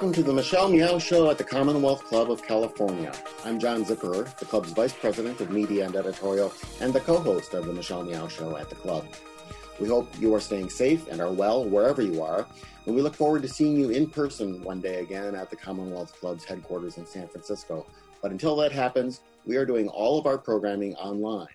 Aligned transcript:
Welcome 0.00 0.14
to 0.14 0.22
the 0.22 0.32
Michelle 0.32 0.70
Meow 0.70 0.98
Show 0.98 1.30
at 1.30 1.36
the 1.36 1.44
Commonwealth 1.44 2.04
Club 2.04 2.30
of 2.30 2.42
California. 2.42 3.12
I'm 3.44 3.60
John 3.60 3.84
Zipperer, 3.84 4.34
the 4.38 4.46
club's 4.46 4.72
vice 4.72 4.94
president 4.94 5.42
of 5.42 5.50
media 5.50 5.84
and 5.84 5.94
editorial, 5.94 6.54
and 6.80 6.90
the 6.90 7.00
co 7.00 7.18
host 7.18 7.52
of 7.52 7.66
the 7.66 7.74
Michelle 7.74 8.02
Meow 8.02 8.26
Show 8.26 8.56
at 8.56 8.70
the 8.70 8.76
club. 8.76 9.04
We 9.78 9.88
hope 9.88 10.08
you 10.18 10.34
are 10.34 10.40
staying 10.40 10.70
safe 10.70 11.06
and 11.08 11.20
are 11.20 11.30
well 11.30 11.66
wherever 11.66 12.00
you 12.00 12.22
are, 12.22 12.46
and 12.86 12.94
we 12.94 13.02
look 13.02 13.14
forward 13.14 13.42
to 13.42 13.48
seeing 13.48 13.76
you 13.76 13.90
in 13.90 14.08
person 14.08 14.64
one 14.64 14.80
day 14.80 15.00
again 15.00 15.34
at 15.34 15.50
the 15.50 15.56
Commonwealth 15.56 16.18
Club's 16.18 16.46
headquarters 16.46 16.96
in 16.96 17.04
San 17.04 17.28
Francisco. 17.28 17.84
But 18.22 18.30
until 18.30 18.56
that 18.56 18.72
happens, 18.72 19.20
we 19.44 19.58
are 19.58 19.66
doing 19.66 19.86
all 19.88 20.18
of 20.18 20.24
our 20.24 20.38
programming 20.38 20.94
online. 20.94 21.48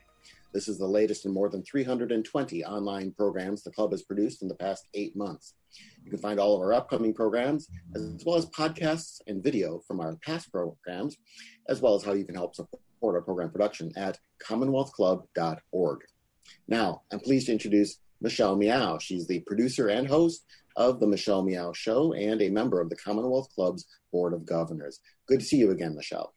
This 0.54 0.68
is 0.68 0.78
the 0.78 0.86
latest 0.86 1.26
in 1.26 1.34
more 1.34 1.50
than 1.50 1.64
320 1.64 2.64
online 2.64 3.12
programs 3.12 3.64
the 3.64 3.72
club 3.72 3.90
has 3.90 4.04
produced 4.04 4.44
in 4.44 4.48
the 4.48 4.54
past 4.54 4.88
eight 4.94 5.16
months. 5.16 5.56
You 6.04 6.12
can 6.12 6.20
find 6.20 6.40
all 6.40 6.56
of 6.56 6.62
our 6.62 6.74
upcoming 6.74 7.14
programs, 7.14 7.68
as 7.96 8.24
well 8.26 8.36
as 8.36 8.46
podcasts 8.48 9.22
and 9.28 9.44
video 9.44 9.80
from 9.88 10.00
our 10.00 10.16
past 10.18 10.52
programs, 10.52 11.18
as 11.68 11.82
well 11.82 11.96
as 11.96 12.04
how 12.04 12.14
you 12.14 12.26
can 12.26 12.36
help 12.36 12.56
support 12.56 13.16
our 13.16 13.22
program 13.22 13.50
production 13.50 13.92
at 13.96 14.20
commonwealthclub.org. 14.44 16.00
Now, 16.68 17.02
I'm 17.12 17.20
pleased 17.20 17.48
to 17.48 17.54
introduce 17.54 18.00
Michelle 18.22 18.56
Meow. 18.56 18.98
She's 19.00 19.28
the 19.28 19.40
producer 19.42 19.88
and 19.88 20.08
host 20.08 20.46
of 20.76 21.00
The 21.00 21.08
Michelle 21.08 21.44
Meow 21.44 21.74
Show 21.74 22.14
and 22.14 22.42
a 22.42 22.50
member 22.50 22.82
of 22.82 22.90
the 22.90 22.96
Commonwealth 22.96 23.50
Club's 23.54 23.86
Board 24.12 24.34
of 24.34 24.46
Governors. 24.46 25.00
Good 25.28 25.40
to 25.40 25.46
see 25.46 25.58
you 25.58 25.72
again, 25.72 25.96
Michelle. 25.96 26.34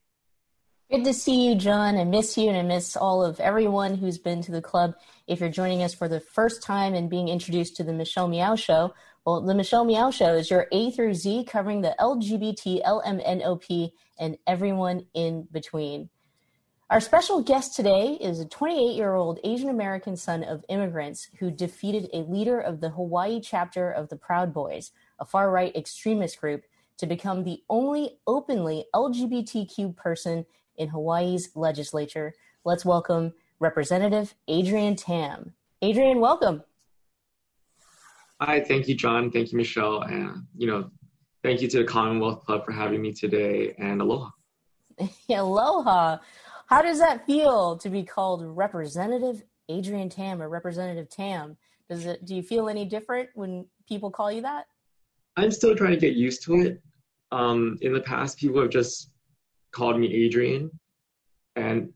Good 0.90 1.04
to 1.04 1.12
see 1.12 1.46
you, 1.46 1.54
John. 1.54 1.98
I 1.98 2.04
miss 2.04 2.38
you 2.38 2.48
and 2.48 2.56
I 2.56 2.62
miss 2.62 2.96
all 2.96 3.22
of 3.22 3.40
everyone 3.40 3.94
who's 3.94 4.16
been 4.16 4.40
to 4.42 4.52
the 4.52 4.62
club. 4.62 4.94
If 5.26 5.40
you're 5.40 5.50
joining 5.50 5.82
us 5.82 5.92
for 5.92 6.08
the 6.08 6.20
first 6.20 6.62
time 6.62 6.94
and 6.94 7.10
being 7.10 7.28
introduced 7.28 7.76
to 7.76 7.84
the 7.84 7.92
Michelle 7.92 8.26
Meow 8.26 8.54
Show, 8.54 8.94
well, 9.28 9.42
the 9.42 9.54
Michelle 9.54 9.84
Meow 9.84 10.10
Show 10.10 10.36
is 10.36 10.50
your 10.50 10.68
A 10.72 10.90
through 10.90 11.12
Z 11.12 11.44
covering 11.44 11.82
the 11.82 11.94
LGBT, 12.00 12.82
LMNOP, 12.82 13.92
and 14.18 14.38
everyone 14.46 15.04
in 15.12 15.46
between. 15.52 16.08
Our 16.88 16.98
special 16.98 17.42
guest 17.42 17.76
today 17.76 18.16
is 18.22 18.40
a 18.40 18.48
28 18.48 18.96
year 18.96 19.12
old 19.12 19.38
Asian 19.44 19.68
American 19.68 20.16
son 20.16 20.44
of 20.44 20.64
immigrants 20.70 21.28
who 21.38 21.50
defeated 21.50 22.08
a 22.14 22.22
leader 22.22 22.58
of 22.58 22.80
the 22.80 22.88
Hawaii 22.88 23.38
chapter 23.38 23.90
of 23.90 24.08
the 24.08 24.16
Proud 24.16 24.54
Boys, 24.54 24.92
a 25.20 25.26
far 25.26 25.50
right 25.50 25.76
extremist 25.76 26.40
group, 26.40 26.64
to 26.96 27.06
become 27.06 27.44
the 27.44 27.62
only 27.68 28.16
openly 28.26 28.86
LGBTQ 28.94 29.94
person 29.94 30.46
in 30.78 30.88
Hawaii's 30.88 31.50
legislature. 31.54 32.32
Let's 32.64 32.86
welcome 32.86 33.34
Representative 33.60 34.34
Adrian 34.48 34.96
Tam. 34.96 35.52
Adrian, 35.82 36.18
welcome. 36.18 36.62
Hi, 38.40 38.60
thank 38.60 38.86
you, 38.86 38.94
John. 38.94 39.32
Thank 39.32 39.50
you, 39.50 39.58
Michelle. 39.58 40.02
And, 40.02 40.44
you 40.56 40.68
know, 40.68 40.90
thank 41.42 41.60
you 41.60 41.66
to 41.68 41.78
the 41.78 41.84
Commonwealth 41.84 42.44
Club 42.44 42.64
for 42.64 42.70
having 42.70 43.02
me 43.02 43.12
today 43.12 43.74
and 43.78 44.00
aloha. 44.00 44.30
aloha. 45.28 46.18
How 46.66 46.82
does 46.82 47.00
that 47.00 47.26
feel 47.26 47.76
to 47.78 47.90
be 47.90 48.04
called 48.04 48.44
Representative 48.44 49.42
Adrian 49.68 50.08
Tam 50.08 50.40
or 50.40 50.48
Representative 50.48 51.08
Tam? 51.08 51.56
Does 51.88 52.06
it, 52.06 52.24
do 52.26 52.36
you 52.36 52.42
feel 52.42 52.68
any 52.68 52.84
different 52.84 53.28
when 53.34 53.66
people 53.88 54.10
call 54.10 54.30
you 54.30 54.42
that? 54.42 54.66
I'm 55.36 55.50
still 55.50 55.74
trying 55.74 55.92
to 55.92 56.00
get 56.00 56.14
used 56.14 56.44
to 56.44 56.60
it. 56.60 56.82
Um, 57.32 57.76
in 57.80 57.92
the 57.92 58.00
past, 58.00 58.38
people 58.38 58.60
have 58.60 58.70
just 58.70 59.10
called 59.72 59.98
me 59.98 60.14
Adrian. 60.14 60.70
And 61.56 61.92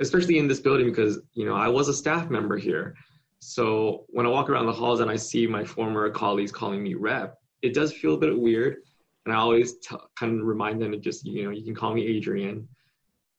especially 0.00 0.38
in 0.38 0.46
this 0.46 0.60
building, 0.60 0.88
because, 0.88 1.20
you 1.32 1.46
know, 1.46 1.54
I 1.54 1.68
was 1.68 1.88
a 1.88 1.94
staff 1.94 2.28
member 2.28 2.58
here. 2.58 2.94
So 3.40 4.04
when 4.08 4.26
I 4.26 4.28
walk 4.28 4.48
around 4.48 4.66
the 4.66 4.72
halls 4.72 5.00
and 5.00 5.10
I 5.10 5.16
see 5.16 5.46
my 5.46 5.64
former 5.64 6.08
colleagues 6.10 6.52
calling 6.52 6.82
me 6.82 6.94
rep, 6.94 7.38
it 7.62 7.74
does 7.74 7.92
feel 7.92 8.14
a 8.14 8.18
bit 8.18 8.38
weird. 8.38 8.78
And 9.24 9.34
I 9.34 9.38
always 9.38 9.78
t- 9.78 9.96
kind 10.18 10.40
of 10.40 10.46
remind 10.46 10.80
them 10.80 10.92
to 10.92 10.98
just, 10.98 11.24
you 11.26 11.44
know, 11.44 11.50
you 11.50 11.64
can 11.64 11.74
call 11.74 11.92
me 11.94 12.06
Adrian. 12.06 12.68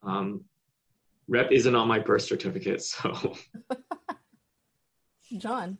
Um, 0.03 0.43
rep 1.27 1.51
isn't 1.51 1.75
on 1.75 1.87
my 1.87 1.99
birth 1.99 2.23
certificate, 2.23 2.81
so. 2.81 3.35
John. 5.37 5.77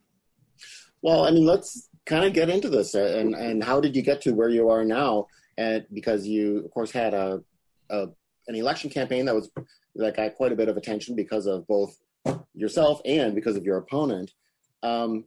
Well, 1.02 1.26
I 1.26 1.32
mean, 1.32 1.46
let's 1.46 1.90
kind 2.06 2.26
of 2.26 2.34
get 2.34 2.50
into 2.50 2.70
this. 2.70 2.96
And, 2.96 3.36
and 3.36 3.64
how 3.64 3.80
did 3.80 3.96
you 3.96 4.02
get 4.02 4.22
to 4.22 4.32
where 4.32 4.50
you 4.50 4.70
are 4.70 4.84
now? 4.84 5.28
And 5.58 5.86
because 5.94 6.28
you, 6.28 6.64
of 6.66 6.72
course, 6.72 6.92
had 6.92 7.14
a, 7.14 7.42
a 7.90 8.08
an 8.48 8.56
election 8.56 8.90
campaign 8.90 9.26
that 9.26 9.36
was 9.36 9.50
that 9.96 10.16
got 10.16 10.36
quite 10.36 10.52
a 10.52 10.56
bit 10.56 10.70
of 10.70 10.78
attention 10.78 11.16
because 11.16 11.48
of 11.48 11.68
both 11.68 11.98
yourself 12.54 13.02
and 13.06 13.36
because 13.36 13.56
of 13.56 13.64
your 13.64 13.78
opponent. 13.78 14.32
Um, 14.84 15.26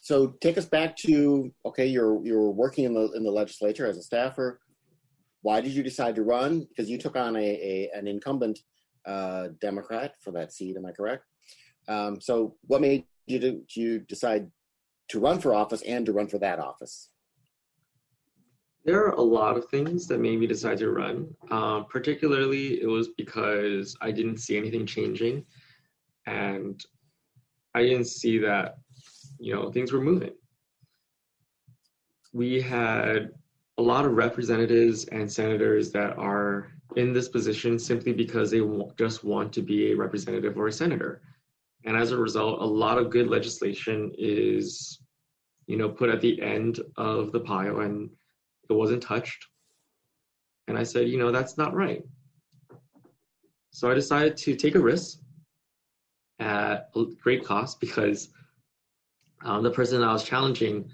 so 0.00 0.34
take 0.40 0.58
us 0.58 0.66
back 0.66 0.96
to 0.98 1.52
okay, 1.64 1.86
you're 1.86 2.24
you're 2.24 2.50
working 2.50 2.84
in 2.84 2.94
the 2.94 3.10
in 3.12 3.22
the 3.22 3.30
legislature 3.30 3.86
as 3.86 3.96
a 3.96 4.02
staffer. 4.02 4.60
Why 5.42 5.60
did 5.60 5.72
you 5.72 5.82
decide 5.82 6.16
to 6.16 6.22
run? 6.22 6.66
Because 6.68 6.90
you 6.90 6.98
took 6.98 7.16
on 7.16 7.36
a, 7.36 7.38
a 7.38 7.90
an 7.94 8.08
incumbent 8.08 8.58
uh, 9.06 9.48
Democrat 9.60 10.14
for 10.20 10.32
that 10.32 10.52
seat. 10.52 10.76
Am 10.76 10.86
I 10.86 10.92
correct? 10.92 11.24
Um, 11.88 12.20
so 12.20 12.56
what 12.66 12.80
made 12.80 13.04
you 13.26 13.38
to, 13.40 13.62
you 13.74 14.00
decide 14.00 14.50
to 15.08 15.20
run 15.20 15.38
for 15.40 15.54
office 15.54 15.82
and 15.82 16.04
to 16.06 16.12
run 16.12 16.28
for 16.28 16.38
that 16.38 16.58
office? 16.58 17.10
There 18.84 19.04
are 19.04 19.12
a 19.12 19.22
lot 19.22 19.56
of 19.56 19.66
things 19.66 20.06
that 20.06 20.20
made 20.20 20.40
me 20.40 20.46
decide 20.46 20.78
to 20.78 20.90
run. 20.90 21.28
Um, 21.50 21.86
particularly, 21.88 22.80
it 22.80 22.86
was 22.86 23.08
because 23.08 23.96
I 24.00 24.10
didn't 24.10 24.38
see 24.38 24.56
anything 24.56 24.86
changing, 24.86 25.44
and 26.26 26.82
I 27.74 27.82
didn't 27.82 28.06
see 28.06 28.38
that 28.38 28.76
you 29.38 29.54
know 29.54 29.70
things 29.70 29.92
were 29.92 30.00
moving. 30.00 30.32
We 32.32 32.60
had 32.60 33.30
a 33.78 33.82
lot 33.82 34.04
of 34.04 34.12
representatives 34.12 35.06
and 35.06 35.30
senators 35.30 35.90
that 35.92 36.16
are 36.18 36.70
in 36.96 37.12
this 37.12 37.28
position 37.28 37.78
simply 37.78 38.12
because 38.12 38.50
they 38.50 38.60
just 38.98 39.24
want 39.24 39.52
to 39.54 39.62
be 39.62 39.92
a 39.92 39.96
representative 39.96 40.58
or 40.58 40.66
a 40.68 40.72
senator. 40.72 41.22
And 41.84 41.96
as 41.96 42.12
a 42.12 42.16
result, 42.18 42.60
a 42.60 42.64
lot 42.64 42.98
of 42.98 43.10
good 43.10 43.28
legislation 43.28 44.12
is, 44.18 45.00
you 45.66 45.76
know, 45.76 45.88
put 45.88 46.10
at 46.10 46.20
the 46.20 46.40
end 46.42 46.80
of 46.96 47.32
the 47.32 47.40
pile 47.40 47.80
and 47.80 48.10
it 48.68 48.72
wasn't 48.72 49.02
touched. 49.02 49.46
And 50.68 50.76
I 50.76 50.82
said, 50.82 51.08
you 51.08 51.18
know, 51.18 51.32
that's 51.32 51.56
not 51.56 51.74
right. 51.74 52.02
So 53.70 53.90
I 53.90 53.94
decided 53.94 54.36
to 54.38 54.56
take 54.56 54.74
a 54.74 54.80
risk 54.80 55.20
at 56.40 56.90
great 57.22 57.44
cost 57.44 57.80
because 57.80 58.30
um, 59.44 59.62
the 59.62 59.70
person 59.70 60.02
I 60.02 60.12
was 60.12 60.24
challenging 60.24 60.90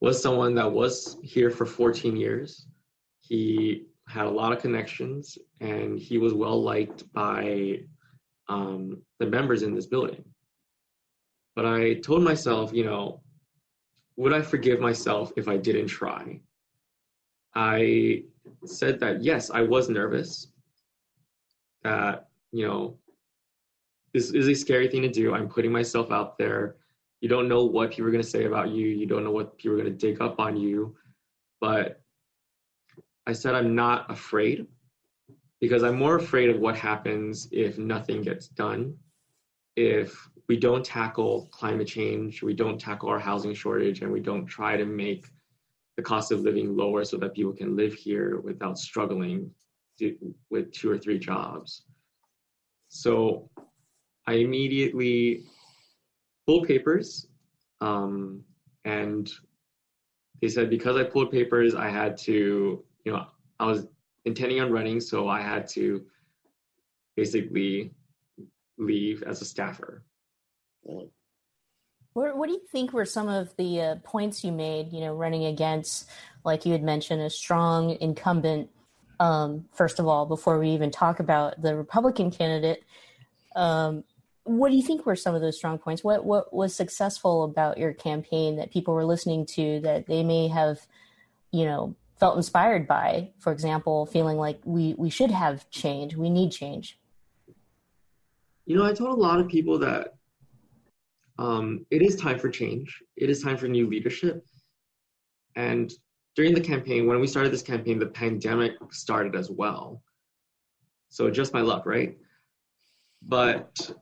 was 0.00 0.20
someone 0.20 0.54
that 0.54 0.70
was 0.70 1.18
here 1.22 1.50
for 1.50 1.66
14 1.66 2.16
years. 2.16 2.66
He 3.20 3.86
had 4.08 4.26
a 4.26 4.30
lot 4.30 4.52
of 4.52 4.60
connections 4.60 5.38
and 5.60 5.98
he 5.98 6.18
was 6.18 6.32
well 6.32 6.60
liked 6.60 7.12
by 7.12 7.80
um, 8.48 9.02
the 9.18 9.26
members 9.26 9.62
in 9.62 9.74
this 9.74 9.86
building. 9.86 10.24
But 11.54 11.66
I 11.66 11.94
told 11.94 12.22
myself, 12.22 12.72
you 12.72 12.84
know, 12.84 13.20
would 14.16 14.32
I 14.32 14.42
forgive 14.42 14.80
myself 14.80 15.32
if 15.36 15.48
I 15.48 15.56
didn't 15.56 15.88
try? 15.88 16.40
I 17.54 18.24
said 18.64 18.98
that 19.00 19.22
yes, 19.22 19.50
I 19.50 19.62
was 19.62 19.88
nervous. 19.88 20.48
That, 21.82 22.28
you 22.52 22.66
know, 22.66 22.98
this 24.14 24.30
is 24.30 24.48
a 24.48 24.54
scary 24.54 24.88
thing 24.88 25.02
to 25.02 25.08
do. 25.08 25.34
I'm 25.34 25.48
putting 25.48 25.72
myself 25.72 26.10
out 26.10 26.36
there. 26.38 26.76
You 27.20 27.28
don't 27.28 27.48
know 27.48 27.64
what 27.64 27.90
people 27.90 28.06
are 28.06 28.10
going 28.10 28.22
to 28.22 28.28
say 28.28 28.44
about 28.44 28.70
you. 28.70 28.86
You 28.86 29.06
don't 29.06 29.24
know 29.24 29.30
what 29.30 29.56
people 29.58 29.74
are 29.74 29.82
going 29.82 29.96
to 29.96 30.06
dig 30.06 30.20
up 30.20 30.38
on 30.38 30.56
you. 30.56 30.96
But 31.60 32.02
I 33.26 33.32
said 33.32 33.54
I'm 33.54 33.74
not 33.74 34.10
afraid 34.10 34.66
because 35.60 35.84
I'm 35.84 35.96
more 35.96 36.16
afraid 36.16 36.50
of 36.50 36.58
what 36.58 36.76
happens 36.76 37.48
if 37.52 37.78
nothing 37.78 38.22
gets 38.22 38.48
done. 38.48 38.96
If 39.76 40.28
we 40.48 40.56
don't 40.58 40.84
tackle 40.84 41.48
climate 41.52 41.86
change, 41.86 42.42
we 42.42 42.52
don't 42.52 42.80
tackle 42.80 43.08
our 43.08 43.20
housing 43.20 43.54
shortage, 43.54 44.02
and 44.02 44.12
we 44.12 44.20
don't 44.20 44.44
try 44.44 44.76
to 44.76 44.84
make 44.84 45.26
the 45.96 46.02
cost 46.02 46.32
of 46.32 46.40
living 46.40 46.76
lower 46.76 47.04
so 47.04 47.16
that 47.18 47.34
people 47.34 47.52
can 47.52 47.76
live 47.76 47.94
here 47.94 48.40
without 48.40 48.76
struggling 48.76 49.50
to, 49.98 50.16
with 50.50 50.72
two 50.72 50.90
or 50.90 50.98
three 50.98 51.18
jobs. 51.18 51.84
So 52.88 53.48
I 54.26 54.34
immediately 54.34 55.44
pulled 56.46 56.68
papers 56.68 57.26
um, 57.80 58.44
and 58.84 59.30
they 60.40 60.48
said 60.48 60.70
because 60.70 60.96
I 60.96 61.04
pulled 61.04 61.30
papers, 61.30 61.74
I 61.74 61.88
had 61.88 62.16
to, 62.18 62.84
you 63.04 63.12
know, 63.12 63.26
I 63.58 63.66
was 63.66 63.86
intending 64.24 64.60
on 64.60 64.70
running, 64.70 65.00
so 65.00 65.28
I 65.28 65.40
had 65.40 65.68
to 65.70 66.04
basically 67.16 67.92
leave 68.78 69.22
as 69.24 69.42
a 69.42 69.44
staffer. 69.44 70.04
What, 70.82 72.36
what 72.36 72.46
do 72.46 72.52
you 72.52 72.62
think 72.70 72.92
were 72.92 73.04
some 73.04 73.28
of 73.28 73.54
the 73.56 73.80
uh, 73.80 73.94
points 74.04 74.44
you 74.44 74.52
made, 74.52 74.92
you 74.92 75.00
know, 75.00 75.14
running 75.14 75.46
against, 75.46 76.08
like 76.44 76.66
you 76.66 76.72
had 76.72 76.82
mentioned, 76.82 77.22
a 77.22 77.30
strong 77.30 77.96
incumbent, 78.00 78.68
um, 79.18 79.64
first 79.72 79.98
of 79.98 80.06
all, 80.06 80.26
before 80.26 80.58
we 80.58 80.70
even 80.70 80.90
talk 80.90 81.20
about 81.20 81.62
the 81.62 81.76
Republican 81.76 82.30
candidate? 82.30 82.84
Um, 83.54 84.04
what 84.44 84.70
do 84.70 84.76
you 84.76 84.82
think 84.82 85.06
were 85.06 85.16
some 85.16 85.34
of 85.34 85.40
those 85.40 85.56
strong 85.56 85.78
points? 85.78 86.02
What, 86.02 86.24
what 86.24 86.52
was 86.52 86.74
successful 86.74 87.44
about 87.44 87.78
your 87.78 87.92
campaign 87.92 88.56
that 88.56 88.72
people 88.72 88.94
were 88.94 89.04
listening 89.04 89.46
to 89.46 89.80
that 89.80 90.06
they 90.06 90.22
may 90.24 90.48
have, 90.48 90.86
you 91.52 91.64
know, 91.64 91.94
felt 92.18 92.36
inspired 92.36 92.88
by? 92.88 93.30
For 93.38 93.52
example, 93.52 94.06
feeling 94.06 94.36
like 94.38 94.60
we 94.64 94.94
we 94.98 95.10
should 95.10 95.30
have 95.30 95.68
change, 95.70 96.16
we 96.16 96.30
need 96.30 96.50
change. 96.50 96.98
You 98.66 98.76
know, 98.76 98.84
I 98.84 98.92
told 98.92 99.18
a 99.18 99.20
lot 99.20 99.40
of 99.40 99.48
people 99.48 99.78
that 99.80 100.14
um, 101.38 101.86
it 101.90 102.02
is 102.02 102.16
time 102.16 102.38
for 102.38 102.48
change. 102.48 103.02
It 103.16 103.30
is 103.30 103.42
time 103.42 103.56
for 103.56 103.68
new 103.68 103.88
leadership. 103.88 104.44
And 105.56 105.92
during 106.34 106.54
the 106.54 106.60
campaign, 106.60 107.06
when 107.06 107.20
we 107.20 107.26
started 107.26 107.52
this 107.52 107.62
campaign, 107.62 107.98
the 107.98 108.06
pandemic 108.06 108.72
started 108.90 109.34
as 109.34 109.50
well. 109.50 110.02
So 111.08 111.30
just 111.30 111.52
my 111.52 111.60
luck, 111.60 111.84
right? 111.84 112.16
But 113.22 113.94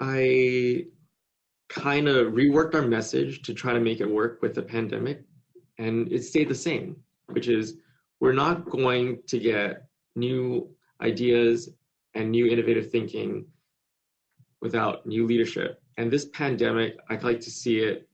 I 0.00 0.84
kind 1.68 2.08
of 2.08 2.32
reworked 2.32 2.74
our 2.74 2.86
message 2.86 3.42
to 3.42 3.54
try 3.54 3.72
to 3.72 3.80
make 3.80 4.00
it 4.00 4.10
work 4.10 4.40
with 4.42 4.54
the 4.54 4.62
pandemic, 4.62 5.24
and 5.78 6.10
it 6.12 6.24
stayed 6.24 6.48
the 6.48 6.54
same, 6.54 6.96
which 7.26 7.48
is 7.48 7.76
we're 8.20 8.32
not 8.32 8.68
going 8.68 9.20
to 9.26 9.38
get 9.38 9.84
new 10.16 10.68
ideas 11.02 11.70
and 12.14 12.30
new 12.30 12.46
innovative 12.46 12.90
thinking 12.90 13.46
without 14.60 15.06
new 15.06 15.26
leadership. 15.26 15.80
And 15.96 16.10
this 16.10 16.26
pandemic, 16.26 16.96
I'd 17.10 17.24
like 17.24 17.40
to 17.40 17.50
see 17.50 17.80
it 17.80 18.08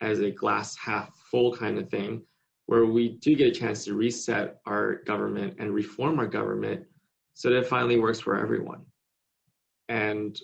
as 0.00 0.20
a 0.20 0.30
glass 0.30 0.76
half 0.76 1.10
full 1.30 1.54
kind 1.54 1.78
of 1.78 1.88
thing, 1.88 2.22
where 2.66 2.86
we 2.86 3.10
do 3.20 3.36
get 3.36 3.48
a 3.48 3.52
chance 3.52 3.84
to 3.84 3.94
reset 3.94 4.60
our 4.66 4.96
government 5.04 5.56
and 5.58 5.72
reform 5.72 6.18
our 6.18 6.26
government 6.26 6.84
so 7.34 7.50
that 7.50 7.58
it 7.58 7.66
finally 7.66 7.98
works 7.98 8.20
for 8.20 8.38
everyone. 8.38 8.84
And 9.88 10.40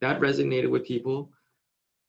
that 0.00 0.20
resonated 0.20 0.70
with 0.70 0.84
people. 0.84 1.30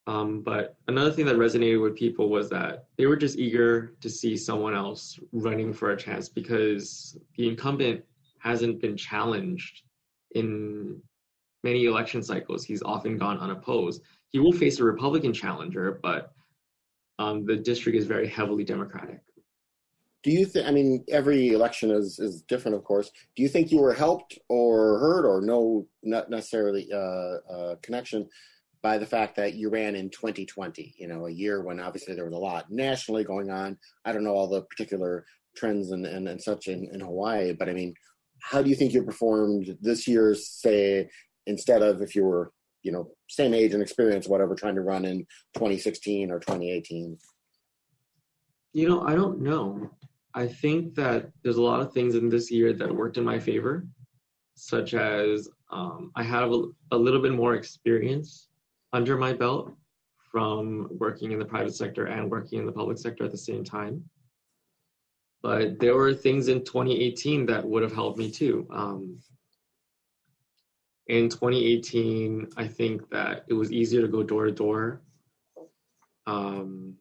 Um, 0.08 0.42
but 0.42 0.78
another 0.88 1.12
thing 1.12 1.26
that 1.26 1.36
resonated 1.36 1.82
with 1.82 1.96
people 1.96 2.30
was 2.30 2.50
that 2.50 2.86
they 2.98 3.08
were 3.08 3.16
just 3.16 3.40
eager 3.40 3.96
to 4.02 4.10
see 4.10 4.38
someone 4.38 4.76
else 4.76 5.20
running 5.32 5.74
for 5.74 5.92
a 5.92 5.98
chance 5.98 6.30
because 6.30 7.18
the 7.38 7.48
incumbent 7.48 8.04
hasn't 8.40 8.82
been 8.82 8.96
challenged 8.96 9.82
in 10.36 11.02
many 11.64 11.86
election 11.86 12.22
cycles. 12.22 12.64
He's 12.64 12.84
often 12.84 13.18
gone 13.18 13.40
unopposed. 13.40 14.04
He 14.30 14.38
will 14.40 14.52
face 14.52 14.80
a 14.80 14.84
Republican 14.84 15.34
challenger, 15.34 16.00
but 16.04 16.34
um, 17.18 17.46
the 17.46 17.56
district 17.56 17.98
is 17.98 18.06
very 18.06 18.28
heavily 18.28 18.64
Democratic. 18.64 19.22
Do 20.26 20.32
you 20.32 20.48
think? 20.48 20.68
I 20.68 20.72
mean, 20.72 21.06
every 21.08 21.50
election 21.50 21.92
is 21.92 22.18
is 22.18 22.42
different, 22.42 22.76
of 22.76 22.84
course. 22.84 23.12
Do 23.36 23.44
you 23.44 23.48
think 23.48 23.72
you 23.72 23.78
were 23.78 23.94
helped 23.94 24.40
or 24.50 24.98
hurt, 24.98 25.24
or 25.24 25.40
no, 25.40 25.86
not 26.02 26.32
necessarily 26.32 26.90
uh, 26.92 26.98
uh, 27.48 27.76
connection 27.84 28.28
by 28.82 28.98
the 28.98 29.06
fact 29.06 29.36
that 29.36 29.54
you 29.54 29.70
ran 29.70 29.96
in 29.96 30.10
2020? 30.10 30.96
You 30.98 31.08
know, 31.08 31.28
a 31.28 31.32
year 31.32 31.62
when 31.62 31.80
obviously 31.80 32.16
there 32.16 32.26
was 32.26 32.34
a 32.34 32.38
lot 32.38 32.72
nationally 32.72 33.24
going 33.24 33.52
on. 33.52 33.78
I 34.04 34.14
don't 34.14 34.24
know 34.24 34.34
all 34.34 34.48
the 34.48 34.64
particular 34.64 35.28
trends 35.56 35.92
and 35.92 36.08
and, 36.08 36.28
and 36.28 36.42
such 36.42 36.70
in, 36.70 36.90
in 36.92 37.02
Hawaii, 37.02 37.54
but 37.54 37.70
I 37.70 37.74
mean, 37.74 37.94
how 38.42 38.64
do 38.64 38.70
you 38.72 38.76
think 38.76 38.94
you 38.94 39.04
performed 39.04 39.78
this 39.80 40.08
year, 40.08 40.34
say, 40.34 41.08
instead 41.46 41.84
of 41.84 42.02
if 42.02 42.16
you 42.16 42.24
were, 42.24 42.52
you 42.82 42.92
know, 42.92 43.12
same 43.30 43.54
age 43.54 43.76
and 43.76 43.84
experience, 43.84 44.28
whatever, 44.28 44.56
trying 44.56 44.74
to 44.74 44.82
run 44.82 45.06
in 45.06 45.20
2016 45.54 46.32
or 46.32 46.40
2018? 46.40 47.16
You 48.74 48.90
know, 48.90 49.04
I 49.04 49.14
don't 49.14 49.42
know. 49.42 49.92
I 50.36 50.48
think 50.48 50.96
that 50.96 51.32
there's 51.44 51.56
a 51.56 51.62
lot 51.62 51.80
of 51.80 51.94
things 51.94 52.16
in 52.16 52.28
this 52.28 52.52
year 52.52 52.74
that 52.74 52.94
worked 52.94 53.18
in 53.18 53.24
my 53.24 53.40
favor, 53.40 53.88
such 54.56 54.94
as 54.94 55.48
um, 55.72 56.12
I 56.18 56.24
have 56.24 56.52
a, 56.52 56.64
a 56.92 56.98
little 56.98 57.22
bit 57.22 57.32
more 57.32 57.56
experience 57.56 58.50
under 58.92 59.18
my 59.18 59.32
belt 59.32 59.74
from 60.30 60.90
working 60.92 61.32
in 61.32 61.40
the 61.40 61.46
private 61.46 61.74
sector 61.74 62.08
and 62.08 62.30
working 62.30 62.60
in 62.60 62.66
the 62.66 62.72
public 62.72 62.98
sector 62.98 63.24
at 63.24 63.32
the 63.32 63.38
same 63.38 63.64
time. 63.64 64.04
But 65.42 65.80
there 65.80 65.96
were 65.96 66.14
things 66.14 66.50
in 66.50 66.66
2018 66.66 67.46
that 67.46 67.64
would 67.64 67.84
have 67.84 67.94
helped 67.94 68.18
me 68.18 68.30
too. 68.30 68.68
Um, 68.72 69.20
in 71.08 71.30
2018, 71.30 72.50
I 72.58 72.68
think 72.68 73.10
that 73.10 73.46
it 73.48 73.54
was 73.54 73.72
easier 73.72 74.02
to 74.02 74.08
go 74.10 74.22
door 74.22 74.46
to 74.46 74.52
door. 74.52 75.02
Um, 76.28 76.96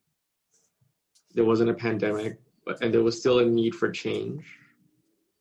there 1.35 1.45
wasn't 1.45 1.71
a 1.71 1.75
pandemic 1.75 2.39
and 2.81 2.93
there 2.93 3.03
was 3.03 3.19
still 3.19 3.41
a 3.41 3.45
need 3.45 3.75
for 3.75 3.91
change. 3.91 4.45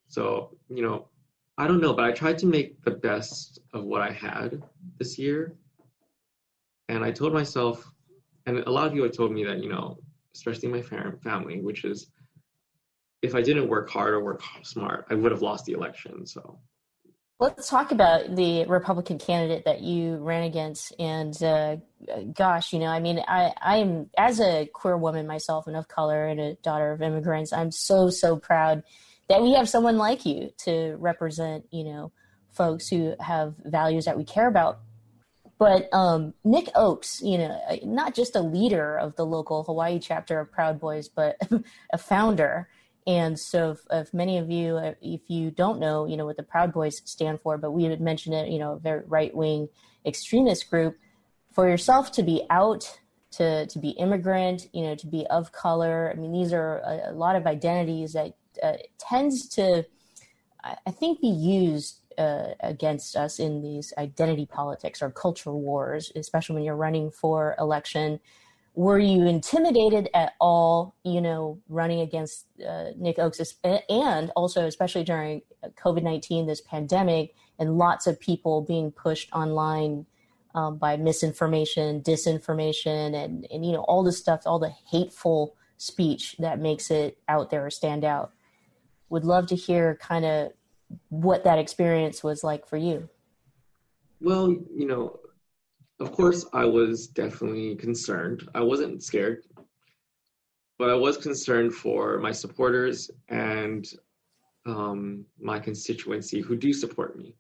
So, 0.08 0.56
you 0.70 0.84
know, 0.84 1.08
I 1.58 1.68
don't 1.68 1.82
know, 1.82 1.94
but 1.94 2.06
I 2.06 2.12
tried 2.12 2.38
to 2.40 2.46
make 2.46 2.82
the 2.84 2.92
best 2.92 3.60
of 3.74 3.84
what 3.84 4.02
I 4.02 4.12
had 4.12 4.62
this 4.98 5.18
year. 5.18 5.56
And 6.90 7.04
I 7.04 7.12
told 7.12 7.34
myself, 7.34 7.92
and 8.46 8.60
a 8.60 8.70
lot 8.70 8.88
of 8.88 8.96
you 8.96 9.04
had 9.04 9.14
told 9.14 9.32
me 9.32 9.44
that, 9.46 9.64
you 9.64 9.70
know, 9.70 9.98
especially 10.36 10.70
my 10.70 10.82
family, 10.82 11.62
which 11.62 11.86
is 11.86 12.08
if 13.22 13.36
I 13.36 13.42
didn't 13.42 13.70
work 13.70 13.90
hard 13.90 14.14
or 14.14 14.24
work 14.24 14.42
smart, 14.64 15.06
I 15.10 15.16
would 15.16 15.32
have 15.32 15.42
lost 15.42 15.66
the 15.66 15.74
election. 15.74 16.26
So 16.26 16.60
Let's 17.44 17.68
talk 17.68 17.92
about 17.92 18.38
the 18.38 18.64
Republican 18.68 19.18
candidate 19.18 19.66
that 19.66 19.82
you 19.82 20.16
ran 20.16 20.44
against. 20.44 20.94
And 20.98 21.44
uh, 21.44 21.76
gosh, 22.34 22.72
you 22.72 22.80
know, 22.80 22.86
I 22.86 23.02
mean, 23.02 23.22
I, 23.28 23.52
I'm, 23.62 24.10
as 24.18 24.40
a 24.40 24.66
queer 24.68 24.96
woman 24.96 25.28
myself 25.28 25.68
and 25.68 25.76
of 25.76 25.90
color 25.90 26.26
and 26.26 26.40
a 26.40 26.54
daughter 26.64 26.94
of 26.94 27.02
immigrants, 27.02 27.52
I'm 27.52 27.70
so, 27.70 28.10
so 28.10 28.38
proud 28.38 28.84
that 29.28 29.42
we 29.42 29.56
have 29.56 29.68
someone 29.68 29.98
like 29.98 30.26
you 30.26 30.54
to 30.60 30.96
represent, 31.00 31.66
you 31.70 31.84
know, 31.84 32.14
folks 32.54 32.88
who 32.88 33.14
have 33.20 33.56
values 33.66 34.06
that 34.06 34.18
we 34.18 34.24
care 34.24 34.48
about. 34.48 34.80
But 35.60 35.94
um, 35.94 36.34
Nick 36.46 36.68
Ochs, 36.76 37.22
you 37.22 37.38
know, 37.38 37.60
not 37.84 38.16
just 38.16 38.38
a 38.38 38.42
leader 38.42 38.96
of 38.96 39.18
the 39.18 39.26
local 39.26 39.66
Hawaii 39.66 40.00
chapter 40.00 40.40
of 40.40 40.50
Proud 40.50 40.80
Boys, 40.80 41.10
but 41.10 41.36
a 41.92 41.98
founder 41.98 42.70
and 43.06 43.38
so, 43.40 43.72
if, 43.72 43.80
if, 43.92 44.14
many 44.14 44.38
of 44.38 44.50
you, 44.50 44.78
uh, 44.78 44.94
if 45.02 45.30
you 45.30 45.52
don't 45.52 45.80
know, 45.80 46.06
you 46.06 46.16
know 46.16 46.26
what 46.26 46.38
the 46.38 46.44
Proud 46.44 46.74
Boys 46.74 47.02
stand 47.06 47.42
for, 47.42 47.58
but 47.58 47.72
we 47.72 47.84
had 47.84 48.02
mentioned 48.02 48.36
it, 48.36 48.50
you 48.50 48.60
know, 48.60 48.74
a 48.74 48.80
very 48.80 49.04
right 49.06 49.36
wing 49.36 49.70
extremist 50.06 50.70
group. 50.70 50.98
For 51.52 51.68
yourself 51.68 52.12
to 52.14 52.24
be 52.24 52.44
out, 52.50 53.00
to 53.32 53.68
to 53.68 53.80
be 53.80 53.90
immigrant, 53.90 54.70
you 54.74 54.84
know, 54.84 54.96
to 54.96 55.08
be 55.08 55.26
of 55.28 55.52
color. 55.52 56.12
I 56.12 56.20
mean, 56.20 56.32
these 56.32 56.54
are 56.54 56.80
a, 56.80 57.12
a 57.12 57.14
lot 57.14 57.36
of 57.36 57.46
identities 57.46 58.14
that 58.14 58.34
uh, 58.62 58.78
tends 59.00 59.48
to, 59.50 59.86
I 60.64 60.92
think, 60.92 61.20
be 61.22 61.28
used 61.28 62.00
uh, 62.18 62.54
against 62.60 63.16
us 63.16 63.40
in 63.40 63.62
these 63.62 63.94
identity 63.98 64.46
politics 64.46 65.02
or 65.02 65.10
culture 65.10 65.52
wars, 65.52 66.12
especially 66.16 66.56
when 66.56 66.64
you're 66.64 66.76
running 66.76 67.12
for 67.12 67.56
election 67.60 68.20
were 68.76 69.00
you 69.00 69.26
intimidated 69.26 70.10
at 70.14 70.34
all 70.40 70.96
you 71.04 71.22
know 71.22 71.60
running 71.70 72.02
against 72.02 72.46
uh, 72.68 72.90
nick 72.98 73.18
Ochs 73.18 73.54
and 73.90 74.32
also 74.36 74.66
especially 74.66 75.04
during 75.04 75.42
covid-19 75.84 76.48
this 76.48 76.62
pandemic 76.62 77.36
and 77.60 77.78
lots 77.78 78.08
of 78.08 78.20
people 78.20 78.62
being 78.62 78.92
pushed 78.92 79.32
online 79.32 80.06
um, 80.56 80.78
by 80.78 80.98
misinformation 80.98 82.02
disinformation 82.02 83.14
and, 83.16 83.48
and 83.52 83.66
you 83.66 83.72
know 83.72 83.82
all 83.82 84.04
the 84.04 84.12
stuff 84.12 84.42
all 84.46 84.60
the 84.60 84.74
hateful 84.90 85.56
speech 85.84 86.36
that 86.40 86.60
makes 86.60 86.90
it 86.90 87.18
out 87.28 87.50
there 87.50 87.66
or 87.66 87.70
stand 87.70 88.06
out. 88.06 88.32
Would 89.10 89.26
love 89.26 89.48
to 89.48 89.56
hear 89.56 89.96
kind 90.02 90.26
of 90.26 90.54
what 91.10 91.44
that 91.44 91.60
experience 91.60 92.24
was 92.24 92.44
like 92.44 92.68
for 92.68 92.78
you. 92.78 93.10
Well 94.22 94.50
you 94.50 94.88
know 94.88 95.20
of 96.04 96.12
course, 96.12 96.46
I 96.52 96.66
was 96.66 97.08
definitely 97.08 97.76
concerned. 97.76 98.50
I 98.54 98.60
wasn't 98.60 99.02
scared, 99.02 99.44
but 100.78 100.90
I 100.90 100.96
was 100.96 101.16
concerned 101.16 101.74
for 101.74 102.20
my 102.20 102.34
supporters 102.34 103.10
and 103.30 103.88
um, 104.66 105.26
my 105.40 105.60
constituency 105.60 106.42
who 106.42 106.58
do 106.58 106.74
support 106.74 107.18
me. 107.18 107.36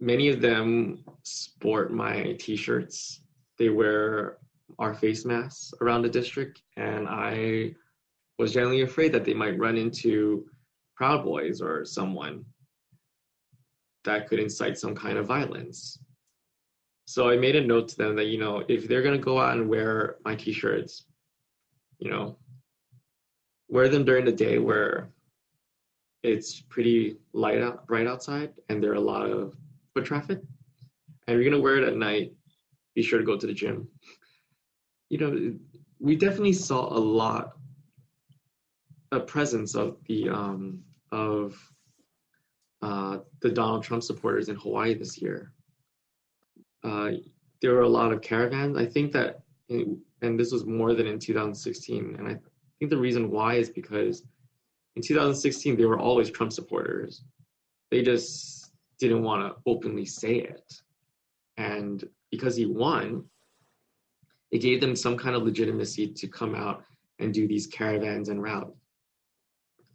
Many 0.00 0.30
of 0.30 0.40
them 0.40 1.04
sport 1.22 1.92
my 1.92 2.34
t 2.38 2.56
shirts, 2.56 3.20
they 3.58 3.68
wear 3.68 4.38
our 4.78 4.94
face 4.94 5.26
masks 5.26 5.74
around 5.82 6.00
the 6.00 6.08
district, 6.08 6.62
and 6.78 7.06
I 7.06 7.74
was 8.38 8.54
generally 8.54 8.80
afraid 8.80 9.12
that 9.12 9.26
they 9.26 9.34
might 9.34 9.58
run 9.58 9.76
into 9.76 10.46
Proud 10.96 11.24
Boys 11.24 11.60
or 11.60 11.84
someone 11.84 12.46
that 14.04 14.28
could 14.28 14.40
incite 14.40 14.78
some 14.78 14.94
kind 14.94 15.18
of 15.18 15.26
violence. 15.26 15.98
So 17.14 17.30
I 17.30 17.36
made 17.36 17.54
a 17.54 17.64
note 17.64 17.86
to 17.90 17.96
them 17.96 18.16
that, 18.16 18.26
you 18.26 18.38
know, 18.38 18.64
if 18.66 18.88
they're 18.88 19.00
going 19.00 19.16
to 19.16 19.24
go 19.24 19.38
out 19.38 19.56
and 19.56 19.68
wear 19.68 20.16
my 20.24 20.34
t 20.34 20.52
shirts, 20.52 21.06
you 22.00 22.10
know, 22.10 22.36
wear 23.68 23.88
them 23.88 24.04
during 24.04 24.24
the 24.24 24.32
day 24.32 24.58
where 24.58 25.10
it's 26.24 26.60
pretty 26.62 27.18
light 27.32 27.62
out, 27.62 27.86
bright 27.86 28.08
outside 28.08 28.52
and 28.68 28.82
there 28.82 28.90
are 28.90 28.96
a 28.96 29.10
lot 29.14 29.30
of 29.30 29.54
foot 29.94 30.04
traffic. 30.04 30.40
And 31.28 31.36
you're 31.36 31.48
going 31.48 31.52
to 31.52 31.60
wear 31.60 31.76
it 31.76 31.86
at 31.86 31.96
night, 31.96 32.32
be 32.96 33.02
sure 33.04 33.20
to 33.20 33.24
go 33.24 33.38
to 33.38 33.46
the 33.46 33.54
gym. 33.54 33.86
You 35.08 35.18
know, 35.18 35.54
we 36.00 36.16
definitely 36.16 36.52
saw 36.52 36.92
a 36.92 36.98
lot 36.98 37.52
a 39.12 39.20
presence 39.20 39.76
of 39.76 39.98
the 40.08 40.30
um, 40.30 40.80
of 41.12 41.54
uh, 42.82 43.18
the 43.40 43.50
Donald 43.50 43.84
Trump 43.84 44.02
supporters 44.02 44.48
in 44.48 44.56
Hawaii 44.56 44.94
this 44.94 45.22
year 45.22 45.53
uh, 46.84 47.10
there 47.60 47.72
were 47.72 47.82
a 47.82 47.88
lot 47.88 48.12
of 48.12 48.20
caravans. 48.20 48.76
I 48.76 48.86
think 48.86 49.12
that, 49.12 49.40
and 49.70 50.38
this 50.38 50.52
was 50.52 50.66
more 50.66 50.94
than 50.94 51.06
in 51.06 51.18
2016. 51.18 52.16
And 52.18 52.28
I 52.28 52.36
think 52.78 52.90
the 52.90 52.98
reason 52.98 53.30
why 53.30 53.54
is 53.54 53.70
because 53.70 54.22
in 54.96 55.02
2016 55.02 55.76
they 55.76 55.86
were 55.86 55.98
always 55.98 56.30
Trump 56.30 56.52
supporters. 56.52 57.24
They 57.90 58.02
just 58.02 58.70
didn't 58.98 59.22
want 59.22 59.42
to 59.42 59.60
openly 59.66 60.04
say 60.04 60.36
it. 60.36 60.72
And 61.56 62.04
because 62.30 62.56
he 62.56 62.66
won, 62.66 63.24
it 64.50 64.58
gave 64.58 64.80
them 64.80 64.94
some 64.94 65.16
kind 65.16 65.34
of 65.34 65.42
legitimacy 65.42 66.08
to 66.08 66.28
come 66.28 66.54
out 66.54 66.84
and 67.18 67.32
do 67.32 67.48
these 67.48 67.66
caravans 67.66 68.28
and 68.28 68.42
rallies. 68.42 68.74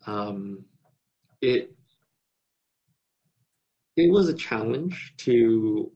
Um, 0.08 0.66
it 1.42 1.72
it 3.96 4.10
was 4.12 4.30
a 4.30 4.34
challenge 4.34 5.14
to 5.18 5.92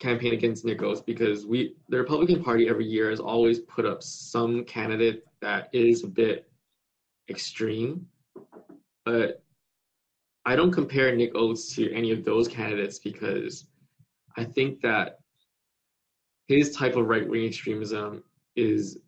campaign 0.00 0.32
against 0.32 0.64
Nick 0.64 0.78
Ochs 0.78 1.04
because 1.04 1.46
we 1.46 1.74
the 1.90 1.98
Republican 1.98 2.42
Party 2.42 2.68
every 2.68 2.86
year 2.86 3.10
has 3.10 3.20
always 3.20 3.60
put 3.60 3.84
up 3.84 4.02
some 4.02 4.64
candidate 4.64 5.24
that 5.42 5.68
is 5.72 6.04
a 6.04 6.08
bit 6.08 6.50
extreme, 7.28 8.06
but 9.04 9.42
I 10.46 10.56
don't 10.56 10.72
compare 10.72 11.14
Nick 11.14 11.34
Ochs 11.34 11.74
to 11.74 11.92
any 11.92 12.10
of 12.12 12.24
those 12.24 12.48
candidates 12.48 12.98
because 12.98 13.66
I 14.36 14.44
think 14.44 14.80
that 14.80 15.18
his 16.48 16.74
type 16.74 16.96
of 16.96 17.06
right 17.06 17.28
wing 17.28 17.44
extremism 17.44 18.24
is 18.56 18.98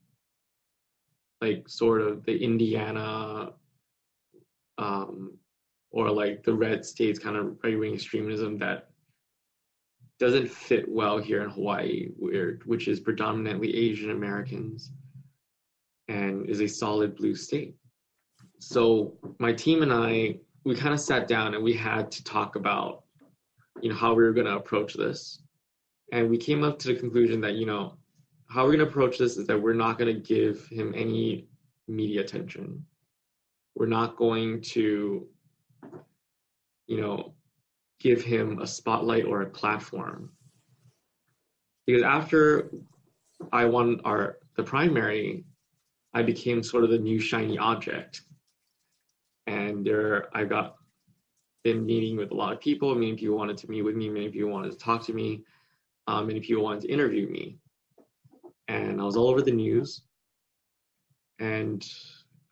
like 1.40 1.68
sort 1.68 2.02
of 2.02 2.24
the 2.24 2.36
Indiana 2.36 3.50
um, 4.78 5.36
or 5.90 6.10
like 6.10 6.44
the 6.44 6.52
red 6.54 6.84
states 6.84 7.18
kind 7.18 7.36
of 7.36 7.56
right 7.64 7.78
wing 7.78 7.94
extremism 7.94 8.58
that 8.58 8.91
doesn't 10.22 10.48
fit 10.48 10.88
well 10.88 11.18
here 11.18 11.42
in 11.42 11.50
Hawaii, 11.50 12.10
where, 12.16 12.60
which 12.64 12.86
is 12.86 13.00
predominantly 13.00 13.74
Asian 13.74 14.12
Americans 14.12 14.92
and 16.06 16.48
is 16.48 16.60
a 16.60 16.68
solid 16.68 17.16
blue 17.16 17.34
state. 17.34 17.74
So 18.60 19.14
my 19.40 19.52
team 19.52 19.82
and 19.82 19.92
I, 19.92 20.36
we 20.64 20.76
kind 20.76 20.94
of 20.94 21.00
sat 21.00 21.26
down 21.26 21.54
and 21.54 21.64
we 21.64 21.72
had 21.72 22.12
to 22.12 22.22
talk 22.22 22.54
about, 22.54 23.02
you 23.80 23.90
know, 23.90 23.96
how 23.96 24.14
we 24.14 24.22
were 24.22 24.32
going 24.32 24.46
to 24.46 24.54
approach 24.54 24.94
this. 24.94 25.42
And 26.12 26.30
we 26.30 26.38
came 26.38 26.62
up 26.62 26.78
to 26.78 26.88
the 26.88 27.00
conclusion 27.00 27.40
that, 27.40 27.54
you 27.54 27.66
know, 27.66 27.96
how 28.48 28.62
we're 28.62 28.76
going 28.76 28.86
to 28.86 28.92
approach 28.92 29.18
this 29.18 29.36
is 29.36 29.48
that 29.48 29.60
we're 29.60 29.72
not 29.72 29.98
going 29.98 30.14
to 30.14 30.20
give 30.20 30.68
him 30.68 30.94
any 30.96 31.48
media 31.88 32.20
attention. 32.20 32.86
We're 33.74 33.86
not 33.86 34.14
going 34.14 34.60
to, 34.60 35.26
you 36.86 37.00
know, 37.00 37.34
give 38.02 38.22
him 38.22 38.58
a 38.58 38.66
spotlight 38.66 39.24
or 39.24 39.42
a 39.42 39.50
platform. 39.50 40.30
Because 41.86 42.02
after 42.02 42.70
I 43.52 43.64
won 43.66 44.00
our 44.04 44.38
the 44.56 44.62
primary, 44.62 45.44
I 46.12 46.22
became 46.22 46.62
sort 46.62 46.84
of 46.84 46.90
the 46.90 46.98
new 46.98 47.20
shiny 47.20 47.58
object. 47.58 48.22
And 49.46 49.84
there 49.84 50.28
I 50.36 50.44
got 50.44 50.76
been 51.64 51.86
meeting 51.86 52.16
with 52.16 52.32
a 52.32 52.34
lot 52.34 52.52
of 52.52 52.60
people. 52.60 52.94
Many 52.94 53.14
people 53.14 53.36
wanted 53.36 53.56
to 53.58 53.70
meet 53.70 53.82
with 53.82 53.94
me, 53.94 54.08
many 54.08 54.28
people 54.28 54.50
wanted 54.50 54.72
to 54.72 54.78
talk 54.78 55.04
to 55.04 55.12
me, 55.12 55.44
um, 56.08 56.26
many 56.26 56.40
people 56.40 56.64
wanted 56.64 56.82
to 56.82 56.88
interview 56.88 57.28
me. 57.28 57.58
And 58.68 59.00
I 59.00 59.04
was 59.04 59.16
all 59.16 59.28
over 59.28 59.42
the 59.42 59.52
news. 59.52 60.02
And 61.38 61.88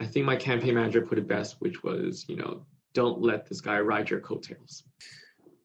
I 0.00 0.06
think 0.06 0.26
my 0.26 0.36
campaign 0.36 0.74
manager 0.74 1.02
put 1.02 1.18
it 1.18 1.28
best, 1.28 1.56
which 1.60 1.82
was, 1.82 2.24
you 2.28 2.36
know, 2.36 2.64
don't 2.94 3.20
let 3.20 3.46
this 3.46 3.60
guy 3.60 3.78
ride 3.80 4.10
your 4.10 4.20
coattails. 4.20 4.84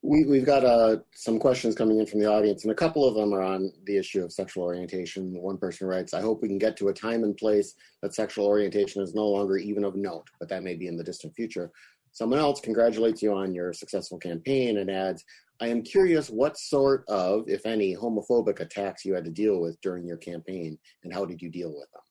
We, 0.07 0.23
we've 0.23 0.45
got 0.45 0.63
uh, 0.63 0.97
some 1.15 1.39
questions 1.39 1.73
coming 1.73 1.99
in 1.99 2.05
from 2.05 2.19
the 2.19 2.31
audience, 2.31 2.63
and 2.63 2.71
a 2.71 2.75
couple 2.75 3.07
of 3.07 3.15
them 3.15 3.33
are 3.33 3.41
on 3.41 3.71
the 3.85 3.97
issue 3.97 4.23
of 4.23 4.31
sexual 4.31 4.63
orientation. 4.63 5.33
One 5.33 5.57
person 5.57 5.87
writes, 5.87 6.13
I 6.13 6.21
hope 6.21 6.43
we 6.43 6.47
can 6.47 6.59
get 6.59 6.77
to 6.77 6.89
a 6.89 6.93
time 6.93 7.23
and 7.23 7.35
place 7.35 7.73
that 8.03 8.13
sexual 8.13 8.45
orientation 8.45 9.01
is 9.01 9.15
no 9.15 9.25
longer 9.25 9.57
even 9.57 9.83
of 9.83 9.95
note, 9.95 10.27
but 10.39 10.47
that 10.49 10.61
may 10.61 10.75
be 10.75 10.85
in 10.85 10.95
the 10.95 11.03
distant 11.03 11.33
future. 11.35 11.71
Someone 12.11 12.37
else 12.37 12.61
congratulates 12.61 13.23
you 13.23 13.33
on 13.33 13.55
your 13.55 13.73
successful 13.73 14.19
campaign 14.19 14.77
and 14.77 14.91
adds, 14.91 15.25
I 15.59 15.69
am 15.69 15.81
curious 15.81 16.29
what 16.29 16.57
sort 16.57 17.03
of, 17.07 17.45
if 17.47 17.65
any, 17.65 17.95
homophobic 17.95 18.59
attacks 18.59 19.05
you 19.05 19.15
had 19.15 19.25
to 19.25 19.31
deal 19.31 19.59
with 19.59 19.81
during 19.81 20.05
your 20.05 20.17
campaign, 20.17 20.77
and 21.03 21.11
how 21.11 21.25
did 21.25 21.41
you 21.41 21.49
deal 21.49 21.69
with 21.69 21.89
them? 21.91 22.01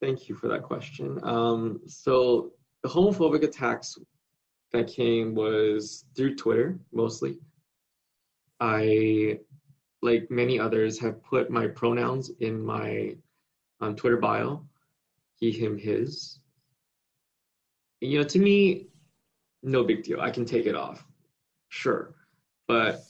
Thank 0.00 0.28
you 0.28 0.36
for 0.36 0.46
that 0.48 0.62
question. 0.62 1.18
Um, 1.24 1.80
so, 1.88 2.52
the 2.82 2.88
homophobic 2.88 3.42
attacks 3.42 3.98
that 4.74 4.88
came 4.88 5.34
was 5.34 6.04
through 6.16 6.34
Twitter 6.34 6.78
mostly. 6.92 7.38
I, 8.60 9.38
like 10.02 10.30
many 10.30 10.58
others, 10.58 10.98
have 10.98 11.22
put 11.22 11.48
my 11.48 11.68
pronouns 11.68 12.30
in 12.40 12.60
my 12.60 13.16
um, 13.80 13.94
Twitter 13.94 14.16
bio 14.16 14.64
he, 15.36 15.52
him, 15.52 15.78
his. 15.78 16.40
You 18.00 18.18
know, 18.18 18.24
to 18.24 18.38
me, 18.38 18.88
no 19.62 19.84
big 19.84 20.02
deal. 20.02 20.20
I 20.20 20.30
can 20.30 20.44
take 20.44 20.66
it 20.66 20.74
off. 20.74 21.04
Sure. 21.68 22.14
But 22.66 23.02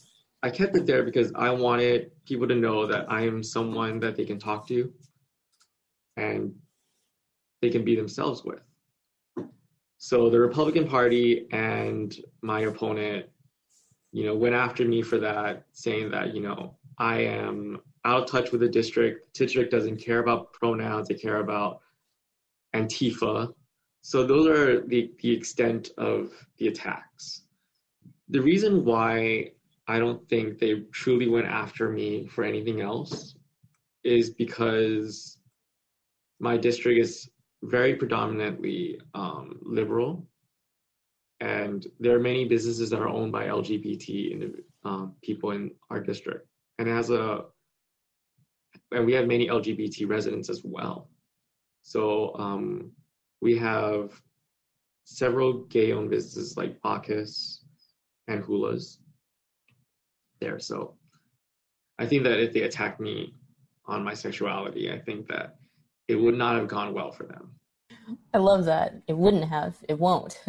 I 0.42 0.50
kept 0.50 0.76
it 0.76 0.86
there 0.86 1.02
because 1.02 1.32
I 1.34 1.50
wanted 1.50 2.10
people 2.26 2.46
to 2.46 2.54
know 2.54 2.86
that 2.86 3.10
I 3.10 3.22
am 3.22 3.42
someone 3.42 4.00
that 4.00 4.16
they 4.16 4.26
can 4.26 4.38
talk 4.38 4.68
to 4.68 4.92
and 6.18 6.54
they 7.62 7.70
can 7.70 7.84
be 7.84 7.96
themselves 7.96 8.44
with. 8.44 8.60
So 10.06 10.28
the 10.28 10.38
Republican 10.38 10.86
Party 10.86 11.46
and 11.50 12.14
my 12.42 12.60
opponent, 12.60 13.24
you 14.12 14.26
know, 14.26 14.34
went 14.34 14.54
after 14.54 14.84
me 14.84 15.00
for 15.00 15.16
that, 15.16 15.64
saying 15.72 16.10
that, 16.10 16.34
you 16.34 16.42
know, 16.42 16.76
I 16.98 17.20
am 17.22 17.80
out 18.04 18.24
of 18.24 18.28
touch 18.28 18.52
with 18.52 18.60
the 18.60 18.68
district. 18.68 19.32
The 19.32 19.46
district 19.46 19.70
doesn't 19.70 19.96
care 19.96 20.18
about 20.18 20.52
pronouns, 20.52 21.08
they 21.08 21.14
care 21.14 21.40
about 21.40 21.80
Antifa. 22.76 23.54
So 24.02 24.26
those 24.26 24.46
are 24.46 24.86
the, 24.86 25.10
the 25.20 25.32
extent 25.32 25.92
of 25.96 26.32
the 26.58 26.68
attacks. 26.68 27.44
The 28.28 28.42
reason 28.42 28.84
why 28.84 29.52
I 29.88 29.98
don't 30.00 30.28
think 30.28 30.58
they 30.58 30.80
truly 30.92 31.28
went 31.28 31.46
after 31.46 31.88
me 31.88 32.26
for 32.26 32.44
anything 32.44 32.82
else 32.82 33.36
is 34.02 34.28
because 34.28 35.38
my 36.40 36.58
district 36.58 37.00
is 37.00 37.30
very 37.64 37.94
predominantly 37.94 39.00
um, 39.14 39.58
liberal, 39.62 40.26
and 41.40 41.86
there 41.98 42.14
are 42.14 42.20
many 42.20 42.44
businesses 42.44 42.90
that 42.90 43.00
are 43.00 43.08
owned 43.08 43.32
by 43.32 43.46
LGBT 43.46 44.54
um, 44.84 45.14
people 45.22 45.50
in 45.52 45.70
our 45.90 46.00
district, 46.00 46.46
and 46.78 46.88
as 46.88 47.10
a 47.10 47.44
and 48.92 49.06
we 49.06 49.12
have 49.12 49.26
many 49.26 49.48
LGBT 49.48 50.08
residents 50.08 50.48
as 50.48 50.62
well. 50.64 51.08
So 51.82 52.34
um, 52.36 52.92
we 53.40 53.58
have 53.58 54.12
several 55.04 55.64
gay-owned 55.64 56.10
businesses 56.10 56.56
like 56.56 56.80
Bacchus 56.82 57.64
and 58.28 58.42
Hulas 58.42 58.98
there. 60.40 60.58
So 60.58 60.94
I 61.98 62.06
think 62.06 62.24
that 62.24 62.40
if 62.40 62.52
they 62.52 62.62
attack 62.62 63.00
me 63.00 63.34
on 63.86 64.02
my 64.02 64.14
sexuality, 64.14 64.90
I 64.90 64.98
think 64.98 65.28
that 65.28 65.56
it 66.08 66.16
would 66.16 66.36
not 66.36 66.56
have 66.56 66.68
gone 66.68 66.94
well 66.94 67.10
for 67.12 67.24
them. 67.24 67.50
I 68.32 68.38
love 68.38 68.64
that. 68.66 69.02
It 69.06 69.16
wouldn't 69.16 69.44
have. 69.44 69.76
It 69.88 69.98
won't. 69.98 70.40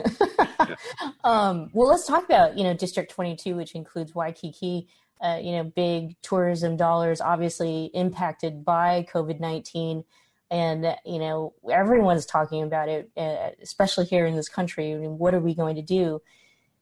yeah. 0.60 0.76
um, 1.24 1.70
well, 1.74 1.90
let's 1.90 2.06
talk 2.06 2.26
about 2.26 2.58
you 2.58 2.64
know 2.64 2.74
District 2.74 3.12
22, 3.12 3.56
which 3.56 3.76
includes 3.76 4.14
Waikiki. 4.14 4.88
Uh, 5.22 5.40
you 5.42 5.54
know, 5.54 5.64
big 5.64 6.16
tourism 6.22 6.76
dollars, 6.76 7.22
obviously 7.22 7.90
impacted 7.94 8.66
by 8.66 9.08
COVID 9.14 9.40
19, 9.40 10.04
and 10.52 10.96
you 11.06 11.20
know 11.20 11.54
everyone's 11.72 12.26
talking 12.26 12.64
about 12.64 12.90
it, 12.90 13.10
uh, 13.16 13.52
especially 13.62 14.06
here 14.06 14.26
in 14.26 14.36
this 14.36 14.50
country. 14.50 14.94
I 14.94 14.98
mean, 14.98 15.18
what 15.18 15.34
are 15.34 15.40
we 15.40 15.56
going 15.56 15.76
to 15.78 15.82
do? 15.82 16.22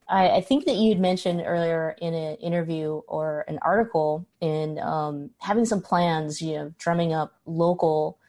I, 0.10 0.30
I 0.30 0.42
think 0.42 0.66
that 0.66 0.76
you'd 0.76 1.00
mentioned 1.00 1.44
earlier 1.46 1.96
in 2.02 2.14
an 2.14 2.36
interview 2.36 3.02
or 3.08 3.46
an 3.48 3.60
article 3.62 4.28
in 4.42 4.80
um, 4.80 5.30
having 5.40 5.66
some 5.66 5.82
plans, 5.82 6.42
you 6.42 6.56
know, 6.56 6.74
drumming 6.78 7.14
up 7.14 7.40
local 7.46 8.20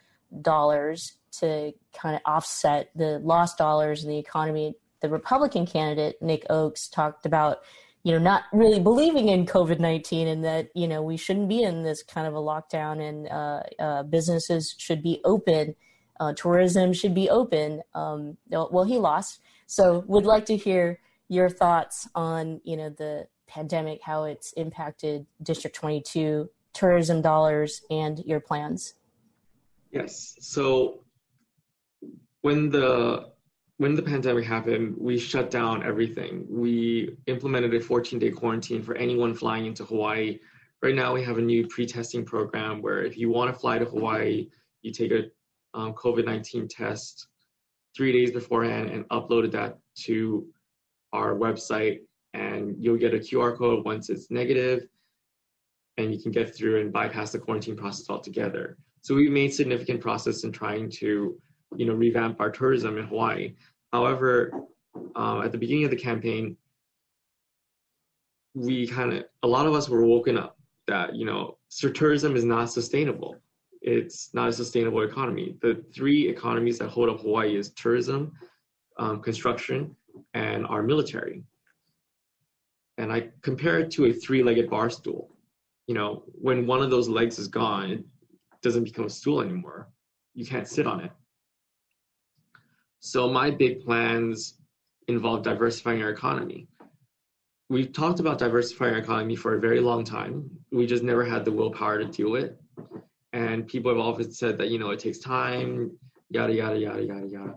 dollars 0.42 1.14
to 1.40 1.72
kind 1.92 2.14
of 2.14 2.22
offset 2.24 2.90
the 2.94 3.18
lost 3.20 3.58
dollars 3.58 4.04
in 4.04 4.10
the 4.10 4.18
economy. 4.18 4.74
The 5.00 5.08
Republican 5.08 5.66
candidate, 5.66 6.20
Nick 6.22 6.46
Ochs, 6.48 6.90
talked 6.90 7.26
about, 7.26 7.58
you 8.04 8.12
know, 8.12 8.18
not 8.18 8.44
really 8.52 8.80
believing 8.80 9.28
in 9.28 9.46
COVID 9.46 9.78
19 9.80 10.28
and 10.28 10.44
that, 10.44 10.68
you 10.74 10.88
know, 10.88 11.02
we 11.02 11.16
shouldn't 11.16 11.48
be 11.48 11.62
in 11.62 11.82
this 11.82 12.02
kind 12.02 12.26
of 12.26 12.34
a 12.34 12.38
lockdown 12.38 13.00
and 13.00 13.28
uh, 13.28 13.62
uh, 13.82 14.02
businesses 14.04 14.74
should 14.78 15.02
be 15.02 15.20
open, 15.24 15.74
uh, 16.20 16.32
tourism 16.34 16.92
should 16.92 17.14
be 17.14 17.28
open. 17.28 17.82
Um, 17.94 18.36
well, 18.50 18.84
he 18.84 18.98
lost. 18.98 19.40
So 19.66 20.04
would 20.06 20.26
like 20.26 20.46
to 20.46 20.56
hear 20.56 21.00
your 21.28 21.48
thoughts 21.48 22.08
on, 22.14 22.60
you 22.64 22.76
know, 22.76 22.90
the 22.90 23.26
pandemic, 23.46 24.00
how 24.02 24.24
it's 24.24 24.52
impacted 24.52 25.26
District 25.42 25.74
22, 25.74 26.48
tourism 26.72 27.22
dollars, 27.22 27.82
and 27.90 28.18
your 28.24 28.40
plans. 28.40 28.94
Yes. 29.94 30.34
So 30.40 31.04
when 32.42 32.68
the 32.68 33.30
when 33.76 33.94
the 33.94 34.02
pandemic 34.02 34.44
happened, 34.44 34.94
we 34.98 35.18
shut 35.18 35.50
down 35.50 35.84
everything. 35.84 36.46
We 36.48 37.16
implemented 37.26 37.74
a 37.74 37.80
14 37.80 38.18
day 38.18 38.30
quarantine 38.30 38.82
for 38.82 38.96
anyone 38.96 39.34
flying 39.34 39.66
into 39.66 39.84
Hawaii. 39.84 40.40
Right 40.82 40.94
now, 40.94 41.14
we 41.14 41.22
have 41.22 41.38
a 41.38 41.42
new 41.42 41.66
pre 41.68 41.86
testing 41.86 42.24
program 42.24 42.82
where 42.82 43.04
if 43.04 43.16
you 43.16 43.30
want 43.30 43.52
to 43.52 43.58
fly 43.58 43.78
to 43.78 43.84
Hawaii, 43.84 44.48
you 44.82 44.92
take 44.92 45.12
a 45.12 45.24
um, 45.74 45.94
COVID 45.94 46.24
19 46.24 46.68
test 46.68 47.28
three 47.96 48.12
days 48.12 48.32
beforehand 48.32 48.90
and 48.90 49.08
uploaded 49.10 49.52
that 49.52 49.78
to 50.06 50.46
our 51.12 51.34
website 51.36 52.00
and 52.32 52.74
you'll 52.78 52.96
get 52.96 53.14
a 53.14 53.18
QR 53.18 53.56
code 53.56 53.84
once 53.84 54.10
it's 54.10 54.30
negative 54.30 54.88
and 55.96 56.12
you 56.12 56.20
can 56.20 56.32
get 56.32 56.54
through 56.54 56.80
and 56.80 56.92
bypass 56.92 57.30
the 57.30 57.38
quarantine 57.38 57.76
process 57.76 58.10
altogether. 58.10 58.76
So 59.04 59.14
we've 59.14 59.30
made 59.30 59.52
significant 59.52 60.00
process 60.00 60.44
in 60.44 60.50
trying 60.50 60.88
to, 60.92 61.38
you 61.76 61.84
know, 61.84 61.92
revamp 61.92 62.40
our 62.40 62.50
tourism 62.50 62.96
in 62.96 63.04
Hawaii. 63.04 63.54
However, 63.92 64.62
uh, 65.14 65.42
at 65.44 65.52
the 65.52 65.58
beginning 65.58 65.84
of 65.84 65.90
the 65.90 65.96
campaign, 65.96 66.56
we 68.54 68.86
kind 68.86 69.12
of, 69.12 69.24
a 69.42 69.46
lot 69.46 69.66
of 69.66 69.74
us 69.74 69.90
were 69.90 70.06
woken 70.06 70.38
up 70.38 70.56
that, 70.86 71.14
you 71.14 71.26
know, 71.26 71.58
tourism 71.92 72.34
is 72.34 72.44
not 72.44 72.72
sustainable. 72.72 73.36
It's 73.82 74.32
not 74.32 74.48
a 74.48 74.52
sustainable 74.54 75.02
economy. 75.02 75.58
The 75.60 75.84
three 75.94 76.26
economies 76.26 76.78
that 76.78 76.88
hold 76.88 77.10
up 77.10 77.20
Hawaii 77.20 77.58
is 77.58 77.72
tourism, 77.72 78.32
um, 78.98 79.20
construction, 79.20 79.94
and 80.32 80.66
our 80.66 80.82
military. 80.82 81.42
And 82.96 83.12
I 83.12 83.28
compare 83.42 83.80
it 83.80 83.90
to 83.90 84.06
a 84.06 84.14
three-legged 84.14 84.70
bar 84.70 84.88
stool. 84.88 85.28
You 85.88 85.94
know, 85.94 86.22
when 86.40 86.66
one 86.66 86.80
of 86.80 86.88
those 86.88 87.06
legs 87.06 87.38
is 87.38 87.48
gone, 87.48 88.04
doesn't 88.64 88.84
become 88.84 89.04
a 89.04 89.10
stool 89.10 89.40
anymore. 89.40 89.88
You 90.34 90.44
can't 90.44 90.66
sit 90.66 90.86
on 90.86 91.00
it. 91.00 91.12
So 92.98 93.30
my 93.30 93.50
big 93.50 93.84
plans 93.84 94.54
involve 95.06 95.42
diversifying 95.42 96.02
our 96.02 96.10
economy. 96.10 96.66
We've 97.68 97.92
talked 97.92 98.18
about 98.18 98.38
diversifying 98.38 98.94
our 98.94 99.00
economy 99.00 99.36
for 99.36 99.56
a 99.56 99.60
very 99.60 99.80
long 99.80 100.02
time. 100.02 100.50
We 100.72 100.86
just 100.86 101.04
never 101.04 101.24
had 101.24 101.44
the 101.44 101.52
willpower 101.52 101.98
to 101.98 102.06
do 102.06 102.34
it. 102.36 102.58
And 103.32 103.68
people 103.68 103.90
have 103.92 104.00
often 104.00 104.32
said 104.32 104.58
that, 104.58 104.68
you 104.68 104.78
know, 104.78 104.90
it 104.90 105.00
takes 105.00 105.18
time, 105.18 105.96
yada, 106.30 106.54
yada, 106.54 106.78
yada, 106.78 107.04
yada, 107.04 107.26
yada. 107.26 107.54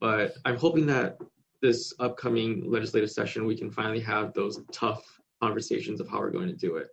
But 0.00 0.34
I'm 0.44 0.56
hoping 0.56 0.86
that 0.86 1.18
this 1.60 1.92
upcoming 1.98 2.70
legislative 2.70 3.10
session, 3.10 3.44
we 3.44 3.56
can 3.56 3.70
finally 3.70 4.00
have 4.00 4.32
those 4.32 4.60
tough 4.70 5.04
conversations 5.42 6.00
of 6.00 6.08
how 6.08 6.20
we're 6.20 6.30
going 6.30 6.48
to 6.48 6.54
do 6.54 6.76
it. 6.76 6.88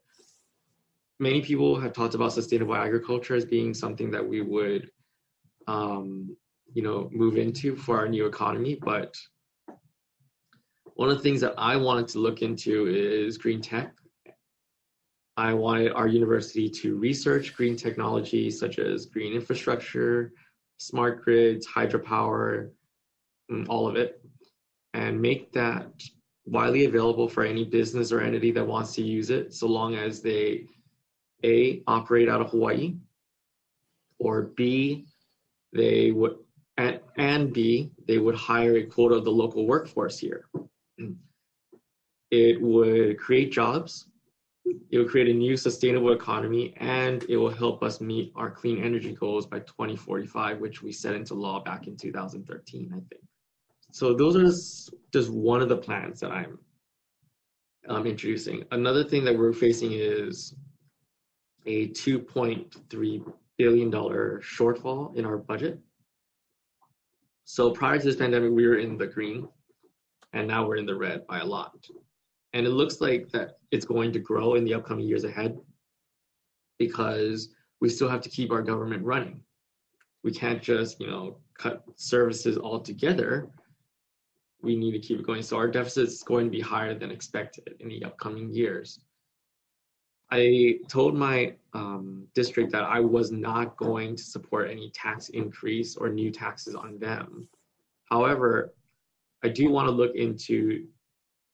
Many 1.19 1.41
people 1.41 1.79
have 1.79 1.93
talked 1.93 2.15
about 2.15 2.33
sustainable 2.33 2.75
agriculture 2.75 3.35
as 3.35 3.45
being 3.45 3.73
something 3.73 4.11
that 4.11 4.27
we 4.27 4.41
would, 4.41 4.89
um, 5.67 6.35
you 6.73 6.81
know, 6.81 7.09
move 7.13 7.37
into 7.37 7.75
for 7.75 7.97
our 7.97 8.07
new 8.07 8.25
economy. 8.25 8.77
But 8.81 9.15
one 10.95 11.09
of 11.09 11.17
the 11.17 11.23
things 11.23 11.41
that 11.41 11.53
I 11.57 11.75
wanted 11.77 12.07
to 12.09 12.19
look 12.19 12.41
into 12.41 12.87
is 12.87 13.37
green 13.37 13.61
tech. 13.61 13.95
I 15.37 15.53
wanted 15.53 15.91
our 15.91 16.07
university 16.07 16.69
to 16.69 16.97
research 16.97 17.55
green 17.55 17.75
technology 17.75 18.49
such 18.49 18.79
as 18.79 19.05
green 19.05 19.33
infrastructure, 19.33 20.33
smart 20.77 21.23
grids, 21.23 21.67
hydropower, 21.67 22.69
all 23.67 23.87
of 23.87 23.95
it 23.95 24.21
and 24.95 25.21
make 25.21 25.51
that 25.51 25.91
widely 26.45 26.85
available 26.85 27.27
for 27.27 27.43
any 27.43 27.65
business 27.65 28.11
or 28.11 28.21
entity 28.21 28.51
that 28.51 28.65
wants 28.65 28.93
to 28.95 29.01
use 29.01 29.29
it, 29.29 29.53
so 29.53 29.67
long 29.67 29.95
as 29.95 30.21
they 30.21 30.65
A, 31.45 31.83
operate 31.87 32.27
out 32.27 32.41
of 32.41 32.49
Hawaii, 32.49 32.95
or 34.19 34.43
B, 34.57 35.05
they 35.73 36.11
would, 36.11 36.37
and, 36.77 36.99
and 37.17 37.53
B, 37.53 37.91
they 38.07 38.17
would 38.17 38.35
hire 38.35 38.77
a 38.77 38.83
quota 38.83 39.15
of 39.15 39.25
the 39.25 39.31
local 39.31 39.67
workforce 39.67 40.17
here. 40.17 40.47
It 42.31 42.59
would 42.59 43.19
create 43.19 43.51
jobs, 43.51 44.07
it 44.65 44.97
will 44.97 45.07
create 45.07 45.29
a 45.29 45.33
new 45.33 45.55
sustainable 45.55 46.11
economy, 46.11 46.73
and 46.77 47.23
it 47.29 47.37
will 47.37 47.53
help 47.53 47.83
us 47.83 48.01
meet 48.01 48.33
our 48.35 48.49
clean 48.49 48.83
energy 48.83 49.13
goals 49.13 49.45
by 49.45 49.59
2045, 49.59 50.59
which 50.59 50.81
we 50.81 50.91
set 50.91 51.13
into 51.13 51.35
law 51.35 51.61
back 51.61 51.87
in 51.87 51.95
2013, 51.95 52.91
I 52.91 52.95
think. 52.95 53.23
So 53.91 54.13
those 54.13 54.35
are 54.35 54.99
just 55.13 55.29
one 55.31 55.61
of 55.61 55.69
the 55.69 55.77
plans 55.77 56.19
that 56.19 56.31
I'm 56.31 56.57
um, 57.87 58.05
introducing. 58.07 58.63
Another 58.71 59.03
thing 59.03 59.23
that 59.25 59.37
we're 59.37 59.53
facing 59.53 59.91
is 59.93 60.55
a 61.65 61.89
2.3 61.89 63.33
billion 63.57 63.89
dollar 63.89 64.41
shortfall 64.43 65.15
in 65.15 65.25
our 65.25 65.37
budget. 65.37 65.79
So 67.45 67.71
prior 67.71 67.99
to 67.99 68.03
this 68.05 68.15
pandemic, 68.15 68.51
we 68.51 68.67
were 68.67 68.77
in 68.77 68.97
the 68.97 69.07
green, 69.07 69.47
and 70.33 70.47
now 70.47 70.67
we're 70.67 70.77
in 70.77 70.85
the 70.85 70.95
red 70.95 71.25
by 71.27 71.39
a 71.39 71.45
lot. 71.45 71.73
And 72.53 72.65
it 72.65 72.71
looks 72.71 73.01
like 73.01 73.29
that 73.31 73.57
it's 73.71 73.85
going 73.85 74.11
to 74.13 74.19
grow 74.19 74.55
in 74.55 74.63
the 74.63 74.73
upcoming 74.73 75.05
years 75.05 75.23
ahead 75.23 75.57
because 76.79 77.49
we 77.81 77.89
still 77.89 78.09
have 78.09 78.21
to 78.21 78.29
keep 78.29 78.51
our 78.51 78.61
government 78.61 79.03
running. 79.03 79.41
We 80.23 80.31
can't 80.31 80.61
just, 80.61 80.99
you 80.99 81.07
know, 81.07 81.37
cut 81.57 81.83
services 81.95 82.57
altogether 82.57 83.49
we 84.65 84.75
need 84.75 84.91
to 84.91 84.99
keep 84.99 85.19
it 85.19 85.25
going. 85.25 85.43
So 85.43 85.55
our 85.55 85.67
deficit 85.67 86.07
is 86.07 86.23
going 86.23 86.45
to 86.45 86.51
be 86.51 86.59
higher 86.59 86.97
than 86.97 87.11
expected 87.11 87.75
in 87.79 87.87
the 87.87 88.03
upcoming 88.03 88.49
years. 88.49 88.99
I 90.31 90.79
told 90.89 91.15
my 91.15 91.53
um, 91.73 92.27
district 92.33 92.71
that 92.71 92.83
I 92.83 92.99
was 92.99 93.31
not 93.31 93.77
going 93.77 94.15
to 94.15 94.23
support 94.23 94.69
any 94.69 94.89
tax 94.91 95.29
increase 95.29 95.95
or 95.95 96.09
new 96.09 96.31
taxes 96.31 96.75
on 96.75 96.97
them. 96.99 97.47
However, 98.09 98.73
I 99.43 99.49
do 99.49 99.69
want 99.69 99.87
to 99.87 99.91
look 99.91 100.15
into 100.15 100.87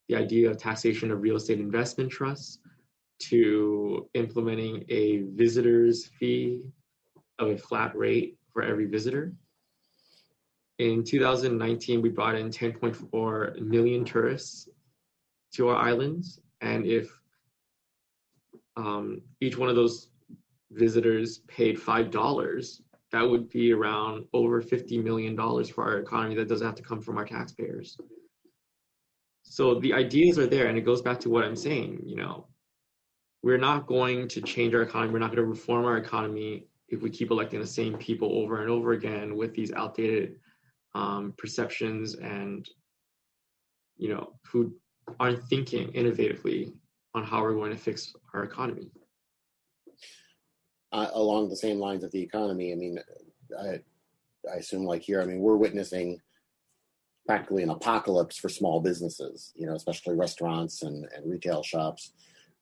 the 0.07 0.15
idea 0.15 0.49
of 0.49 0.57
taxation 0.57 1.11
of 1.11 1.21
real 1.21 1.35
estate 1.35 1.59
investment 1.59 2.11
trusts 2.11 2.59
to 3.19 4.09
implementing 4.13 4.85
a 4.89 5.23
visitor's 5.35 6.07
fee 6.19 6.61
of 7.39 7.49
a 7.49 7.57
flat 7.57 7.95
rate 7.95 8.37
for 8.53 8.63
every 8.63 8.85
visitor 8.85 9.33
in 10.81 11.03
2019, 11.03 12.01
we 12.01 12.09
brought 12.09 12.35
in 12.35 12.49
10.4 12.49 13.59
million 13.59 14.03
tourists 14.03 14.67
to 15.53 15.67
our 15.67 15.75
islands. 15.75 16.39
And 16.61 16.87
if 16.87 17.11
um, 18.77 19.21
each 19.39 19.57
one 19.57 19.69
of 19.69 19.75
those 19.75 20.09
visitors 20.71 21.39
paid 21.47 21.77
$5, 21.77 22.81
that 23.11 23.29
would 23.29 23.49
be 23.49 23.73
around 23.73 24.25
over 24.33 24.61
$50 24.61 25.03
million 25.03 25.35
for 25.35 25.83
our 25.83 25.97
economy 25.99 26.35
that 26.35 26.47
doesn't 26.47 26.65
have 26.65 26.75
to 26.75 26.83
come 26.83 27.01
from 27.01 27.17
our 27.17 27.25
taxpayers. 27.25 27.97
So 29.43 29.79
the 29.79 29.93
ideas 29.93 30.39
are 30.39 30.47
there, 30.47 30.67
and 30.67 30.77
it 30.77 30.85
goes 30.85 31.01
back 31.01 31.19
to 31.21 31.29
what 31.29 31.43
I'm 31.43 31.57
saying. 31.57 32.01
You 32.05 32.15
know, 32.15 32.47
we're 33.43 33.57
not 33.57 33.85
going 33.85 34.27
to 34.29 34.41
change 34.41 34.73
our 34.73 34.83
economy. 34.83 35.11
We're 35.11 35.19
not 35.19 35.35
going 35.35 35.43
to 35.43 35.49
reform 35.49 35.85
our 35.85 35.97
economy 35.97 36.67
if 36.87 37.01
we 37.01 37.09
keep 37.09 37.31
electing 37.31 37.59
the 37.59 37.67
same 37.67 37.97
people 37.97 38.31
over 38.33 38.61
and 38.61 38.69
over 38.69 38.93
again 38.93 39.35
with 39.35 39.53
these 39.53 39.71
outdated 39.73 40.35
um, 40.93 41.33
perceptions 41.37 42.15
and 42.15 42.69
you 43.97 44.09
know 44.09 44.33
who 44.45 44.73
aren't 45.19 45.43
thinking 45.45 45.89
innovatively 45.93 46.73
on 47.13 47.23
how 47.23 47.41
we're 47.41 47.53
going 47.53 47.71
to 47.71 47.77
fix 47.77 48.13
our 48.33 48.43
economy 48.43 48.89
uh, 50.91 51.07
along 51.13 51.49
the 51.49 51.55
same 51.55 51.79
lines 51.79 52.03
of 52.03 52.11
the 52.11 52.21
economy 52.21 52.71
i 52.71 52.75
mean 52.75 52.99
I, 53.59 53.79
I 54.51 54.57
assume 54.57 54.83
like 54.83 55.01
here 55.01 55.21
i 55.21 55.25
mean 55.25 55.39
we're 55.39 55.57
witnessing 55.57 56.19
practically 57.25 57.63
an 57.63 57.69
apocalypse 57.69 58.37
for 58.37 58.49
small 58.49 58.81
businesses 58.81 59.53
you 59.55 59.67
know 59.67 59.75
especially 59.75 60.15
restaurants 60.15 60.81
and, 60.83 61.07
and 61.15 61.29
retail 61.29 61.63
shops 61.63 62.13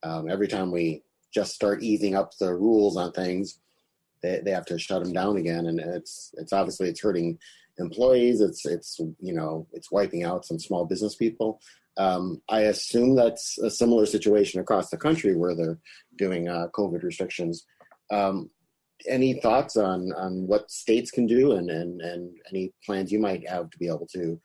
um, 0.03 0.29
every 0.29 0.47
time 0.47 0.71
we 0.71 1.03
just 1.33 1.53
start 1.53 1.83
easing 1.83 2.15
up 2.15 2.37
the 2.37 2.53
rules 2.53 2.97
on 2.97 3.11
things 3.11 3.59
they, 4.21 4.41
they 4.43 4.51
have 4.51 4.65
to 4.65 4.77
shut 4.77 5.03
them 5.03 5.13
down 5.13 5.37
again 5.37 5.67
and 5.67 5.79
it's 5.79 6.33
it's 6.37 6.53
obviously 6.53 6.89
it's 6.89 7.01
hurting 7.01 7.37
employees. 7.79 8.41
It's 8.41 8.65
it's 8.65 8.99
you 9.19 9.33
know 9.33 9.67
it's 9.73 9.91
wiping 9.91 10.23
out 10.23 10.45
some 10.45 10.59
small 10.59 10.85
business 10.85 11.15
people. 11.15 11.61
Um, 11.99 12.41
I 12.49 12.61
assume 12.61 13.15
that's 13.15 13.57
a 13.57 13.69
similar 13.69 14.05
situation 14.05 14.61
across 14.61 14.89
the 14.89 14.97
country 14.97 15.35
where 15.35 15.53
they're 15.53 15.79
doing 16.17 16.47
uh, 16.47 16.67
COVID 16.73 17.03
restrictions. 17.03 17.65
Um, 18.09 18.49
any 19.07 19.33
thoughts 19.41 19.77
on 19.77 20.11
on 20.13 20.47
what 20.47 20.71
states 20.71 21.11
can 21.11 21.27
do 21.27 21.53
and 21.53 21.69
and 21.69 22.01
and 22.01 22.31
any 22.49 22.73
plans 22.85 23.11
you 23.11 23.19
might 23.19 23.47
have 23.47 23.69
to 23.69 23.77
be 23.77 23.87
able 23.87 24.07
to 24.13 24.39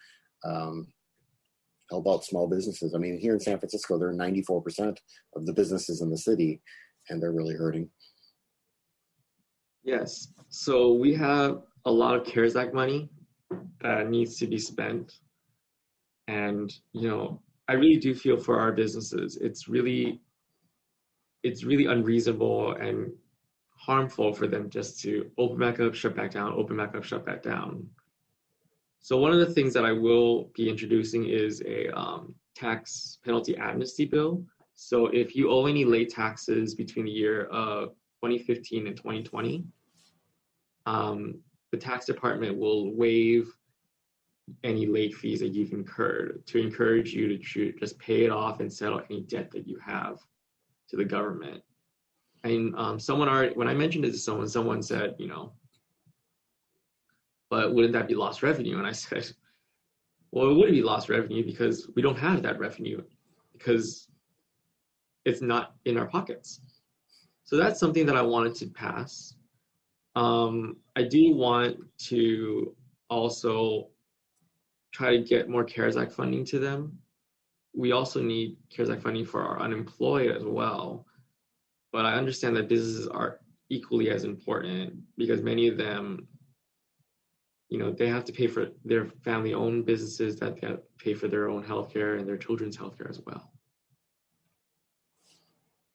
um, 0.45 0.89
help 1.91 2.09
out 2.09 2.25
small 2.25 2.49
businesses? 2.49 2.93
I 2.93 2.99
mean, 2.99 3.19
here 3.19 3.35
in 3.35 3.41
San 3.41 3.59
Francisco, 3.59 3.99
there 3.99 4.09
are 4.09 4.15
94% 4.15 4.97
of 5.37 5.47
the 5.47 5.53
businesses 5.53 6.03
in 6.03 6.11
the 6.11 6.19
city, 6.19 6.61
and 7.09 7.23
they're 7.23 7.33
really 7.33 7.55
hurting. 7.55 7.89
Yes. 9.85 10.29
So 10.49 10.95
we 10.95 11.15
have 11.15 11.63
a 11.85 11.91
lot 11.91 12.17
of 12.17 12.27
CARES 12.27 12.57
Act 12.57 12.75
money 12.75 13.11
that 13.81 14.09
needs 14.09 14.39
to 14.39 14.47
be 14.47 14.59
spent. 14.59 15.13
And, 16.29 16.73
you 16.93 17.09
know, 17.09 17.41
I 17.69 17.75
really 17.75 17.99
do 17.99 18.15
feel 18.15 18.37
for 18.37 18.59
our 18.59 18.73
businesses. 18.73 19.37
It's 19.41 19.69
really, 19.69 20.21
it's 21.43 21.65
really 21.65 21.87
unreasonable 21.87 22.73
and 22.73 23.13
harmful 23.77 24.33
for 24.33 24.47
them 24.47 24.71
just 24.71 25.01
to 25.03 25.31
open 25.39 25.59
back 25.59 25.81
up, 25.81 25.95
shut 25.95 26.17
back 26.17 26.31
down, 26.31 26.55
open 26.55 26.77
back 26.77 26.95
up, 26.95 27.05
shut 27.05 27.25
back 27.27 27.43
down. 27.43 27.87
So 29.01 29.19
one 29.19 29.33
of 29.33 29.39
the 29.39 29.53
things 29.53 29.75
that 29.75 29.85
I 29.85 29.93
will 29.93 30.51
be 30.55 30.71
introducing 30.71 31.29
is 31.29 31.63
a 31.67 31.89
um, 31.91 32.35
tax 32.55 33.19
penalty 33.23 33.57
amnesty 33.57 34.07
bill. 34.07 34.43
So 34.75 35.07
if 35.09 35.37
you 35.37 35.51
owe 35.51 35.67
any 35.67 35.85
late 35.85 36.09
taxes 36.09 36.75
between 36.75 37.05
the 37.05 37.11
year 37.11 37.45
of 37.47 37.91
2015 38.25 38.87
and 38.87 38.97
2020, 38.97 39.65
um, 40.87 41.39
the 41.71 41.77
tax 41.77 42.07
department 42.07 42.57
will 42.57 42.95
waive 42.95 43.54
any 44.63 44.87
late 44.87 45.15
fees 45.15 45.41
that 45.41 45.55
you've 45.55 45.73
incurred 45.73 46.47
to 46.47 46.59
encourage 46.59 47.13
you 47.13 47.39
to 47.39 47.73
just 47.79 47.99
pay 47.99 48.25
it 48.25 48.31
off 48.31 48.61
and 48.61 48.73
settle 48.73 49.01
any 49.11 49.23
debt 49.23 49.51
that 49.51 49.67
you 49.67 49.79
have 49.85 50.19
to 50.89 50.97
the 50.97 51.05
government. 51.05 51.63
And 52.45 52.75
um, 52.77 53.01
someone 53.01 53.29
already, 53.29 53.55
when 53.55 53.69
I 53.69 53.75
mentioned 53.75 54.05
it 54.05 54.13
to 54.13 54.19
someone, 54.19 54.49
someone 54.49 54.83
said, 54.83 55.15
you 55.19 55.29
know, 55.29 55.53
but 57.49 57.75
wouldn't 57.75 57.95
that 57.95 58.09
be 58.09 58.15
lost 58.15 58.43
revenue? 58.43 58.79
And 58.79 58.87
I 58.87 58.93
said, 58.93 59.33
well, 60.31 60.51
it 60.51 60.55
would 60.55 60.73
be 60.73 60.83
lost 60.83 61.09
revenue 61.09 61.45
because 61.45 61.89
we 61.95 62.03
don't 62.03 62.19
have 62.19 62.43
that 62.43 62.59
revenue 62.59 63.03
because 63.53 64.09
it's 65.25 65.41
not 65.41 65.75
in 65.85 65.97
our 65.97 66.07
pockets. 66.07 66.61
So 67.45 67.57
that's 67.57 67.81
something 67.81 68.05
that 68.07 68.17
I 68.17 68.23
wanted 68.23 68.55
to 68.57 68.67
pass. 68.67 69.37
Um, 70.17 70.77
I 70.97 71.03
do 71.03 71.35
want 71.35 71.79
to 72.09 72.75
also 73.09 73.89
try 74.95 75.11
to 75.11 75.23
get 75.23 75.49
more 75.49 75.65
CARES 75.65 75.97
Act 75.97 76.13
funding 76.13 76.45
to 76.47 76.59
them. 76.59 76.99
We 77.75 77.93
also 77.93 78.23
need 78.23 78.57
CARES 78.71 78.91
Act 78.91 79.03
funding 79.03 79.27
for 79.27 79.43
our 79.43 79.61
unemployed 79.61 80.31
as 80.31 80.45
well. 80.45 81.07
But 81.93 82.07
I 82.07 82.15
understand 82.15 82.57
that 82.57 82.69
businesses 82.69 83.09
are 83.09 83.41
equally 83.69 84.11
as 84.11 84.25
important 84.25 84.95
because 85.19 85.43
many 85.43 85.69
of 85.69 85.77
them, 85.77 86.27
you 87.69 87.79
know, 87.79 87.91
they 87.91 88.09
have 88.09 88.25
to 88.27 88.33
pay 88.33 88.47
for 88.47 88.69
their 88.85 89.07
family 89.25 89.53
owned 89.53 89.85
businesses 89.85 90.37
that 90.37 90.61
they 90.61 90.77
pay 90.99 91.15
for 91.15 91.29
their 91.29 91.51
own 91.51 91.63
healthcare 91.65 92.19
and 92.19 92.27
their 92.27 92.37
children's 92.37 92.77
healthcare 92.77 93.11
as 93.11 93.21
well 93.27 93.55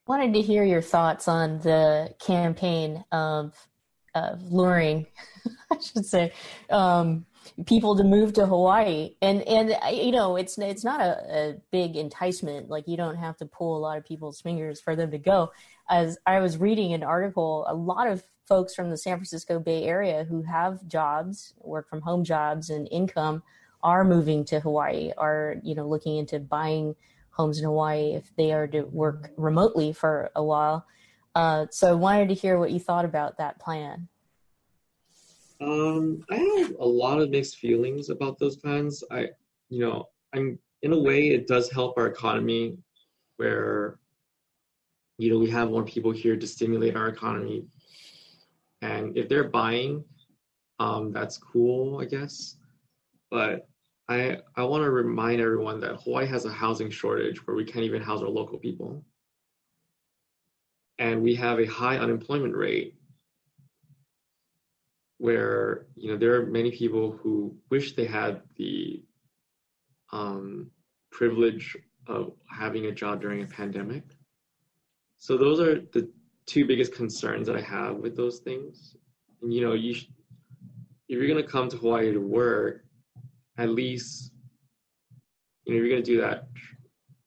wanted 0.10 0.34
to 0.34 0.42
hear 0.42 0.64
your 0.64 0.82
thoughts 0.82 1.28
on 1.28 1.60
the 1.60 2.12
campaign 2.20 3.06
of, 3.12 3.54
of 4.16 4.42
luring, 4.52 5.06
I 5.72 5.78
should 5.80 6.04
say, 6.04 6.34
um, 6.72 7.28
people 7.66 7.96
to 7.98 8.04
move 8.04 8.34
to 8.34 8.46
Hawaii. 8.46 9.16
And 9.22 9.42
and 9.44 9.76
you 9.92 10.12
know, 10.12 10.36
it's 10.36 10.58
it's 10.58 10.84
not 10.84 11.02
a, 11.02 11.52
a, 11.52 11.56
big 11.72 11.96
enticement. 11.96 12.70
Like 12.70 12.88
you 12.88 12.98
don't 12.98 13.18
have 13.18 13.38
to 13.38 13.46
pull 13.46 13.78
a 13.78 13.80
lot 13.80 13.98
of 13.98 14.06
people's 14.06 14.42
fingers 14.42 14.80
for 14.80 14.96
them 14.96 15.12
to 15.12 15.18
go. 15.18 15.52
As 15.90 16.18
I 16.26 16.40
was 16.40 16.58
reading 16.58 16.94
an 16.94 17.04
article, 17.04 17.66
a 17.68 17.74
lot 17.74 18.08
of 18.08 18.24
folks 18.48 18.74
from 18.74 18.90
the 18.90 18.98
San 18.98 19.18
Francisco 19.18 19.60
Bay 19.60 19.84
Area 19.84 20.24
who 20.24 20.42
have 20.44 20.88
jobs, 20.88 21.54
work 21.60 21.90
from 21.90 22.02
home 22.02 22.24
jobs, 22.24 22.70
and 22.70 22.88
income 22.92 23.44
are 23.84 24.04
moving 24.04 24.44
to 24.46 24.60
Hawaii. 24.60 25.12
Are 25.18 25.56
you 25.64 25.76
know 25.76 25.88
looking 25.88 26.18
into 26.18 26.40
buying 26.40 26.96
homes 27.32 27.60
in 27.60 27.64
Hawaii 27.64 28.16
if 28.16 28.36
they 28.36 28.52
are 28.52 28.68
to 28.68 28.82
work 28.82 29.32
remotely 29.38 29.94
for 29.94 30.30
a 30.36 30.44
while. 30.44 30.86
Uh, 31.36 31.68
so 31.72 31.90
I 31.90 31.94
wanted 31.94 32.28
to 32.30 32.36
hear 32.36 32.60
what 32.60 32.72
you 32.72 32.80
thought 32.80 33.06
about 33.06 33.38
that 33.38 33.60
plan. 33.60 34.10
Um, 35.62 36.24
I 36.30 36.36
have 36.36 36.76
a 36.80 36.86
lot 36.86 37.20
of 37.20 37.30
mixed 37.30 37.58
feelings 37.58 38.10
about 38.10 38.40
those 38.40 38.56
plans. 38.56 39.04
I, 39.12 39.28
you 39.70 39.80
know, 39.80 40.08
I'm 40.34 40.58
in 40.82 40.94
a 40.94 41.00
way 41.00 41.30
it 41.30 41.48
does 41.48 41.70
help 41.70 41.98
our 41.98 42.08
economy, 42.08 42.78
where, 43.38 44.00
you 45.18 45.30
know, 45.30 45.38
we 45.38 45.50
have 45.50 45.70
more 45.70 45.84
people 45.84 46.12
here 46.12 46.38
to 46.38 46.48
stimulate 46.48 46.96
our 46.96 47.10
economy, 47.10 47.66
and 48.82 49.18
if 49.18 49.28
they're 49.28 49.50
buying, 49.50 50.04
um, 50.80 51.12
that's 51.12 51.38
cool, 51.38 52.00
I 52.00 52.06
guess. 52.06 52.56
But 53.30 53.68
I, 54.08 54.38
I 54.56 54.64
want 54.64 54.84
to 54.84 54.92
remind 54.92 55.42
everyone 55.42 55.82
that 55.82 56.02
Hawaii 56.02 56.26
has 56.28 56.46
a 56.46 56.52
housing 56.52 56.90
shortage 56.90 57.46
where 57.46 57.56
we 57.56 57.66
can't 57.66 57.86
even 57.86 58.02
house 58.02 58.22
our 58.22 58.30
local 58.30 58.58
people. 58.58 59.04
And 60.98 61.22
we 61.22 61.36
have 61.36 61.60
a 61.60 61.66
high 61.66 61.98
unemployment 61.98 62.56
rate 62.56 62.96
where 65.20 65.86
you 65.96 66.10
know 66.10 66.18
there 66.18 66.34
are 66.36 66.46
many 66.46 66.72
people 66.72 67.12
who 67.22 67.56
wish 67.70 67.96
they 67.96 68.06
had 68.06 68.42
the 68.56 69.04
um, 70.12 70.72
privilege 71.12 71.78
of 72.08 72.34
having 72.50 72.88
a 72.88 72.92
job 72.92 73.22
during 73.22 73.44
a 73.44 73.48
pandemic. 73.48 74.04
So 75.18 75.38
those 75.38 75.60
are 75.60 75.82
the 75.94 76.10
two 76.48 76.66
biggest 76.66 76.96
concerns 76.96 77.46
that 77.48 77.56
I 77.56 77.62
have 77.62 77.98
with 77.98 78.18
those 78.18 78.40
things. 78.40 78.96
And 79.42 79.54
you 79.54 79.62
know, 79.62 79.74
you 79.74 79.94
sh- 79.94 80.10
if 81.08 81.20
you're 81.20 81.28
gonna 81.28 81.44
come 81.44 81.70
to 81.70 81.78
Hawaii 81.78 82.12
to 82.12 82.20
work, 82.20 82.86
at 83.60 83.70
least, 83.70 84.32
you 85.66 85.74
know, 85.74 85.80
you're 85.80 85.90
going 85.90 86.02
to 86.02 86.12
do 86.12 86.22
that, 86.22 86.48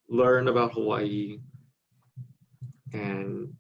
learn 0.09 0.48
about 0.48 0.72
Hawaii 0.72 1.38
and 2.94 3.52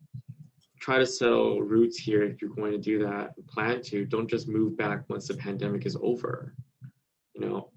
try 0.82 0.98
to 0.98 1.06
sell 1.06 1.60
roots 1.60 1.96
here 1.96 2.22
if 2.24 2.42
you're 2.42 2.50
going 2.50 2.72
to 2.72 2.78
do 2.78 2.98
that, 2.98 3.34
plan 3.46 3.80
to. 3.84 4.04
Don't 4.04 4.28
just 4.28 4.48
move 4.48 4.76
back 4.76 5.08
once 5.08 5.28
the 5.28 5.34
pandemic 5.34 5.86
is 5.86 5.96
over. 6.02 6.54
You 7.34 7.46
know, 7.46 7.70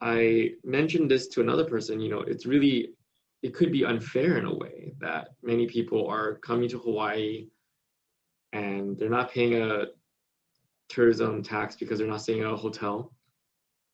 I 0.00 0.52
mentioned 0.62 1.10
this 1.10 1.26
to 1.28 1.40
another 1.40 1.64
person, 1.64 2.00
you 2.00 2.10
know, 2.10 2.20
it's 2.20 2.46
really, 2.46 2.90
it 3.42 3.54
could 3.54 3.72
be 3.72 3.84
unfair 3.84 4.38
in 4.38 4.44
a 4.44 4.54
way 4.54 4.92
that 5.00 5.30
many 5.42 5.66
people 5.66 6.06
are 6.06 6.36
coming 6.36 6.68
to 6.68 6.78
Hawaii 6.78 7.48
and 8.52 8.96
they're 8.98 9.10
not 9.10 9.32
paying 9.32 9.60
a 9.60 9.86
tourism 10.88 11.42
tax 11.42 11.74
because 11.74 11.98
they're 11.98 12.06
not 12.06 12.22
staying 12.22 12.42
at 12.42 12.52
a 12.52 12.56
hotel 12.56 13.12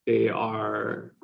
they 0.07 0.29
are 0.29 1.15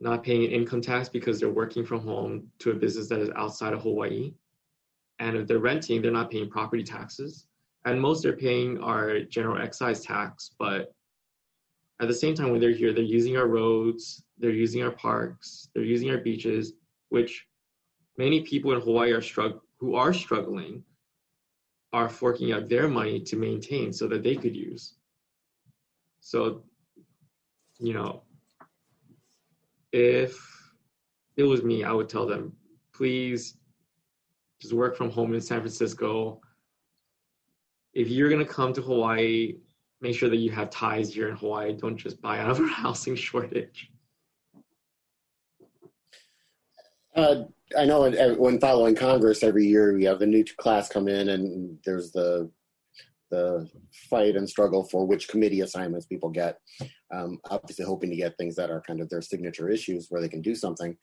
not 0.00 0.24
paying 0.24 0.44
an 0.44 0.50
income 0.50 0.80
tax 0.80 1.08
because 1.08 1.38
they're 1.38 1.50
working 1.50 1.84
from 1.84 2.00
home 2.00 2.48
to 2.58 2.70
a 2.70 2.74
business 2.74 3.08
that 3.08 3.20
is 3.20 3.30
outside 3.36 3.72
of 3.72 3.82
Hawaii. 3.82 4.32
And 5.18 5.36
if 5.36 5.46
they're 5.46 5.58
renting, 5.58 6.02
they're 6.02 6.10
not 6.10 6.30
paying 6.30 6.50
property 6.50 6.82
taxes. 6.82 7.46
And 7.84 8.00
most 8.00 8.22
they're 8.22 8.36
paying 8.36 8.78
are 8.82 9.20
general 9.20 9.60
excise 9.60 10.00
tax. 10.00 10.54
But 10.58 10.94
at 12.00 12.08
the 12.08 12.14
same 12.14 12.34
time, 12.34 12.50
when 12.50 12.60
they're 12.60 12.70
here, 12.70 12.92
they're 12.92 13.02
using 13.02 13.36
our 13.36 13.46
roads, 13.46 14.24
they're 14.38 14.50
using 14.50 14.82
our 14.82 14.90
parks, 14.90 15.68
they're 15.74 15.84
using 15.84 16.10
our 16.10 16.18
beaches, 16.18 16.72
which 17.10 17.46
many 18.18 18.40
people 18.42 18.72
in 18.72 18.80
Hawaii 18.80 19.12
are 19.12 19.20
strugg- 19.20 19.60
who 19.78 19.94
are 19.94 20.12
struggling 20.12 20.82
are 21.92 22.08
forking 22.08 22.52
out 22.52 22.68
their 22.68 22.88
money 22.88 23.20
to 23.20 23.36
maintain 23.36 23.92
so 23.92 24.08
that 24.08 24.22
they 24.22 24.34
could 24.34 24.56
use. 24.56 24.94
So 26.20 26.62
you 27.78 27.94
know, 27.94 28.22
if 29.92 30.40
it 31.36 31.42
was 31.42 31.62
me, 31.62 31.84
I 31.84 31.92
would 31.92 32.08
tell 32.08 32.26
them, 32.26 32.52
please 32.94 33.56
just 34.62 34.72
work 34.72 34.96
from 34.96 35.10
home 35.10 35.34
in 35.34 35.40
San 35.40 35.58
Francisco. 35.58 36.40
If 37.94 38.08
you're 38.08 38.28
to 38.30 38.44
come 38.44 38.72
to 38.74 38.80
Hawaii, 38.80 39.56
make 40.00 40.14
sure 40.14 40.30
that 40.30 40.36
you 40.36 40.52
have 40.52 40.70
ties 40.70 41.12
here 41.12 41.28
in 41.28 41.36
Hawaii. 41.36 41.72
Don't 41.72 41.96
just 41.96 42.22
buy 42.22 42.38
out 42.38 42.50
of 42.50 42.60
a 42.60 42.66
housing 42.68 43.16
shortage. 43.16 43.90
Uh, 47.14 47.42
I 47.76 47.84
know 47.84 48.08
when 48.38 48.60
following 48.60 48.94
Congress 48.94 49.42
every 49.42 49.66
year, 49.66 49.94
we 49.94 50.04
have 50.04 50.20
the 50.20 50.26
new 50.26 50.44
class 50.58 50.88
come 50.88 51.08
in, 51.08 51.28
and 51.30 51.76
there's 51.84 52.12
the 52.12 52.50
the 53.30 53.68
fight 54.10 54.36
and 54.36 54.48
struggle 54.48 54.84
for 54.84 55.06
which 55.06 55.28
committee 55.28 55.62
assignments 55.62 56.06
people 56.06 56.28
get. 56.28 56.58
Um, 57.12 57.38
obviously, 57.50 57.84
hoping 57.84 58.10
to 58.10 58.16
get 58.16 58.36
things 58.36 58.54
that 58.56 58.70
are 58.70 58.82
kind 58.86 59.00
of 59.00 59.08
their 59.08 59.22
signature 59.22 59.68
issues 59.68 60.06
where 60.08 60.20
they 60.20 60.28
can 60.28 60.42
do 60.42 60.54
something. 60.54 60.96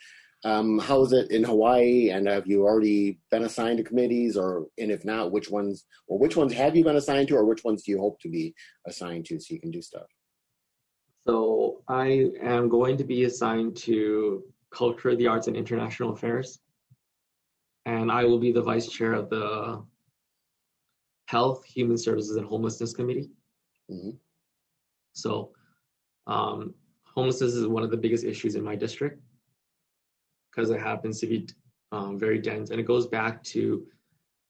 Um, 0.45 0.79
how 0.79 1.01
is 1.03 1.11
it 1.11 1.31
in 1.31 1.43
Hawaii? 1.43 2.11
And 2.11 2.27
have 2.27 2.47
you 2.47 2.63
already 2.63 3.19
been 3.29 3.43
assigned 3.43 3.77
to 3.77 3.83
committees, 3.83 4.37
or 4.37 4.67
and 4.77 4.89
if 4.89 5.03
not, 5.03 5.31
which 5.31 5.49
ones 5.49 5.85
or 6.07 6.17
which 6.17 6.37
ones 6.37 6.53
have 6.53 6.75
you 6.75 6.83
been 6.83 6.95
assigned 6.95 7.27
to, 7.29 7.35
or 7.35 7.45
which 7.45 7.63
ones 7.63 7.83
do 7.83 7.91
you 7.91 7.99
hope 7.99 8.19
to 8.21 8.29
be 8.29 8.53
assigned 8.87 9.25
to 9.25 9.39
so 9.39 9.53
you 9.53 9.59
can 9.59 9.71
do 9.71 9.81
stuff? 9.81 10.07
So 11.27 11.83
I 11.89 12.31
am 12.41 12.69
going 12.69 12.95
to 12.97 13.03
be 13.03 13.25
assigned 13.25 13.75
to 13.77 14.43
culture, 14.71 15.15
the 15.15 15.27
arts, 15.27 15.47
and 15.47 15.57
international 15.57 16.13
affairs, 16.13 16.59
and 17.85 18.09
I 18.09 18.23
will 18.23 18.39
be 18.39 18.53
the 18.53 18.61
vice 18.61 18.87
chair 18.87 19.13
of 19.13 19.29
the 19.29 19.83
Health, 21.27 21.65
Human 21.65 21.97
Services, 21.97 22.37
and 22.37 22.45
Homelessness 22.47 22.93
Committee. 22.93 23.29
Mm-hmm. 23.91 24.11
So, 25.13 25.51
um, 26.27 26.73
homelessness 27.03 27.55
is 27.55 27.67
one 27.67 27.83
of 27.83 27.91
the 27.91 27.97
biggest 27.97 28.23
issues 28.23 28.55
in 28.55 28.63
my 28.63 28.75
district 28.75 29.21
because 30.51 30.69
it 30.69 30.79
happens 30.79 31.19
to 31.19 31.27
be 31.27 31.47
um, 31.91 32.19
very 32.19 32.39
dense, 32.39 32.69
and 32.69 32.79
it 32.79 32.85
goes 32.85 33.07
back 33.07 33.43
to 33.43 33.85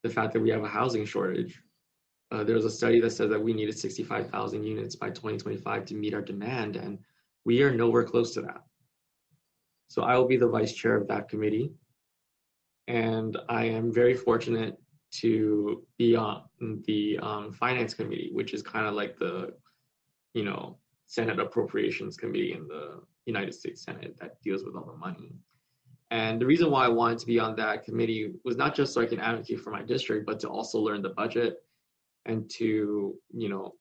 the 0.04 0.10
fact 0.10 0.34
that 0.34 0.42
we 0.42 0.50
have 0.50 0.64
a 0.64 0.68
housing 0.68 1.06
shortage. 1.06 1.62
Uh, 2.32 2.44
there 2.44 2.56
was 2.56 2.66
a 2.66 2.70
study 2.70 3.00
that 3.02 3.12
said 3.12 3.30
that 3.30 3.42
we 3.42 3.54
needed 3.54 3.78
65,000 3.78 4.64
units 4.64 4.96
by 4.96 5.10
2025 5.10 5.86
to 5.86 5.96
meet 5.96 6.14
our 6.14 6.22
demand, 6.22 6.76
and 6.76 7.00
we 7.46 7.62
are 7.64 7.74
nowhere 7.74 8.04
close 8.04 8.34
to 8.34 8.42
that. 8.42 8.62
So 9.88 10.04
I 10.04 10.18
will 10.18 10.28
be 10.28 10.38
the 10.38 10.48
vice 10.48 10.74
chair 10.74 10.96
of 10.96 11.08
that 11.08 11.28
committee, 11.30 11.72
and 12.88 13.38
I 13.50 13.66
am 13.66 13.92
very 13.92 14.14
fortunate 14.14 14.78
to 15.12 15.84
be 15.98 16.16
on 16.16 16.44
the 16.86 17.18
um, 17.22 17.52
finance 17.54 17.94
committee, 17.94 18.30
which 18.34 18.54
is 18.54 18.62
kind 18.62 18.86
of 18.86 18.94
like 18.94 19.18
the, 19.18 19.54
you 20.34 20.44
know, 20.44 20.78
Senate 21.08 21.40
Appropriations 21.40 22.18
Committee 22.18 22.54
in 22.54 22.68
the 22.68 23.02
United 23.26 23.54
States 23.54 23.82
Senate 23.82 24.16
that 24.20 24.40
deals 24.44 24.64
with 24.64 24.76
all 24.76 24.86
the 24.86 24.98
money. 24.98 25.34
And 26.12 26.42
the 26.42 26.46
reason 26.46 26.72
why 26.72 26.86
I 26.86 26.90
wanted 26.90 27.20
to 27.20 27.28
be 27.28 27.40
on 27.40 27.56
that 27.58 27.84
committee 27.84 28.34
was 28.44 28.58
not 28.58 28.74
just 28.74 28.94
so 28.94 29.02
I 29.02 29.06
can 29.06 29.20
advocate 29.20 29.60
for 29.60 29.70
my 29.72 29.84
district, 29.84 30.26
but 30.26 30.40
to 30.40 30.50
also 30.50 30.80
learn 30.80 31.02
the 31.02 31.10
budget 31.10 31.58
and 32.26 32.50
to, 32.52 33.16
you 33.32 33.50
know, 33.50 33.76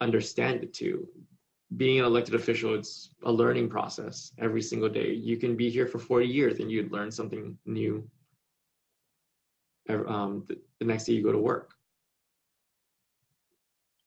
understand 0.00 0.62
it 0.62 0.72
too. 0.72 1.06
being 1.76 1.98
an 1.98 2.06
elected 2.06 2.34
official, 2.34 2.74
it's 2.74 3.10
a 3.24 3.30
learning 3.30 3.68
process 3.68 4.32
every 4.38 4.62
single 4.62 4.88
day. 4.88 5.12
You 5.12 5.36
can 5.36 5.54
be 5.54 5.68
here 5.68 5.86
for 5.86 5.98
40 5.98 6.26
years 6.26 6.60
and 6.60 6.70
you'd 6.70 6.90
learn 6.90 7.10
something 7.10 7.58
new 7.66 8.08
um, 9.90 10.44
the, 10.48 10.58
the 10.78 10.86
next 10.86 11.04
day 11.04 11.12
you 11.12 11.22
go 11.22 11.32
to 11.32 11.38
work. 11.38 11.74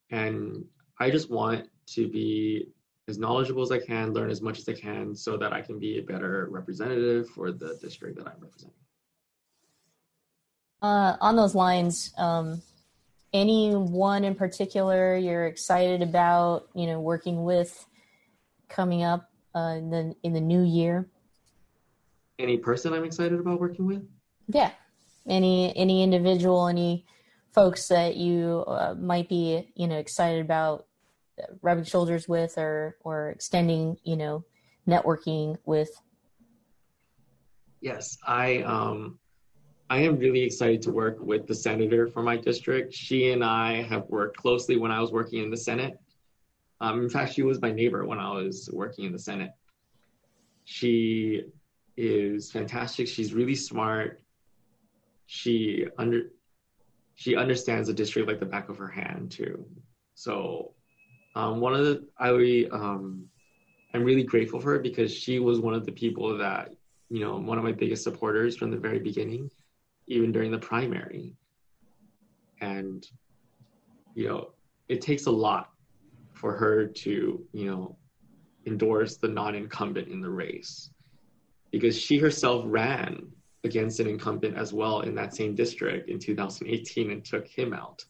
And 0.10 0.65
I 1.00 1.10
just 1.10 1.30
want 1.30 1.70
to 1.88 2.08
be 2.08 2.70
as 3.12 3.19
knowledgeable 3.19 3.62
as 3.62 3.71
I 3.71 3.78
can, 3.78 4.13
learn 4.13 4.32
as 4.32 4.41
much 4.41 4.58
as 4.58 4.67
I 4.67 4.74
can, 4.74 5.13
so 5.15 5.38
that 5.38 5.54
I 5.54 5.62
can 5.62 5.78
be 5.78 6.00
a 6.00 6.02
better 6.02 6.47
representative 6.50 7.30
for 7.30 7.52
the 7.52 7.78
district 7.82 8.17
that 8.17 8.26
I'm 8.26 8.39
representing. 8.39 8.74
Uh, 10.82 11.17
on 11.21 11.36
those 11.36 11.54
lines, 11.54 12.12
um, 12.17 12.62
anyone 13.34 14.24
in 14.24 14.34
particular 14.34 15.15
you're 15.15 15.45
excited 15.45 16.02
about, 16.02 16.69
you 16.74 16.88
know, 16.88 17.00
working 17.00 17.43
with 17.43 17.86
coming 18.67 19.04
up 19.04 19.30
uh, 19.54 19.76
in 19.78 19.89
the 19.91 20.15
in 20.24 20.34
the 20.34 20.41
new 20.41 20.63
year? 20.63 21.08
Any 22.39 22.58
person 22.58 22.93
I'm 22.93 23.04
excited 23.04 23.39
about 23.39 23.60
working 23.60 23.86
with? 23.86 24.08
Yeah, 24.47 24.71
any 25.28 25.76
any 25.76 26.02
individual, 26.02 26.67
any 26.67 27.06
folks 27.54 27.89
that 27.89 28.15
you 28.15 28.63
uh, 28.65 28.95
might 28.97 29.28
be, 29.28 29.69
you 29.76 29.88
know, 29.88 29.97
excited 29.97 30.41
about 30.41 30.88
rubbing 31.62 31.84
shoulders 31.84 32.27
with, 32.27 32.58
or 32.58 32.97
or 33.04 33.30
extending, 33.30 33.97
you 34.04 34.15
know, 34.15 34.43
networking 34.88 35.58
with. 35.65 35.89
Yes, 37.82 38.17
I 38.25 38.63
um, 38.63 39.19
I 39.89 39.97
am 39.99 40.17
really 40.17 40.41
excited 40.41 40.82
to 40.84 40.91
work 40.91 41.17
with 41.19 41.47
the 41.47 41.56
senator 41.56 42.08
for 42.08 42.23
my 42.23 42.38
district. 42.38 42.93
She 42.93 43.32
and 43.32 43.43
I 43.43 43.82
have 43.84 44.08
worked 44.10 44.38
closely 44.38 44.77
when 44.77 44.91
I 44.91 45.01
was 45.01 45.12
working 45.12 45.43
in 45.43 45.49
the 45.49 45.58
Senate. 45.58 45.99
Um, 46.80 47.01
in 47.01 47.10
fact, 47.10 47.34
she 47.34 47.43
was 47.43 47.62
my 47.62 47.71
neighbor 47.71 48.06
when 48.06 48.17
I 48.17 48.32
was 48.32 48.69
working 48.71 49.06
in 49.06 49.12
the 49.12 49.19
Senate. 49.19 49.51
She 50.63 51.43
is 51.97 52.51
fantastic. 52.51 53.08
She's 53.08 53.34
really 53.34 53.56
smart. 53.56 54.21
She 55.25 55.88
under 55.97 56.32
she 57.15 57.36
understands 57.36 57.88
the 57.88 57.93
district 57.93 58.27
like 58.27 58.39
the 58.39 58.45
back 58.45 58.69
of 58.69 58.77
her 58.77 58.88
hand 58.88 59.32
too. 59.32 59.65
So 60.15 60.73
um, 61.36 61.60
one 61.60 61.74
of 61.74 61.86
the 61.86 62.06
I 62.17 62.30
um, 62.72 63.26
I'm 63.94 64.04
really 64.04 64.24
grateful 64.24 64.60
for 64.60 64.74
her 64.74 64.80
because 64.80 65.13
she 65.13 65.39
was 65.39 65.60
one 65.60 65.74
of 65.74 65.86
the 65.86 65.91
people 65.91 66.38
that 66.38 66.74
you 67.10 67.20
know 67.20 67.38
one 67.38 67.58
of 67.58 67.63
my 67.63 67.72
biggest 67.72 68.04
supporters 68.04 68.58
from 68.58 68.72
the 68.72 68.78
very 68.78 69.00
beginning 69.00 69.50
even 70.12 70.32
during 70.32 70.52
the 70.52 70.60
primary. 70.60 71.34
And, 72.60 73.06
you 74.13 74.28
know, 74.28 74.52
it 74.89 75.02
takes 75.02 75.26
a 75.26 75.32
lot 75.32 75.70
for 76.34 76.56
her 76.56 76.86
to, 76.86 77.44
you 77.54 77.65
know, 77.65 77.98
endorse 78.67 79.17
the 79.17 79.28
non 79.28 79.56
incumbent 79.56 80.10
in 80.10 80.22
the 80.22 80.30
race 80.30 80.91
because 81.72 81.98
she 81.98 82.17
herself 82.17 82.63
ran 82.67 83.32
against 83.63 84.00
an 84.00 84.08
incumbent 84.08 84.58
as 84.58 84.74
well 84.74 85.02
in 85.02 85.15
that 85.15 85.34
same 85.34 85.56
district 85.56 86.10
in 86.10 86.20
2018 86.20 87.12
and 87.12 87.24
took 87.24 87.48
him 87.48 87.74
out. 87.74 88.04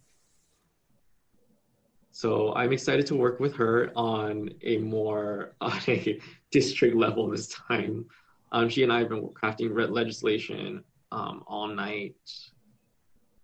So 2.11 2.53
I'm 2.55 2.73
excited 2.73 3.07
to 3.07 3.15
work 3.15 3.39
with 3.39 3.55
her 3.55 3.91
on 3.95 4.49
a 4.63 4.77
more 4.77 5.55
on 5.61 5.79
a 5.87 6.19
district 6.51 6.95
level 6.95 7.29
this 7.29 7.47
time. 7.47 8.05
Um, 8.51 8.67
she 8.67 8.83
and 8.83 8.91
I 8.91 8.99
have 8.99 9.09
been 9.09 9.29
crafting 9.29 9.73
red 9.73 9.91
legislation 9.91 10.83
um, 11.11 11.43
all 11.47 11.67
night 11.67 12.15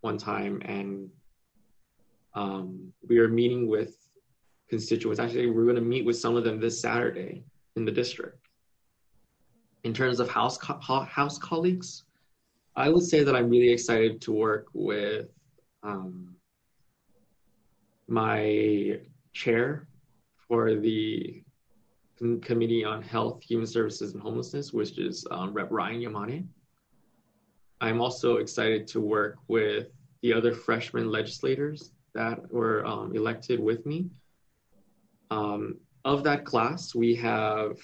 one 0.02 0.18
time, 0.18 0.62
and 0.66 1.10
um, 2.34 2.94
we 3.08 3.20
are 3.20 3.30
meeting 3.30 3.68
with 3.68 3.96
constituents. 4.70 5.20
Actually, 5.20 5.48
we're 5.48 5.64
going 5.64 5.76
to 5.76 5.82
meet 5.82 6.06
with 6.06 6.18
some 6.18 6.36
of 6.36 6.44
them 6.44 6.60
this 6.60 6.80
Saturday 6.80 7.44
in 7.78 7.86
the 7.86 7.92
district. 7.92 8.48
In 9.86 9.94
terms 9.94 10.20
of 10.20 10.30
house 10.30 10.58
co- 10.58 10.80
house 10.80 11.38
colleagues, 11.38 12.04
I 12.76 12.90
would 12.90 13.04
say 13.04 13.24
that 13.24 13.36
I'm 13.36 13.50
really 13.50 13.72
excited 13.72 14.20
to 14.22 14.34
work 14.34 14.68
with 14.74 15.30
um, 15.84 16.37
my 18.08 19.00
chair 19.34 19.88
for 20.48 20.76
the 20.76 21.43
Committee 22.41 22.84
on 22.84 23.02
Health, 23.02 23.43
Human 23.43 23.67
Services, 23.67 24.13
and 24.13 24.22
Homelessness, 24.22 24.74
which 24.74 24.98
is 24.98 25.26
um, 25.30 25.54
Rep. 25.54 25.67
Ryan 25.70 26.02
Yamane. 26.02 26.48
I'm 27.80 28.02
also 28.02 28.38
excited 28.38 28.88
to 28.88 29.02
work 29.02 29.38
with 29.48 29.89
the 30.24 30.34
other 30.34 30.54
freshman 30.54 31.12
legislators 31.12 31.91
that 32.15 32.52
were 32.52 32.84
um, 32.86 33.15
elected 33.15 33.60
with 33.60 33.86
me. 33.86 34.10
Um, 35.30 35.78
of 36.04 36.24
that 36.24 36.43
class, 36.46 36.96
we 36.96 37.13
have 37.15 37.78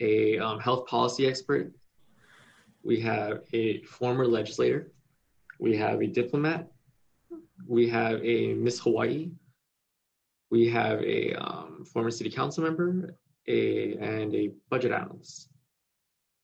a 0.00 0.38
um, 0.38 0.60
health 0.60 0.86
policy 0.86 1.26
expert, 1.26 1.72
we 2.84 3.00
have 3.00 3.40
a 3.52 3.82
former 3.82 4.26
legislator, 4.26 4.92
we 5.58 5.76
have 5.76 6.02
a 6.02 6.06
diplomat, 6.06 6.68
we 7.66 7.88
have 7.88 8.22
a 8.22 8.54
Miss 8.54 8.80
Hawaii, 8.80 9.30
we 10.50 10.68
have 10.68 11.00
a 11.02 11.34
um, 11.34 11.84
former 11.84 12.10
city 12.10 12.30
council 12.30 12.64
member, 12.64 13.16
a 13.48 13.94
and 13.94 14.34
a 14.34 14.52
budget 14.70 14.92
analyst, 14.92 15.48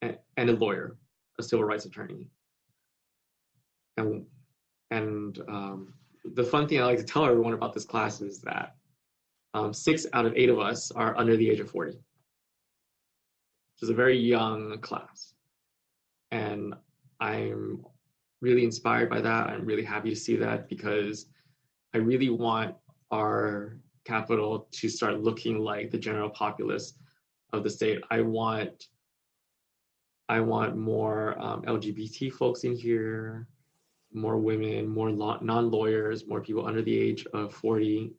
and, 0.03 0.18
and 0.37 0.51
a 0.51 0.55
lawyer 0.55 0.96
a 1.40 1.42
civil 1.42 1.64
rights 1.64 1.85
attorney. 1.85 2.29
And 3.96 4.25
and 4.90 5.38
um, 5.49 5.94
the 6.25 6.44
fun 6.44 6.68
thing 6.68 6.81
I 6.81 6.85
like 6.85 6.99
to 6.99 7.05
tell 7.05 7.25
everyone 7.25 7.55
about 7.55 7.75
this 7.75 7.85
class 7.85 8.20
is 8.20 8.40
that 8.42 8.77
um, 9.55 9.73
six 9.73 10.07
out 10.12 10.27
of 10.27 10.35
eight 10.37 10.49
of 10.49 10.61
us 10.61 10.92
are 10.92 11.16
under 11.16 11.37
the 11.37 11.51
age 11.51 11.61
of 11.61 11.70
40. 11.70 11.92
Which 11.92 12.03
is 13.83 13.88
a 13.88 13.94
very 13.94 14.18
young 14.18 14.79
class. 14.81 15.35
And 16.31 16.75
I'm 17.20 17.85
really 18.40 18.64
inspired 18.64 19.11
by 19.11 19.20
that. 19.20 19.48
I'm 19.48 19.64
really 19.64 19.85
happy 19.85 20.11
to 20.11 20.16
see 20.16 20.37
that 20.37 20.68
because 20.68 21.26
I 21.94 21.98
really 21.98 22.31
want 22.31 22.74
our 23.11 23.76
capital 24.05 24.68
to 24.72 24.88
start 24.88 25.20
looking 25.20 25.59
like 25.59 25.90
the 25.90 25.98
general 25.98 26.31
populace 26.31 26.94
of 27.53 27.64
the 27.64 27.70
state. 27.70 28.03
I 28.11 28.20
want 28.20 28.87
I 30.29 30.38
want 30.38 30.76
more 30.76 31.37
um, 31.42 31.62
LGBT 31.62 32.33
folks 32.33 32.62
in 32.62 32.76
here, 32.76 33.48
more 34.12 34.37
women, 34.37 34.87
more 34.87 35.11
non 35.11 35.70
lawyers, 35.70 36.26
more 36.29 36.40
people 36.40 36.66
under 36.66 36.83
the 36.83 36.96
age 36.96 37.26
of 37.35 37.53
40. 37.53 38.12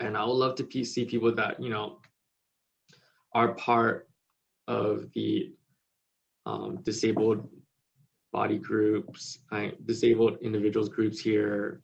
And 0.00 0.16
I 0.16 0.24
would 0.24 0.32
love 0.32 0.56
to 0.56 0.84
see 0.84 1.04
people 1.04 1.32
that, 1.36 1.62
you 1.62 1.70
know, 1.70 1.98
are 3.32 3.54
part 3.54 4.08
of 4.66 5.06
the 5.14 5.52
um, 6.46 6.80
disabled 6.82 7.48
body 8.32 8.58
groups, 8.58 9.40
I, 9.50 9.72
disabled 9.84 10.38
individuals 10.40 10.88
groups 10.88 11.20
here. 11.20 11.82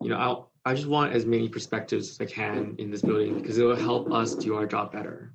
You 0.00 0.10
know, 0.10 0.16
I'll, 0.16 0.52
I 0.64 0.74
just 0.74 0.86
want 0.86 1.12
as 1.12 1.26
many 1.26 1.48
perspectives 1.48 2.10
as 2.10 2.20
I 2.20 2.26
can 2.26 2.74
in 2.78 2.90
this 2.90 3.02
building 3.02 3.40
because 3.40 3.58
it 3.58 3.64
will 3.64 3.76
help 3.76 4.12
us 4.12 4.34
do 4.34 4.54
our 4.54 4.66
job 4.66 4.92
better. 4.92 5.32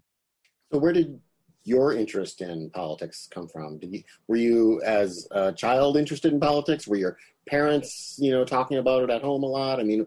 So, 0.72 0.80
where 0.80 0.94
did 0.94 1.20
your 1.64 1.94
interest 1.94 2.42
in 2.42 2.70
politics 2.70 3.28
come 3.30 3.48
from? 3.48 3.78
Did 3.78 3.94
you, 3.94 4.04
were 4.28 4.38
you 4.38 4.82
as 4.84 5.28
a 5.32 5.52
child 5.52 5.98
interested 5.98 6.32
in 6.32 6.40
politics? 6.40 6.88
Were 6.88 6.96
your 6.96 7.18
parents, 7.48 8.16
you 8.20 8.32
know, 8.32 8.46
talking 8.46 8.78
about 8.78 9.04
it 9.04 9.10
at 9.10 9.22
home 9.22 9.44
a 9.44 9.48
lot? 9.48 9.80
I 9.80 9.84
mean, 9.84 10.06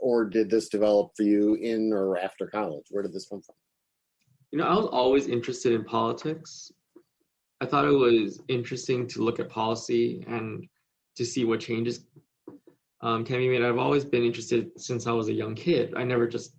or 0.00 0.24
did 0.24 0.48
this 0.48 0.68
develop 0.68 1.12
for 1.14 1.24
you 1.24 1.54
in 1.56 1.92
or 1.92 2.18
after 2.18 2.46
college? 2.46 2.86
Where 2.90 3.02
did 3.02 3.12
this 3.12 3.26
come 3.26 3.42
from? 3.42 3.54
You 4.50 4.58
know, 4.58 4.64
I 4.66 4.74
was 4.74 4.86
always 4.86 5.26
interested 5.26 5.72
in 5.72 5.84
politics. 5.84 6.72
I 7.60 7.66
thought 7.66 7.86
it 7.86 7.90
was 7.90 8.40
interesting 8.48 9.06
to 9.08 9.22
look 9.22 9.40
at 9.40 9.48
policy 9.48 10.24
and 10.26 10.66
to 11.16 11.24
see 11.24 11.44
what 11.44 11.60
changes 11.60 12.06
um, 13.00 13.24
can 13.24 13.38
be 13.38 13.48
made. 13.48 13.62
I've 13.62 13.78
always 13.78 14.04
been 14.04 14.24
interested 14.24 14.70
since 14.80 15.06
I 15.06 15.12
was 15.12 15.28
a 15.28 15.32
young 15.32 15.54
kid. 15.54 15.94
I 15.96 16.04
never 16.04 16.26
just, 16.26 16.56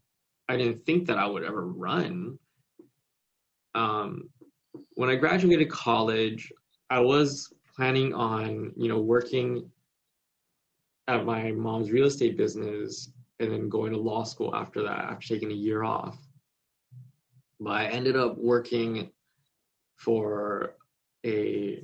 I 0.48 0.56
didn't 0.58 0.86
think 0.86 1.06
that 1.08 1.18
I 1.18 1.26
would 1.26 1.44
ever 1.44 1.68
run. 1.68 2.38
Um, 3.74 4.30
when 4.94 5.10
I 5.10 5.16
graduated 5.16 5.70
college, 5.70 6.52
I 6.90 7.00
was 7.00 7.52
planning 7.76 8.14
on, 8.14 8.72
you 8.78 8.88
know, 8.88 9.00
working 9.00 9.70
at 11.08 11.26
my 11.26 11.52
mom's 11.52 11.92
real 11.92 12.06
estate 12.06 12.38
business 12.38 13.12
and 13.40 13.52
then 13.52 13.70
going 13.70 13.92
to 13.92 13.98
law 13.98 14.24
school 14.24 14.56
after 14.56 14.82
that, 14.84 15.00
after 15.00 15.28
taking 15.28 15.52
a 15.52 15.56
year 15.56 15.84
off. 15.84 16.18
But 17.60 17.72
I 17.72 17.86
ended 17.88 18.16
up 18.16 18.38
working 18.38 19.12
for 19.98 20.76
a 21.26 21.84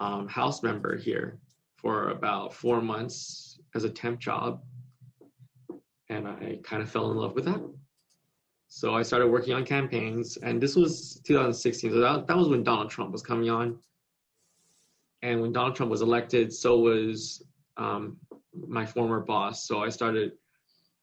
um, 0.00 0.26
house 0.28 0.62
member 0.62 0.96
here 0.96 1.38
for 1.76 2.10
about 2.10 2.54
four 2.54 2.80
months 2.80 3.58
as 3.74 3.84
a 3.84 3.90
temp 3.90 4.18
job. 4.18 4.62
And 6.08 6.26
I 6.26 6.58
kind 6.62 6.82
of 6.82 6.90
fell 6.90 7.10
in 7.10 7.16
love 7.16 7.34
with 7.34 7.44
that. 7.46 7.60
So 8.68 8.94
I 8.94 9.02
started 9.02 9.28
working 9.28 9.52
on 9.52 9.64
campaigns, 9.64 10.38
and 10.38 10.60
this 10.60 10.76
was 10.76 11.20
2016. 11.24 11.90
So 11.90 12.00
that, 12.00 12.26
that 12.26 12.36
was 12.36 12.48
when 12.48 12.62
Donald 12.62 12.90
Trump 12.90 13.12
was 13.12 13.22
coming 13.22 13.50
on. 13.50 13.78
And 15.22 15.40
when 15.40 15.52
Donald 15.52 15.76
Trump 15.76 15.90
was 15.90 16.02
elected, 16.02 16.52
so 16.52 16.78
was 16.78 17.42
um, 17.76 18.16
my 18.66 18.86
former 18.86 19.20
boss. 19.20 19.66
So 19.68 19.82
I 19.82 19.88
started 19.88 20.32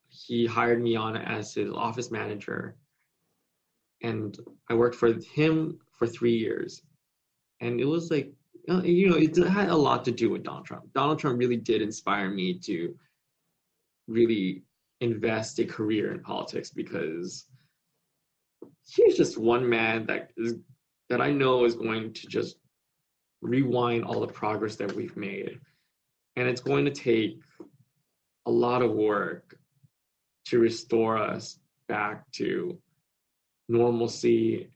he 0.09 0.45
hired 0.45 0.81
me 0.81 0.95
on 0.95 1.15
as 1.15 1.53
his 1.53 1.69
office 1.71 2.11
manager. 2.11 2.75
And 4.01 4.37
I 4.69 4.73
worked 4.73 4.95
for 4.95 5.13
him 5.13 5.79
for 5.91 6.07
three 6.07 6.35
years. 6.35 6.81
And 7.61 7.79
it 7.79 7.85
was 7.85 8.09
like, 8.11 8.31
uh, 8.69 8.81
you 8.83 9.09
know, 9.09 9.17
it 9.17 9.35
had 9.35 9.69
a 9.69 9.75
lot 9.75 10.05
to 10.05 10.11
do 10.11 10.29
with 10.29 10.43
Donald 10.43 10.65
Trump. 10.65 10.85
Donald 10.93 11.19
Trump 11.19 11.39
really 11.39 11.57
did 11.57 11.81
inspire 11.81 12.29
me 12.29 12.53
to 12.59 12.95
really 14.07 14.63
invest 15.01 15.59
a 15.59 15.65
career 15.65 16.11
in 16.11 16.19
politics 16.21 16.69
because 16.71 17.45
he's 18.85 19.17
just 19.17 19.37
one 19.37 19.67
man 19.67 20.05
that 20.07 20.31
is 20.37 20.55
that 21.09 21.21
I 21.21 21.31
know 21.31 21.65
is 21.65 21.75
going 21.75 22.13
to 22.13 22.27
just 22.27 22.57
rewind 23.41 24.03
all 24.03 24.19
the 24.19 24.27
progress 24.27 24.75
that 24.75 24.91
we've 24.93 25.15
made. 25.17 25.59
And 26.35 26.47
it's 26.47 26.61
going 26.61 26.85
to 26.85 26.91
take 26.91 27.41
a 28.45 28.51
lot 28.51 28.81
of 28.81 28.91
work 28.91 29.57
to 30.45 30.59
restore 30.59 31.17
us 31.17 31.59
back 31.87 32.29
to 32.33 32.77
normalcy 33.67 34.67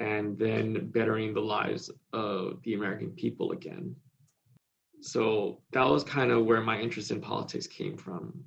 and 0.00 0.38
then 0.38 0.90
bettering 0.90 1.34
the 1.34 1.40
lives 1.40 1.90
of 2.12 2.62
the 2.62 2.74
American 2.74 3.10
people 3.10 3.52
again. 3.52 3.94
So 5.00 5.60
that 5.72 5.88
was 5.88 6.04
kind 6.04 6.30
of 6.30 6.44
where 6.44 6.60
my 6.60 6.80
interest 6.80 7.10
in 7.10 7.20
politics 7.20 7.66
came 7.66 7.96
from. 7.96 8.44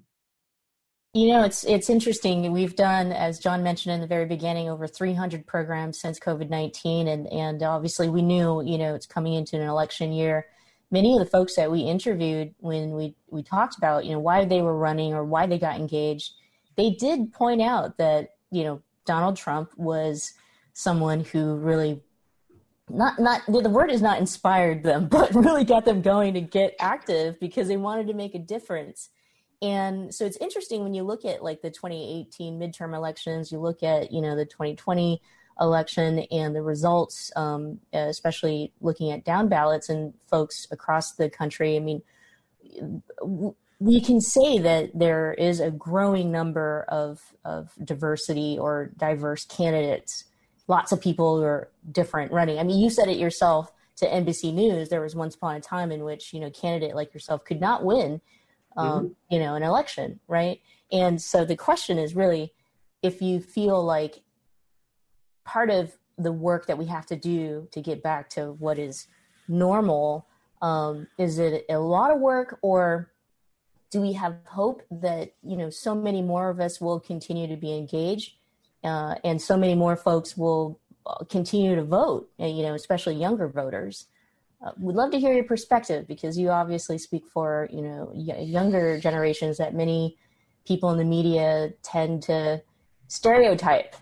You 1.13 1.27
know, 1.27 1.43
it's 1.43 1.65
it's 1.65 1.89
interesting. 1.89 2.49
We've 2.53 2.75
done, 2.75 3.11
as 3.11 3.39
John 3.39 3.63
mentioned 3.63 3.93
in 3.93 3.99
the 3.99 4.07
very 4.07 4.25
beginning, 4.25 4.69
over 4.69 4.87
300 4.87 5.45
programs 5.45 5.99
since 5.99 6.19
COVID 6.19 6.49
19, 6.49 7.09
and 7.09 7.27
and 7.27 7.61
obviously 7.63 8.07
we 8.07 8.21
knew, 8.21 8.61
you 8.63 8.77
know, 8.77 8.95
it's 8.95 9.05
coming 9.05 9.33
into 9.33 9.57
an 9.57 9.67
election 9.67 10.13
year. 10.13 10.45
Many 10.89 11.13
of 11.13 11.19
the 11.19 11.25
folks 11.25 11.55
that 11.57 11.69
we 11.69 11.81
interviewed 11.81 12.53
when 12.59 12.91
we 12.91 13.15
we 13.29 13.43
talked 13.43 13.77
about, 13.77 14.05
you 14.05 14.13
know, 14.13 14.19
why 14.19 14.45
they 14.45 14.61
were 14.61 14.77
running 14.77 15.13
or 15.13 15.25
why 15.25 15.47
they 15.47 15.59
got 15.59 15.77
engaged, 15.77 16.31
they 16.77 16.91
did 16.91 17.33
point 17.33 17.61
out 17.61 17.97
that 17.97 18.35
you 18.49 18.63
know 18.63 18.81
Donald 19.05 19.35
Trump 19.35 19.71
was 19.75 20.33
someone 20.73 21.23
who 21.23 21.55
really 21.55 22.01
not 22.89 23.19
not 23.19 23.41
the 23.47 23.69
word 23.69 23.91
is 23.91 24.01
not 24.01 24.19
inspired 24.19 24.83
them, 24.83 25.07
but 25.11 25.33
really 25.33 25.63
got 25.63 25.85
them 25.85 26.01
going 26.01 26.33
to 26.33 26.41
get 26.41 26.75
active 26.79 27.39
because 27.39 27.67
they 27.67 27.77
wanted 27.77 28.07
to 28.07 28.13
make 28.13 28.35
a 28.35 28.39
difference. 28.39 29.09
And 29.61 30.13
so 30.13 30.25
it's 30.25 30.37
interesting 30.37 30.83
when 30.83 30.93
you 30.93 31.03
look 31.03 31.23
at 31.23 31.43
like 31.43 31.61
the 31.61 31.69
2018 31.69 32.59
midterm 32.59 32.95
elections 32.95 33.51
you 33.51 33.59
look 33.59 33.83
at 33.83 34.11
you 34.11 34.21
know 34.21 34.35
the 34.35 34.45
2020 34.45 35.21
election 35.59 36.19
and 36.31 36.55
the 36.55 36.61
results 36.61 37.31
um, 37.35 37.79
especially 37.93 38.73
looking 38.81 39.11
at 39.11 39.23
down 39.23 39.47
ballots 39.47 39.89
and 39.89 40.13
folks 40.27 40.67
across 40.71 41.13
the 41.13 41.29
country. 41.29 41.75
I 41.75 41.79
mean 41.79 42.01
we 43.81 43.99
can 43.99 44.21
say 44.21 44.59
that 44.59 44.91
there 44.93 45.33
is 45.33 45.59
a 45.59 45.71
growing 45.71 46.31
number 46.31 46.85
of, 46.87 47.19
of 47.43 47.71
diversity 47.83 48.55
or 48.59 48.91
diverse 48.95 49.43
candidates 49.45 50.25
lots 50.75 50.91
of 50.91 50.99
people 50.99 51.37
who 51.37 51.43
are 51.43 51.69
different 51.91 52.31
running 52.31 52.57
i 52.57 52.63
mean 52.63 52.79
you 52.79 52.89
said 52.89 53.07
it 53.07 53.17
yourself 53.17 53.71
to 53.95 54.05
nbc 54.07 54.53
news 54.53 54.89
there 54.89 55.01
was 55.01 55.15
once 55.15 55.35
upon 55.35 55.55
a 55.55 55.61
time 55.61 55.91
in 55.91 56.03
which 56.03 56.33
you 56.33 56.39
know 56.39 56.47
a 56.47 56.51
candidate 56.51 56.95
like 56.95 57.13
yourself 57.13 57.43
could 57.43 57.61
not 57.61 57.83
win 57.83 58.21
um, 58.77 58.87
mm-hmm. 58.87 59.07
you 59.29 59.39
know, 59.39 59.55
an 59.55 59.63
election, 59.63 60.19
right? 60.27 60.59
And 60.91 61.21
so 61.21 61.45
the 61.45 61.55
question 61.55 61.97
is 61.97 62.15
really 62.15 62.53
if 63.01 63.21
you 63.21 63.39
feel 63.39 63.83
like 63.83 64.21
part 65.43 65.69
of 65.69 65.91
the 66.17 66.31
work 66.31 66.67
that 66.67 66.77
we 66.77 66.85
have 66.85 67.05
to 67.07 67.15
do 67.15 67.67
to 67.71 67.81
get 67.81 68.03
back 68.03 68.29
to 68.29 68.53
what 68.53 68.77
is 68.77 69.07
normal, 69.47 70.27
um, 70.61 71.07
is 71.17 71.39
it 71.39 71.65
a 71.69 71.77
lot 71.77 72.11
of 72.11 72.19
work 72.19 72.59
or 72.61 73.11
do 73.89 73.99
we 73.99 74.13
have 74.13 74.37
hope 74.45 74.83
that, 74.91 75.33
you 75.41 75.57
know, 75.57 75.69
so 75.69 75.95
many 75.95 76.21
more 76.21 76.49
of 76.49 76.59
us 76.59 76.79
will 76.79 76.99
continue 76.99 77.47
to 77.47 77.57
be 77.57 77.75
engaged 77.75 78.35
uh, 78.83 79.15
and 79.23 79.41
so 79.41 79.57
many 79.57 79.75
more 79.75 79.95
folks 79.95 80.37
will 80.37 80.79
uh, 81.05 81.23
continue 81.25 81.75
to 81.75 81.83
vote, 81.83 82.29
you 82.37 82.63
know, 82.63 82.73
especially 82.73 83.15
younger 83.15 83.47
voters? 83.47 84.07
uh, 84.63 84.71
we'd 84.79 84.95
love 84.95 85.11
to 85.11 85.19
hear 85.19 85.33
your 85.33 85.43
perspective 85.43 86.07
because 86.07 86.37
you 86.37 86.49
obviously 86.49 86.97
speak 86.97 87.25
for 87.27 87.67
you 87.71 87.81
know 87.81 88.11
y- 88.13 88.37
younger 88.39 88.99
generations 88.99 89.57
that 89.57 89.73
many 89.73 90.17
people 90.65 90.91
in 90.91 90.97
the 90.97 91.03
media 91.03 91.73
tend 91.81 92.21
to 92.21 92.61
stereotype 93.07 93.95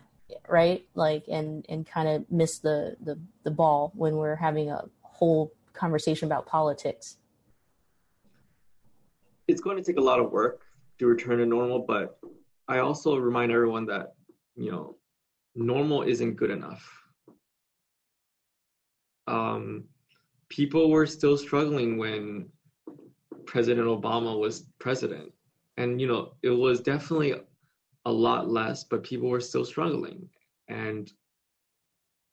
right 0.48 0.86
like 0.94 1.24
and 1.28 1.64
and 1.68 1.86
kind 1.86 2.08
of 2.08 2.30
miss 2.30 2.58
the, 2.58 2.96
the 3.02 3.18
the 3.44 3.50
ball 3.50 3.92
when 3.94 4.16
we're 4.16 4.36
having 4.36 4.70
a 4.70 4.82
whole 5.02 5.52
conversation 5.72 6.26
about 6.26 6.46
politics 6.46 7.16
it's 9.48 9.60
going 9.60 9.76
to 9.76 9.82
take 9.82 9.98
a 9.98 10.00
lot 10.00 10.20
of 10.20 10.30
work 10.30 10.62
to 10.98 11.06
return 11.06 11.38
to 11.38 11.46
normal 11.46 11.78
but 11.78 12.18
i 12.68 12.78
also 12.78 13.16
remind 13.16 13.50
everyone 13.50 13.86
that 13.86 14.14
you 14.56 14.70
know 14.70 14.96
normal 15.54 16.02
isn't 16.02 16.36
good 16.36 16.50
enough 16.50 17.02
um 19.26 19.84
people 20.48 20.90
were 20.90 21.06
still 21.06 21.36
struggling 21.36 21.96
when 21.96 22.50
President 23.46 23.86
Obama 23.86 24.38
was 24.38 24.66
president. 24.78 25.32
And, 25.76 26.00
you 26.00 26.06
know, 26.06 26.34
it 26.42 26.50
was 26.50 26.80
definitely 26.80 27.34
a 28.04 28.12
lot 28.12 28.48
less, 28.48 28.84
but 28.84 29.02
people 29.02 29.28
were 29.28 29.40
still 29.40 29.64
struggling. 29.64 30.28
And 30.68 31.10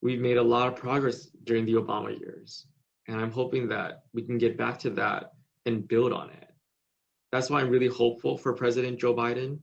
we've 0.01 0.19
made 0.19 0.37
a 0.37 0.43
lot 0.43 0.67
of 0.67 0.75
progress 0.75 1.29
during 1.45 1.65
the 1.65 1.73
Obama 1.73 2.19
years. 2.19 2.67
And 3.07 3.19
I'm 3.19 3.31
hoping 3.31 3.67
that 3.69 4.03
we 4.13 4.21
can 4.21 4.37
get 4.37 4.57
back 4.57 4.77
to 4.79 4.89
that 4.91 5.31
and 5.65 5.87
build 5.87 6.11
on 6.11 6.29
it. 6.29 6.49
That's 7.31 7.49
why 7.49 7.61
I'm 7.61 7.69
really 7.69 7.87
hopeful 7.87 8.37
for 8.37 8.53
President 8.53 8.99
Joe 8.99 9.15
Biden. 9.15 9.59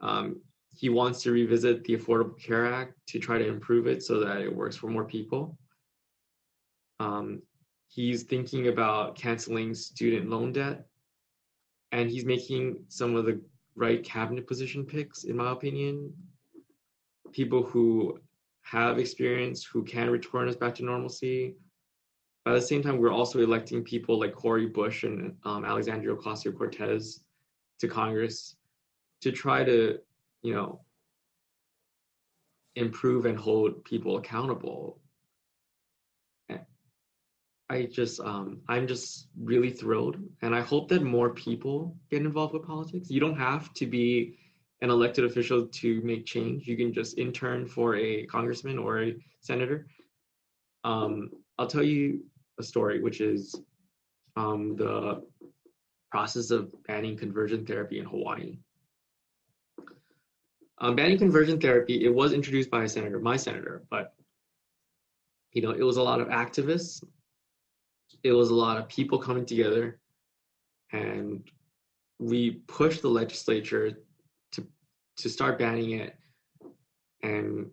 Um, 0.00 0.40
he 0.74 0.88
wants 0.88 1.22
to 1.22 1.32
revisit 1.32 1.84
the 1.84 1.96
Affordable 1.96 2.40
Care 2.40 2.72
Act 2.72 2.94
to 3.08 3.18
try 3.18 3.38
to 3.38 3.46
improve 3.46 3.86
it 3.86 4.02
so 4.02 4.20
that 4.20 4.40
it 4.40 4.54
works 4.54 4.76
for 4.76 4.88
more 4.88 5.04
people. 5.04 5.56
Um, 6.98 7.42
he's 7.88 8.22
thinking 8.22 8.68
about 8.68 9.16
canceling 9.16 9.74
student 9.74 10.30
loan 10.30 10.52
debt 10.52 10.86
and 11.92 12.10
he's 12.10 12.24
making 12.24 12.82
some 12.88 13.14
of 13.14 13.26
the 13.26 13.40
right 13.74 14.02
cabinet 14.02 14.46
position 14.46 14.84
picks 14.84 15.24
in 15.24 15.36
my 15.36 15.52
opinion 15.52 16.12
people 17.32 17.62
who 17.62 18.18
have 18.62 18.98
experience 18.98 19.64
who 19.64 19.82
can 19.82 20.10
return 20.10 20.48
us 20.48 20.56
back 20.56 20.74
to 20.74 20.84
normalcy 20.84 21.54
at 22.46 22.52
the 22.52 22.60
same 22.60 22.82
time 22.82 22.98
we're 22.98 23.12
also 23.12 23.40
electing 23.40 23.82
people 23.82 24.18
like 24.18 24.34
cori 24.34 24.66
bush 24.66 25.04
and 25.04 25.34
um, 25.44 25.64
alexandria 25.64 26.14
ocasio-cortez 26.14 27.20
to 27.78 27.88
congress 27.88 28.56
to 29.20 29.30
try 29.30 29.62
to 29.62 29.98
you 30.42 30.54
know 30.54 30.80
improve 32.74 33.26
and 33.26 33.38
hold 33.38 33.84
people 33.84 34.16
accountable 34.16 35.02
I 37.72 37.86
just 37.86 38.20
um, 38.20 38.60
I'm 38.68 38.86
just 38.86 39.28
really 39.40 39.70
thrilled, 39.70 40.18
and 40.42 40.54
I 40.54 40.60
hope 40.60 40.88
that 40.90 41.02
more 41.02 41.30
people 41.30 41.96
get 42.10 42.20
involved 42.20 42.52
with 42.52 42.66
politics. 42.66 43.08
You 43.10 43.18
don't 43.18 43.38
have 43.38 43.72
to 43.74 43.86
be 43.86 44.36
an 44.82 44.90
elected 44.90 45.24
official 45.24 45.68
to 45.68 46.02
make 46.02 46.26
change. 46.26 46.66
You 46.66 46.76
can 46.76 46.92
just 46.92 47.16
intern 47.16 47.66
for 47.66 47.96
a 47.96 48.26
congressman 48.26 48.78
or 48.78 49.02
a 49.02 49.16
senator. 49.40 49.86
Um, 50.84 51.30
I'll 51.56 51.66
tell 51.66 51.82
you 51.82 52.24
a 52.60 52.62
story, 52.62 53.00
which 53.00 53.22
is 53.22 53.54
um, 54.36 54.76
the 54.76 55.24
process 56.10 56.50
of 56.50 56.74
banning 56.86 57.16
conversion 57.16 57.64
therapy 57.64 58.00
in 58.00 58.04
Hawaii. 58.04 58.58
Um, 60.82 60.96
banning 60.96 61.16
conversion 61.16 61.60
therapy, 61.60 62.04
it 62.04 62.12
was 62.12 62.32
introduced 62.32 62.68
by 62.68 62.82
a 62.82 62.88
senator, 62.88 63.20
my 63.20 63.36
senator, 63.36 63.84
but 63.88 64.14
you 65.52 65.62
know, 65.62 65.70
it 65.70 65.84
was 65.84 65.96
a 65.96 66.02
lot 66.02 66.20
of 66.20 66.26
activists. 66.26 67.04
It 68.24 68.32
was 68.32 68.50
a 68.50 68.54
lot 68.54 68.78
of 68.78 68.88
people 68.88 69.18
coming 69.18 69.46
together. 69.46 70.00
And 70.90 71.48
we 72.18 72.62
pushed 72.66 73.00
the 73.00 73.08
legislature 73.08 73.92
to 74.52 74.66
to 75.18 75.28
start 75.28 75.58
banning 75.60 75.92
it. 76.00 76.16
And 77.22 77.70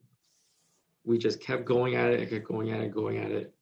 we 1.04 1.18
just 1.18 1.42
kept 1.42 1.66
going 1.66 1.96
at 1.96 2.12
it 2.12 2.20
and 2.20 2.30
kept 2.30 2.46
going 2.46 2.72
at 2.72 2.82
it 2.82 2.92
going 2.94 3.18
at 3.18 3.32
it. 3.32 3.56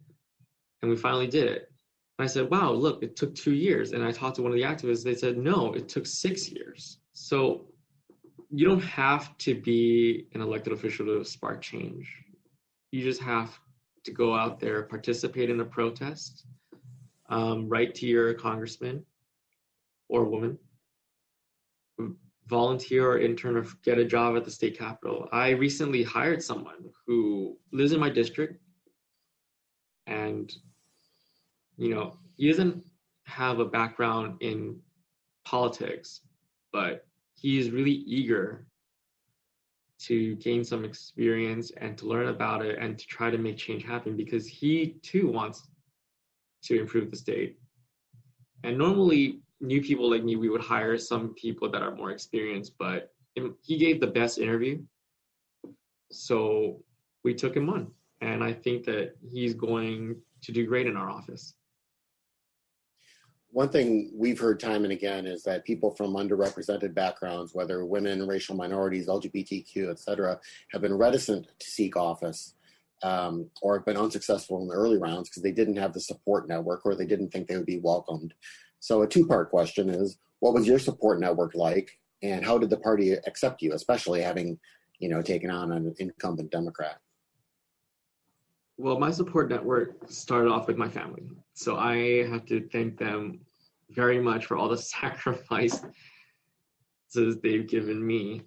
And 0.81 0.91
we 0.91 0.97
finally 0.97 1.27
did 1.27 1.47
it. 1.47 1.71
And 2.19 2.25
i 2.25 2.27
said 2.27 2.49
wow 2.49 2.71
look 2.71 3.01
it 3.01 3.15
took 3.15 3.33
two 3.33 3.53
years. 3.53 3.93
And 3.93 4.03
i 4.03 4.11
talked 4.11 4.35
to 4.37 4.41
one 4.41 4.51
of 4.51 4.57
the 4.57 4.63
activists. 4.63 5.05
They 5.05 5.15
said 5.15 5.37
no 5.37 5.73
it 5.73 5.87
took 5.87 6.05
six 6.05 6.51
years. 6.51 6.97
So 7.13 7.67
you 8.49 8.65
don't 8.65 8.83
have 8.83 9.37
to 9.37 9.55
be 9.55 10.27
an 10.33 10.41
elected 10.41 10.73
official 10.73 11.05
to 11.05 11.23
spark 11.25 11.61
change 11.61 12.23
you 12.91 13.03
just 13.03 13.21
have 13.21 13.59
to 14.03 14.11
go 14.11 14.33
out 14.33 14.59
there 14.59 14.83
participate 14.83 15.49
in 15.49 15.59
a 15.59 15.65
protest 15.65 16.45
um, 17.29 17.67
write 17.67 17.93
to 17.95 18.05
your 18.05 18.33
congressman 18.33 19.05
or 20.09 20.23
woman, 20.25 20.57
volunteer 22.47 23.11
or 23.11 23.19
intern 23.19 23.57
or 23.57 23.65
get 23.83 23.97
a 23.97 24.05
job 24.05 24.37
at 24.37 24.45
the 24.45 24.51
state 24.51 24.77
capitol. 24.77 25.27
I 25.31 25.49
recently 25.49 26.03
hired 26.03 26.41
someone 26.41 26.89
who 27.05 27.57
lives 27.73 27.91
in 27.91 27.99
my 27.99 28.09
district 28.09 28.61
and, 30.05 30.53
you 31.77 31.93
know, 31.93 32.17
he 32.37 32.47
doesn't 32.47 32.85
have 33.25 33.59
a 33.59 33.65
background 33.65 34.37
in 34.39 34.79
politics, 35.43 36.21
but 36.71 37.05
he 37.39 37.59
is 37.59 37.69
really 37.69 37.91
eager 37.91 38.65
to 39.99 40.35
gain 40.35 40.63
some 40.63 40.83
experience 40.83 41.71
and 41.77 41.97
to 41.97 42.05
learn 42.05 42.27
about 42.27 42.65
it 42.65 42.77
and 42.79 42.97
to 42.97 43.07
try 43.07 43.29
to 43.29 43.37
make 43.37 43.57
change 43.57 43.83
happen 43.83 44.15
because 44.15 44.47
he 44.47 44.97
too 45.01 45.27
wants 45.27 45.67
to 46.63 46.79
improve 46.79 47.09
the 47.11 47.17
state. 47.17 47.57
And 48.63 48.77
normally, 48.77 49.39
new 49.61 49.81
people 49.81 50.09
like 50.09 50.23
me, 50.23 50.35
we 50.35 50.49
would 50.49 50.61
hire 50.61 50.97
some 50.97 51.33
people 51.35 51.69
that 51.71 51.81
are 51.81 51.95
more 51.95 52.11
experienced, 52.11 52.73
but 52.77 53.13
he 53.61 53.77
gave 53.77 53.99
the 53.99 54.07
best 54.07 54.39
interview. 54.39 54.81
So 56.11 56.81
we 57.23 57.33
took 57.33 57.55
him 57.55 57.69
on. 57.69 57.91
And 58.21 58.43
I 58.43 58.53
think 58.53 58.83
that 58.85 59.15
he's 59.31 59.53
going 59.53 60.15
to 60.41 60.51
do 60.51 60.65
great 60.65 60.87
in 60.87 60.97
our 60.97 61.09
office 61.09 61.53
one 63.51 63.69
thing 63.69 64.11
we've 64.13 64.39
heard 64.39 64.59
time 64.59 64.83
and 64.83 64.93
again 64.93 65.25
is 65.25 65.43
that 65.43 65.65
people 65.65 65.91
from 65.95 66.13
underrepresented 66.13 66.93
backgrounds, 66.93 67.53
whether 67.53 67.85
women, 67.85 68.27
racial 68.27 68.55
minorities, 68.55 69.07
LGBTQ, 69.07 69.89
et 69.89 69.99
cetera, 69.99 70.39
have 70.71 70.81
been 70.81 70.93
reticent 70.93 71.47
to 71.59 71.71
seek 71.71 71.95
office 71.95 72.55
um, 73.03 73.49
or 73.61 73.77
have 73.77 73.85
been 73.85 73.97
unsuccessful 73.97 74.61
in 74.61 74.67
the 74.67 74.73
early 74.73 74.97
rounds 74.97 75.29
because 75.29 75.43
they 75.43 75.51
didn't 75.51 75.77
have 75.77 75.93
the 75.93 75.99
support 75.99 76.47
network 76.47 76.85
or 76.85 76.95
they 76.95 77.05
didn't 77.05 77.29
think 77.29 77.47
they 77.47 77.57
would 77.57 77.65
be 77.65 77.79
welcomed. 77.79 78.33
So, 78.79 79.01
a 79.01 79.07
two 79.07 79.25
part 79.25 79.49
question 79.49 79.89
is 79.89 80.17
what 80.39 80.53
was 80.53 80.67
your 80.67 80.79
support 80.79 81.19
network 81.19 81.55
like, 81.55 81.97
and 82.21 82.43
how 82.43 82.57
did 82.57 82.69
the 82.69 82.77
party 82.77 83.13
accept 83.13 83.61
you, 83.61 83.73
especially 83.73 84.21
having 84.21 84.59
you 84.99 85.09
know 85.09 85.21
taken 85.21 85.49
on 85.49 85.71
an 85.71 85.95
incumbent 85.99 86.51
Democrat? 86.51 86.99
Well, 88.79 88.99
my 88.99 89.09
support 89.09 89.49
network 89.49 89.95
started 90.07 90.51
off 90.51 90.67
with 90.67 90.77
my 90.77 90.87
family. 90.87 91.31
So 91.55 91.77
I 91.77 92.27
have 92.27 92.45
to 92.45 92.67
thank 92.69 92.97
them 92.97 93.39
very 93.89 94.21
much 94.21 94.45
for 94.45 94.55
all 94.55 94.69
the 94.69 94.77
sacrifices 94.95 95.81
they've 97.15 97.67
given 97.67 98.05
me. 98.05 98.43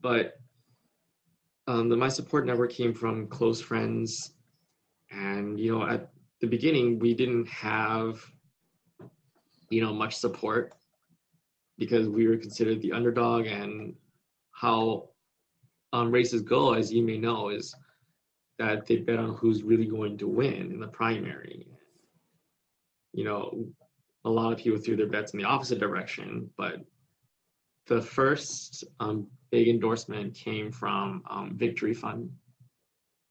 But 0.00 0.40
um, 1.68 1.88
the, 1.88 1.96
my 1.96 2.08
support 2.08 2.44
network 2.44 2.72
came 2.72 2.92
from 2.92 3.28
close 3.28 3.60
friends. 3.60 4.32
And, 5.12 5.60
you 5.60 5.78
know, 5.78 5.86
at 5.86 6.10
the 6.40 6.48
beginning, 6.48 6.98
we 6.98 7.14
didn't 7.14 7.46
have, 7.48 8.20
you 9.70 9.80
know, 9.80 9.94
much 9.94 10.16
support 10.16 10.74
because 11.78 12.08
we 12.08 12.26
were 12.26 12.36
considered 12.36 12.82
the 12.82 12.90
underdog 12.90 13.46
and 13.46 13.94
how 14.50 15.10
um, 15.92 16.10
races 16.10 16.42
go, 16.42 16.72
as 16.72 16.92
you 16.92 17.02
may 17.04 17.18
know, 17.18 17.50
is 17.50 17.72
that 18.62 18.86
they 18.86 18.96
bet 18.96 19.18
on 19.18 19.34
who's 19.34 19.64
really 19.64 19.86
going 19.86 20.16
to 20.16 20.28
win 20.28 20.70
in 20.72 20.78
the 20.78 20.86
primary. 20.86 21.66
You 23.12 23.24
know, 23.24 23.66
a 24.24 24.30
lot 24.30 24.52
of 24.52 24.58
people 24.58 24.78
threw 24.78 24.96
their 24.96 25.08
bets 25.08 25.32
in 25.32 25.40
the 25.40 25.44
opposite 25.44 25.80
direction, 25.80 26.48
but 26.56 26.76
the 27.88 28.00
first 28.00 28.84
um, 29.00 29.26
big 29.50 29.66
endorsement 29.66 30.34
came 30.34 30.70
from 30.70 31.24
um, 31.28 31.56
Victory 31.56 31.92
Fund, 31.92 32.30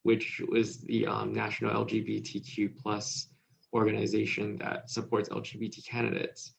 which 0.03 0.41
was 0.49 0.79
the 0.81 1.07
um, 1.07 1.33
national 1.33 1.85
LGBTQ 1.85 2.77
plus 2.77 3.29
organization 3.73 4.57
that 4.57 4.89
supports 4.89 5.29
LGBT 5.29 5.85
candidates. 5.85 6.53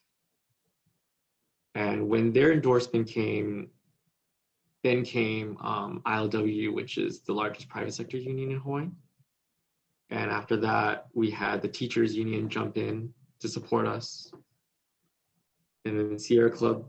And 1.74 2.08
when 2.08 2.32
their 2.32 2.52
endorsement 2.52 3.06
came, 3.06 3.68
then 4.82 5.04
came 5.04 5.56
um, 5.60 6.02
ILWU, 6.06 6.72
which 6.74 6.98
is 6.98 7.20
the 7.20 7.32
largest 7.32 7.68
private 7.68 7.94
sector 7.94 8.16
union 8.16 8.50
in 8.50 8.58
Hawaii. 8.58 8.88
And 10.10 10.30
after 10.30 10.56
that, 10.58 11.06
we 11.14 11.30
had 11.30 11.62
the 11.62 11.68
teachers 11.68 12.14
union 12.14 12.48
jump 12.48 12.76
in 12.76 13.12
to 13.40 13.48
support 13.48 13.86
us. 13.86 14.32
And 15.84 15.98
then 15.98 16.18
Sierra 16.18 16.50
Club. 16.50 16.84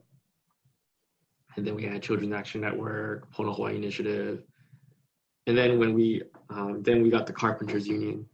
And 1.56 1.66
then 1.66 1.76
we 1.76 1.84
had 1.84 2.02
Children's 2.02 2.34
Action 2.34 2.62
Network, 2.62 3.32
Pono 3.32 3.56
Hawaii 3.56 3.76
Initiative. 3.76 4.44
And 5.46 5.58
then 5.58 5.78
when 5.78 5.94
we, 5.94 6.24
um, 6.50 6.82
then 6.82 7.04
we 7.04 7.10
got 7.10 7.28
the 7.28 7.34
Carpenters 7.34 7.88
Union 7.88 8.26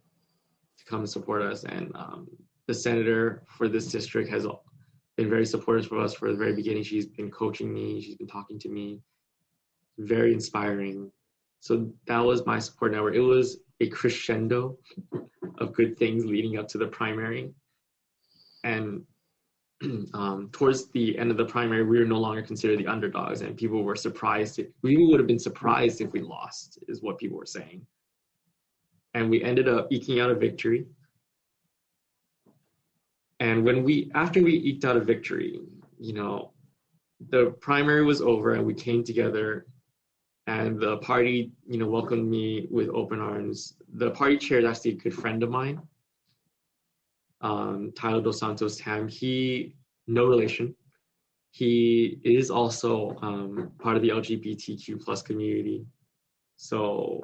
to 0.78 0.86
come 0.86 1.00
and 1.00 1.10
support 1.10 1.42
us. 1.42 1.66
And 1.66 1.92
um, 1.96 2.28
the 2.68 2.74
senator 2.74 3.44
for 3.48 3.68
this 3.68 3.88
district 3.88 4.30
has 4.30 4.48
been 5.18 5.30
very 5.30 5.46
supportive 5.46 5.88
for 5.88 6.00
us 6.00 6.14
for 6.14 6.32
the 6.32 6.38
very 6.38 6.56
beginning. 6.56 6.84
She's 6.84 7.08
been 7.08 7.30
coaching 7.30 7.74
me. 7.74 8.02
She's 8.02 8.16
been 8.16 8.28
talking 8.28 8.58
to 8.60 8.70
me 8.70 9.02
very 10.00 10.34
inspiring. 10.34 11.12
So 11.60 11.92
that 12.08 12.20
was 12.20 12.46
my 12.46 12.60
support 12.60 12.94
network. 12.94 13.16
It 13.16 13.22
was 13.22 13.60
a 13.82 13.88
crescendo 13.88 14.78
of 15.60 15.74
good 15.74 15.98
things 15.98 16.26
leading 16.26 16.58
up 16.58 16.68
to 16.70 16.78
the 16.78 16.88
primary. 16.88 17.52
And 18.64 19.04
um, 20.14 20.50
towards 20.52 20.90
the 20.92 21.18
end 21.18 21.32
of 21.32 21.38
the 21.38 21.46
primary, 21.46 21.84
we 21.84 22.00
were 22.00 22.06
no 22.06 22.20
longer 22.20 22.42
considered 22.42 22.80
the 22.80 22.88
underdogs, 22.88 23.42
and 23.42 23.56
people 23.56 23.84
were 23.84 23.96
surprised. 23.96 24.60
We 24.82 25.06
would 25.06 25.20
have 25.20 25.28
been 25.28 25.40
surprised 25.40 26.02
if 26.02 26.12
we 26.12 26.22
lost, 26.22 26.80
is 26.88 27.02
what 27.02 27.18
people 27.18 27.38
were 27.38 27.46
saying. 27.46 27.86
And 29.14 29.30
we 29.30 29.44
ended 29.44 29.68
up 29.68 29.88
eking 29.92 30.20
out 30.20 30.30
a 30.30 30.36
victory. 30.36 30.86
And 33.40 33.64
when 33.64 33.84
we, 33.84 34.12
after 34.16 34.44
we 34.44 34.56
eked 34.56 34.84
out 34.84 34.98
a 34.98 35.00
victory, 35.00 35.62
you 35.98 36.14
know, 36.14 36.52
the 37.30 37.56
primary 37.62 38.04
was 38.04 38.22
over 38.22 38.54
and 38.54 38.66
we 38.66 38.74
came 38.74 39.04
together 39.04 39.66
and 40.50 40.80
the 40.80 40.98
party, 40.98 41.52
you 41.68 41.78
know, 41.78 41.88
welcomed 41.88 42.28
me 42.28 42.68
with 42.72 42.90
open 42.90 43.20
arms. 43.20 43.76
The 43.94 44.10
party 44.10 44.36
chair 44.36 44.58
is 44.60 44.66
actually 44.66 44.92
a 44.92 44.96
good 44.96 45.14
friend 45.14 45.44
of 45.44 45.52
mine, 45.52 45.80
um, 47.42 47.92
Tyler 47.96 48.22
Dos 48.22 48.40
Santos 48.40 48.78
Tam. 48.78 49.08
He, 49.08 49.76
no 50.08 50.26
relation. 50.26 50.76
He 51.52 52.20
is 52.24 52.50
also 52.50 53.16
um, 53.22 53.72
part 53.78 53.96
of 53.96 54.02
the 54.02 54.10
LGBTQ 54.10 55.00
plus 55.04 55.22
community. 55.22 55.86
So, 56.58 57.24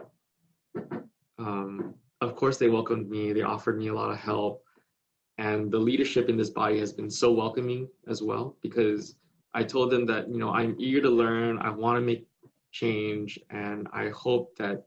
um, 1.40 1.96
of 2.22 2.36
course, 2.36 2.58
they 2.58 2.70
welcomed 2.70 3.10
me. 3.10 3.34
They 3.34 3.42
offered 3.42 3.80
me 3.80 3.88
a 3.88 3.94
lot 3.94 4.12
of 4.12 4.18
help, 4.18 4.64
and 5.40 5.72
the 5.72 5.80
leadership 5.80 6.30
in 6.30 6.38
this 6.38 6.52
body 6.52 6.80
has 6.80 6.94
been 6.94 7.10
so 7.10 7.32
welcoming 7.32 7.88
as 8.08 8.22
well 8.22 8.56
because 8.62 9.16
I 9.56 9.64
told 9.64 9.90
them 9.90 10.06
that 10.06 10.30
you 10.30 10.38
know 10.38 10.52
I'm 10.52 10.76
eager 10.78 11.02
to 11.02 11.10
learn. 11.10 11.58
I 11.58 11.72
want 11.72 11.98
to 11.98 12.02
make 12.02 12.28
change 12.76 13.40
and 13.52 13.88
i 13.94 14.10
hope 14.10 14.54
that 14.58 14.86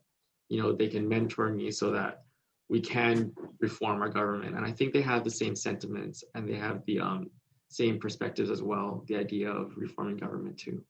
you 0.51 0.61
know 0.61 0.73
they 0.73 0.89
can 0.89 1.09
mentor 1.09 1.49
me 1.49 1.71
so 1.71 1.91
that 1.91 2.25
we 2.69 2.83
can 2.83 3.33
reform 3.61 4.03
our 4.03 4.11
government. 4.11 4.55
And 4.57 4.65
i 4.65 4.71
think 4.71 4.93
they 4.93 5.01
have 5.01 5.25
the 5.25 5.31
same 5.31 5.57
sentiments 5.57 6.23
and 6.35 6.47
they 6.47 6.57
have 6.57 6.85
the 6.87 7.01
um, 7.01 7.31
same 7.71 7.99
perspectives 7.99 8.51
as 8.51 8.63
well 8.63 9.05
the 9.09 9.17
idea 9.17 9.51
of 9.51 9.73
reforming 9.77 10.19
government 10.19 10.59
too. 10.59 10.83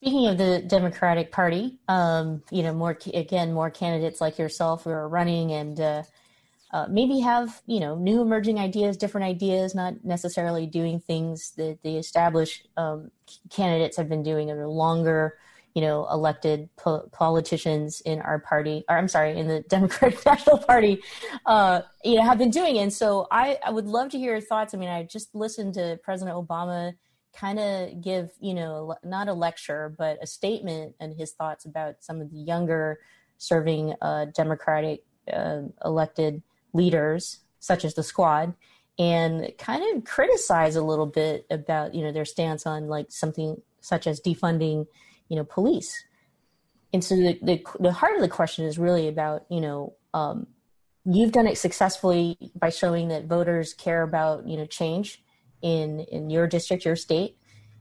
Speaking 0.00 0.28
of 0.28 0.38
the 0.38 0.62
democratic 0.66 1.30
party 1.30 1.78
um, 1.88 2.42
you 2.50 2.62
know 2.62 2.72
more 2.72 2.96
again 3.12 3.52
more 3.52 3.70
candidates 3.70 4.22
like 4.22 4.38
yourself 4.38 4.84
who 4.84 4.90
are 4.90 5.08
running 5.08 5.52
and 5.52 5.78
uh, 5.78 6.02
uh, 6.72 6.86
maybe 6.90 7.20
have 7.20 7.62
you 7.66 7.80
know 7.80 7.96
new 7.96 8.20
emerging 8.20 8.58
ideas 8.58 8.96
different 8.96 9.26
ideas 9.26 9.74
not 9.74 9.94
necessarily 10.04 10.66
doing 10.66 11.00
things 11.00 11.52
that 11.56 11.78
the 11.82 11.96
established 11.96 12.68
um, 12.76 13.10
candidates 13.50 13.96
have 13.96 14.08
been 14.08 14.22
doing 14.22 14.50
or 14.50 14.66
longer 14.68 15.38
you 15.74 15.82
know 15.82 16.06
elected 16.10 16.68
po- 16.76 17.08
politicians 17.12 18.00
in 18.02 18.20
our 18.20 18.38
party 18.38 18.84
or 18.88 18.98
i'm 18.98 19.08
sorry 19.08 19.38
in 19.38 19.46
the 19.46 19.60
democratic 19.68 20.24
national 20.26 20.58
party 20.58 21.00
uh, 21.46 21.82
you 22.04 22.16
know 22.16 22.22
have 22.22 22.38
been 22.38 22.50
doing. 22.50 22.78
And 22.78 22.92
so 22.92 23.26
I, 23.30 23.58
I 23.64 23.70
would 23.70 23.86
love 23.86 24.10
to 24.10 24.18
hear 24.18 24.32
your 24.32 24.40
thoughts. 24.40 24.74
I 24.74 24.76
mean 24.78 24.88
i 24.88 25.02
just 25.02 25.34
listened 25.34 25.74
to 25.74 25.98
president 26.02 26.36
obama 26.36 26.94
kind 27.34 27.58
of 27.58 28.00
give 28.00 28.30
you 28.40 28.54
know 28.54 28.94
not 29.04 29.28
a 29.28 29.32
lecture 29.32 29.94
but 29.98 30.18
a 30.22 30.26
statement 30.26 30.94
and 31.00 31.14
his 31.14 31.32
thoughts 31.32 31.64
about 31.66 31.96
some 32.00 32.20
of 32.20 32.30
the 32.30 32.38
younger 32.38 32.98
serving 33.36 33.94
uh, 34.00 34.26
democratic 34.34 35.04
uh, 35.32 35.60
elected 35.84 36.42
leaders 36.72 37.38
such 37.60 37.84
as 37.84 37.94
the 37.94 38.02
squad 38.02 38.54
and 38.98 39.52
kind 39.58 39.82
of 39.96 40.04
criticize 40.04 40.74
a 40.76 40.82
little 40.82 41.06
bit 41.06 41.46
about 41.50 41.94
you 41.94 42.02
know 42.02 42.12
their 42.12 42.24
stance 42.24 42.66
on 42.66 42.88
like 42.88 43.06
something 43.10 43.60
such 43.80 44.06
as 44.06 44.20
defunding 44.20 44.86
you 45.28 45.36
know 45.36 45.44
police. 45.44 46.04
And 46.92 47.04
so 47.04 47.16
the, 47.16 47.38
the, 47.42 47.62
the 47.80 47.92
heart 47.92 48.16
of 48.16 48.22
the 48.22 48.28
question 48.28 48.64
is 48.64 48.78
really 48.78 49.08
about 49.08 49.44
you 49.50 49.60
know 49.60 49.94
um, 50.14 50.46
you've 51.04 51.32
done 51.32 51.46
it 51.46 51.58
successfully 51.58 52.36
by 52.58 52.70
showing 52.70 53.08
that 53.08 53.26
voters 53.26 53.74
care 53.74 54.02
about 54.02 54.46
you 54.46 54.56
know 54.56 54.66
change 54.66 55.22
in 55.62 56.00
in 56.00 56.30
your 56.30 56.46
district 56.46 56.84
your 56.84 56.96
state 56.96 57.36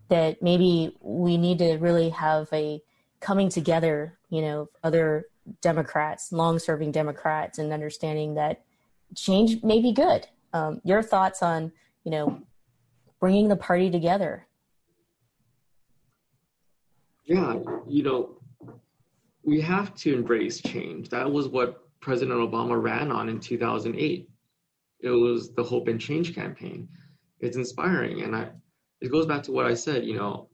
that 0.10 0.42
maybe 0.42 0.96
we 1.02 1.38
need 1.38 1.60
to 1.60 1.78
really 1.78 2.10
have 2.10 2.48
a 2.54 2.82
coming 3.20 3.50
together 3.50 4.18
you 4.30 4.42
know 4.42 4.70
other 4.84 5.26
democrats 5.62 6.32
long 6.32 6.58
serving 6.58 6.92
democrats 6.92 7.60
and 7.60 7.72
understanding 7.72 8.34
that 8.34 8.64
change 9.16 9.64
may 9.64 9.82
be 9.82 9.94
good. 9.94 10.28
Um, 10.54 10.82
your 10.84 11.02
thoughts 11.02 11.44
on, 11.44 11.72
you 12.04 12.12
know, 12.12 12.42
bringing 13.20 13.48
the 13.48 13.56
party 13.56 13.90
together? 13.90 14.48
Yeah, 17.26 17.60
you 17.88 18.04
know, 18.04 18.38
we 19.44 19.60
have 19.62 19.94
to 19.96 20.14
embrace 20.14 20.62
change. 20.62 21.10
That 21.10 21.30
was 21.30 21.48
what 21.48 21.84
President 22.00 22.40
Obama 22.40 22.82
ran 22.82 23.12
on 23.12 23.28
in 23.28 23.40
2008. 23.40 24.30
It 25.00 25.10
was 25.10 25.54
the 25.54 25.64
Hope 25.64 25.88
and 25.88 26.00
Change 26.00 26.34
campaign. 26.34 26.88
It's 27.40 27.58
inspiring, 27.58 28.22
and 28.22 28.36
I, 28.36 28.50
it 29.02 29.12
goes 29.12 29.26
back 29.26 29.44
to 29.44 29.52
what 29.52 29.66
I 29.66 29.74
said, 29.74 30.06
you 30.06 30.16
know, 30.16 30.50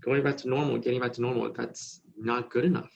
going 0.00 0.22
back 0.22 0.36
to 0.38 0.48
normal, 0.48 0.78
getting 0.78 1.00
back 1.00 1.12
to 1.14 1.20
normal, 1.20 1.52
that's 1.52 2.00
not 2.16 2.50
good 2.50 2.64
enough. 2.64 2.92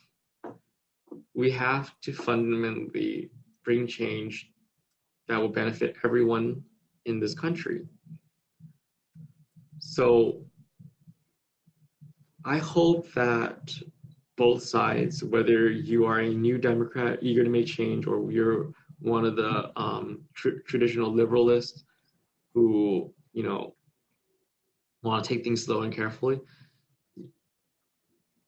We 1.35 1.51
have 1.53 1.93
to 2.03 2.13
fundamentally 2.13 3.31
bring 3.65 3.87
change 3.87 4.52
that 5.33 5.41
will 5.41 5.49
benefit 5.49 5.97
everyone 6.05 6.63
in 7.07 7.19
this 7.19 7.35
country. 7.35 7.81
So 9.79 10.45
I 12.45 12.59
hope 12.59 13.11
that 13.15 13.73
both 14.37 14.63
sides, 14.63 15.25
whether 15.25 15.71
you 15.71 16.05
are 16.05 16.21
a 16.21 16.29
new 16.29 16.59
Democrat 16.59 17.19
eager 17.23 17.45
to 17.45 17.49
make 17.51 17.67
change 17.67 18.07
or 18.07 18.31
you're 18.31 18.73
one 18.99 19.25
of 19.25 19.37
the 19.37 19.73
um, 19.81 20.21
tr- 20.35 20.61
traditional 20.67 21.11
liberalists 21.11 21.83
who, 22.53 23.11
you 23.33 23.43
know, 23.43 23.75
want 25.03 25.25
to 25.25 25.35
take 25.35 25.45
things 25.45 25.65
slow 25.65 25.83
and 25.83 25.95
carefully, 25.95 26.41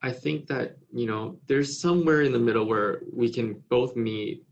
I 0.03 0.12
think 0.12 0.47
that, 0.49 0.76
you 0.93 1.07
know, 1.07 1.39
there's 1.47 1.80
somewhere 1.80 2.22
in 2.22 2.32
the 2.32 2.39
middle 2.39 2.66
where 2.66 3.01
we 3.11 3.32
can 3.32 3.62
both 3.70 3.97
meet 3.97 4.45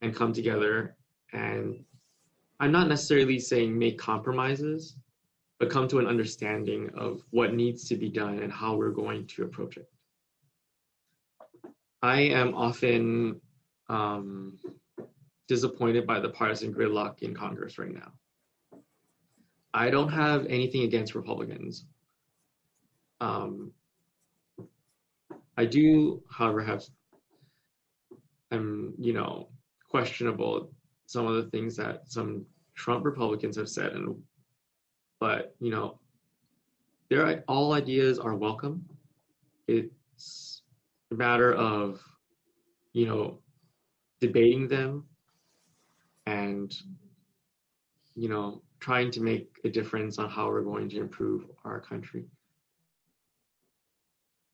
and 0.00 0.14
come 0.14 0.32
together 0.32 0.96
and 1.32 1.84
I'm 2.60 2.72
not 2.72 2.88
necessarily 2.88 3.38
saying 3.38 3.78
make 3.78 3.98
compromises, 3.98 4.96
but 5.58 5.70
come 5.70 5.88
to 5.88 5.98
an 5.98 6.06
understanding 6.06 6.90
of 6.96 7.22
what 7.30 7.54
needs 7.54 7.88
to 7.88 7.96
be 7.96 8.08
done 8.08 8.38
and 8.40 8.52
how 8.52 8.76
we're 8.76 8.90
going 8.90 9.26
to 9.28 9.44
approach 9.44 9.76
it. 9.76 9.88
I 12.02 12.20
am 12.20 12.54
often 12.54 13.40
um, 13.88 14.58
disappointed 15.48 16.06
by 16.06 16.20
the 16.20 16.28
partisan 16.28 16.72
gridlock 16.72 17.22
in 17.22 17.34
Congress 17.34 17.78
right 17.78 17.92
now. 17.92 18.12
I 19.74 19.90
don't 19.90 20.08
have 20.08 20.46
anything 20.46 20.82
against 20.82 21.14
Republicans. 21.14 21.84
Um, 23.20 23.72
I 25.56 25.64
do, 25.64 26.22
however, 26.30 26.62
have 26.62 26.84
I'm 28.50 28.94
you 28.98 29.12
know 29.12 29.48
questionable 29.88 30.70
some 31.06 31.26
of 31.26 31.36
the 31.36 31.50
things 31.50 31.76
that 31.76 32.10
some 32.10 32.44
Trump 32.74 33.04
Republicans 33.04 33.56
have 33.56 33.68
said, 33.68 33.92
and 33.92 34.22
but 35.20 35.54
you 35.60 35.70
know, 35.70 35.98
there 37.08 37.42
all 37.48 37.72
ideas 37.72 38.18
are 38.18 38.34
welcome. 38.34 38.84
It's 39.66 40.62
a 41.10 41.14
matter 41.14 41.54
of 41.54 42.00
you 42.92 43.06
know 43.06 43.38
debating 44.20 44.68
them 44.68 45.04
and 46.26 46.74
you 48.14 48.28
know 48.28 48.62
trying 48.80 49.10
to 49.10 49.20
make 49.20 49.48
a 49.64 49.68
difference 49.68 50.18
on 50.18 50.28
how 50.28 50.48
we're 50.48 50.62
going 50.62 50.88
to 50.90 50.98
improve 50.98 51.44
our 51.64 51.80
country. 51.80 52.24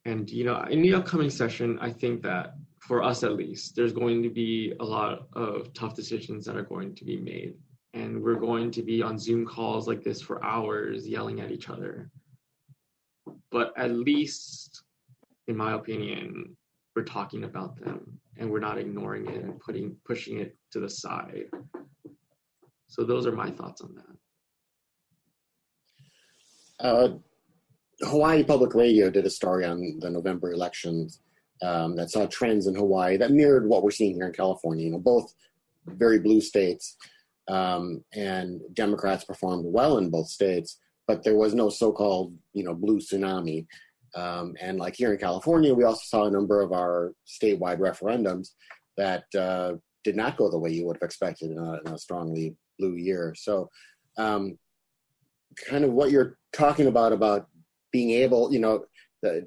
And 0.05 0.29
you 0.31 0.45
know, 0.45 0.61
in 0.63 0.83
the 0.83 0.95
upcoming 0.95 1.31
session, 1.31 1.79
I 1.81 1.91
think 1.91 2.23
that 2.23 2.55
for 2.83 3.03
us 3.03 3.23
at 3.23 3.37
least, 3.37 3.77
there's 3.77 3.93
going 3.93 4.23
to 4.25 4.29
be 4.29 4.75
a 4.81 4.85
lot 4.85 5.29
of 5.35 5.73
tough 5.73 5.95
decisions 5.95 6.45
that 6.45 6.57
are 6.57 6.65
going 6.65 6.95
to 6.97 7.05
be 7.05 7.17
made. 7.17 7.55
And 7.95 8.21
we're 8.21 8.41
going 8.41 8.73
to 8.73 8.83
be 8.83 9.03
on 9.03 9.19
Zoom 9.19 9.47
calls 9.47 9.87
like 9.87 10.03
this 10.03 10.21
for 10.21 10.45
hours 10.45 11.07
yelling 11.07 11.41
at 11.41 11.53
each 11.53 11.69
other. 11.69 12.11
But 13.53 13.73
at 13.77 13.93
least, 13.93 14.83
in 15.47 15.57
my 15.57 15.75
opinion, 15.75 16.57
we're 16.97 17.05
talking 17.05 17.45
about 17.45 17.79
them 17.79 18.19
and 18.37 18.51
we're 18.51 18.59
not 18.59 18.79
ignoring 18.79 19.29
it 19.29 19.45
and 19.45 19.61
putting 19.61 19.95
pushing 20.05 20.41
it 20.41 20.57
to 20.73 20.81
the 20.81 20.89
side. 20.89 21.45
So 22.89 23.05
those 23.05 23.27
are 23.27 23.33
my 23.33 23.51
thoughts 23.51 23.81
on 23.81 23.95
that. 26.81 26.85
Uh, 26.85 27.09
Hawaii 28.01 28.43
Public 28.43 28.75
Radio 28.75 29.09
did 29.09 29.25
a 29.25 29.31
story 29.31 29.65
on 29.65 30.01
the 30.01 30.11
November 30.11 30.51
elections 30.51 31.21
um, 31.63 31.97
that 31.97 32.11
saw 32.11 32.27
trends 32.27 32.67
in 32.67 32.75
Hawaii 32.75 33.17
that 33.17 33.31
mirrored 33.31 33.69
what 33.69 33.83
we're 33.83 33.91
seeing 33.91 34.15
here 34.15 34.27
in 34.27 34.33
California. 34.33 34.85
You 34.85 34.93
know, 34.93 34.99
both 34.99 35.33
very 35.87 36.19
blue 36.19 36.41
states, 36.41 36.97
um, 37.49 38.05
and 38.15 38.61
Democrats 38.75 39.25
performed 39.25 39.65
well 39.67 39.99
in 39.99 40.11
both 40.11 40.29
states, 40.29 40.79
but 41.07 41.23
there 41.23 41.37
was 41.37 41.55
no 41.55 41.69
so-called 41.71 42.35
you 42.53 42.65
know 42.65 42.75
blue 42.75 42.99
tsunami. 42.99 43.67
Um, 44.15 44.55
and 44.61 44.79
like 44.79 44.95
here 44.95 45.13
in 45.13 45.19
California, 45.19 45.73
we 45.73 45.85
also 45.85 46.03
saw 46.05 46.25
a 46.27 46.31
number 46.31 46.61
of 46.61 46.73
our 46.73 47.15
statewide 47.27 47.79
referendums 47.79 48.51
that 48.99 49.25
uh, 49.35 49.75
did 50.05 50.17
not 50.17 50.37
go 50.37 50.51
the 50.51 50.59
way 50.59 50.71
you 50.71 50.85
would 50.87 50.97
have 50.97 51.07
expected 51.07 51.51
in 51.51 51.59
a, 51.59 51.81
in 51.81 51.95
a 51.95 51.99
strongly 51.99 52.55
blue 52.79 52.97
year. 52.97 53.35
So, 53.37 53.71
um, 54.19 54.59
kind 55.67 55.85
of 55.85 55.93
what 55.93 56.11
you're 56.11 56.37
talking 56.53 56.89
about 56.89 57.13
about 57.13 57.49
being 57.91 58.11
able, 58.11 58.53
you 58.53 58.59
know, 58.59 58.85
the 59.23 59.47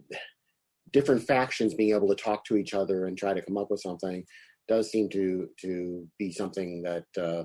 different 0.91 1.23
factions 1.23 1.73
being 1.73 1.95
able 1.95 2.07
to 2.07 2.15
talk 2.15 2.45
to 2.45 2.57
each 2.57 2.73
other 2.73 3.05
and 3.05 3.17
try 3.17 3.33
to 3.33 3.41
come 3.41 3.57
up 3.57 3.69
with 3.69 3.81
something 3.81 4.23
does 4.67 4.89
seem 4.89 5.09
to 5.09 5.47
to 5.61 6.07
be 6.17 6.31
something 6.31 6.81
that 6.83 7.05
uh, 7.21 7.43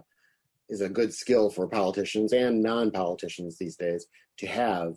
is 0.68 0.80
a 0.80 0.88
good 0.88 1.12
skill 1.12 1.50
for 1.50 1.68
politicians 1.68 2.32
and 2.32 2.62
non-politicians 2.62 3.58
these 3.58 3.76
days 3.76 4.06
to 4.38 4.46
have, 4.46 4.94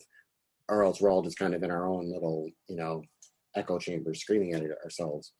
or 0.70 0.84
else 0.84 1.02
we're 1.02 1.12
all 1.12 1.24
just 1.24 1.40
kind 1.40 1.54
of 1.54 1.64
in 1.64 1.72
our 1.72 1.88
own 1.88 2.12
little, 2.12 2.48
you 2.70 2.76
know, 2.76 3.02
echo 3.56 3.78
chamber 3.78 4.14
screaming 4.14 4.54
at 4.54 4.62
it 4.62 4.72
ourselves. 4.84 5.34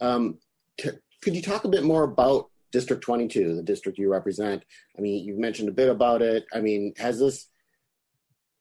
Um, 0.00 0.38
t- 0.78 0.90
could 1.22 1.36
you 1.36 1.42
talk 1.42 1.64
a 1.64 1.68
bit 1.68 1.84
more 1.84 2.02
about 2.02 2.50
District 2.72 3.02
22, 3.02 3.54
the 3.54 3.62
district 3.62 3.98
you 3.98 4.10
represent? 4.10 4.64
I 4.98 5.00
mean, 5.00 5.24
you've 5.24 5.38
mentioned 5.38 5.68
a 5.68 5.72
bit 5.72 5.88
about 5.88 6.20
it. 6.22 6.44
I 6.52 6.60
mean, 6.60 6.92
has 6.98 7.20
this 7.20 7.48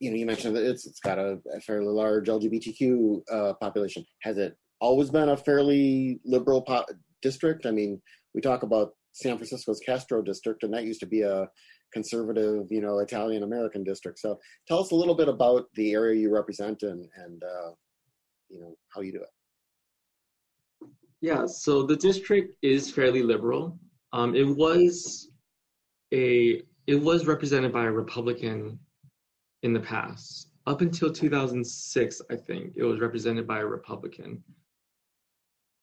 you 0.01 0.09
know, 0.09 0.17
you 0.17 0.25
mentioned 0.25 0.55
that 0.55 0.67
it's 0.67 0.87
it's 0.87 0.99
got 0.99 1.19
a, 1.19 1.37
a 1.55 1.61
fairly 1.61 1.87
large 1.87 2.27
LGBTQ 2.27 3.21
uh, 3.31 3.53
population. 3.61 4.03
Has 4.23 4.39
it 4.39 4.57
always 4.81 5.11
been 5.11 5.29
a 5.29 5.37
fairly 5.37 6.19
liberal 6.25 6.63
po- 6.63 6.85
district? 7.21 7.67
I 7.67 7.71
mean, 7.71 8.01
we 8.33 8.41
talk 8.41 8.63
about 8.63 8.93
San 9.11 9.37
Francisco's 9.37 9.79
Castro 9.85 10.23
district, 10.23 10.63
and 10.63 10.73
that 10.73 10.85
used 10.85 11.01
to 11.01 11.05
be 11.05 11.21
a 11.21 11.47
conservative, 11.93 12.65
you 12.71 12.81
know, 12.81 12.97
Italian 12.97 13.43
American 13.43 13.83
district. 13.83 14.17
So, 14.17 14.39
tell 14.67 14.79
us 14.79 14.89
a 14.89 14.95
little 14.95 15.13
bit 15.13 15.29
about 15.29 15.67
the 15.75 15.93
area 15.93 16.19
you 16.19 16.33
represent 16.33 16.81
and 16.81 17.07
and 17.17 17.43
uh, 17.43 17.71
you 18.49 18.59
know 18.59 18.75
how 18.89 19.01
you 19.01 19.11
do 19.11 19.21
it. 19.21 20.89
Yeah, 21.21 21.45
so 21.45 21.83
the 21.83 21.95
district 21.95 22.57
is 22.63 22.89
fairly 22.89 23.21
liberal. 23.21 23.77
Um, 24.13 24.33
it 24.33 24.47
was 24.47 25.29
a 26.11 26.63
it 26.87 26.95
was 26.95 27.27
represented 27.27 27.71
by 27.71 27.85
a 27.85 27.91
Republican 27.91 28.79
in 29.63 29.73
the 29.73 29.79
past. 29.79 30.49
Up 30.67 30.81
until 30.81 31.11
2006, 31.11 32.21
I 32.29 32.35
think, 32.35 32.73
it 32.75 32.83
was 32.83 32.99
represented 32.99 33.47
by 33.47 33.59
a 33.59 33.65
Republican. 33.65 34.43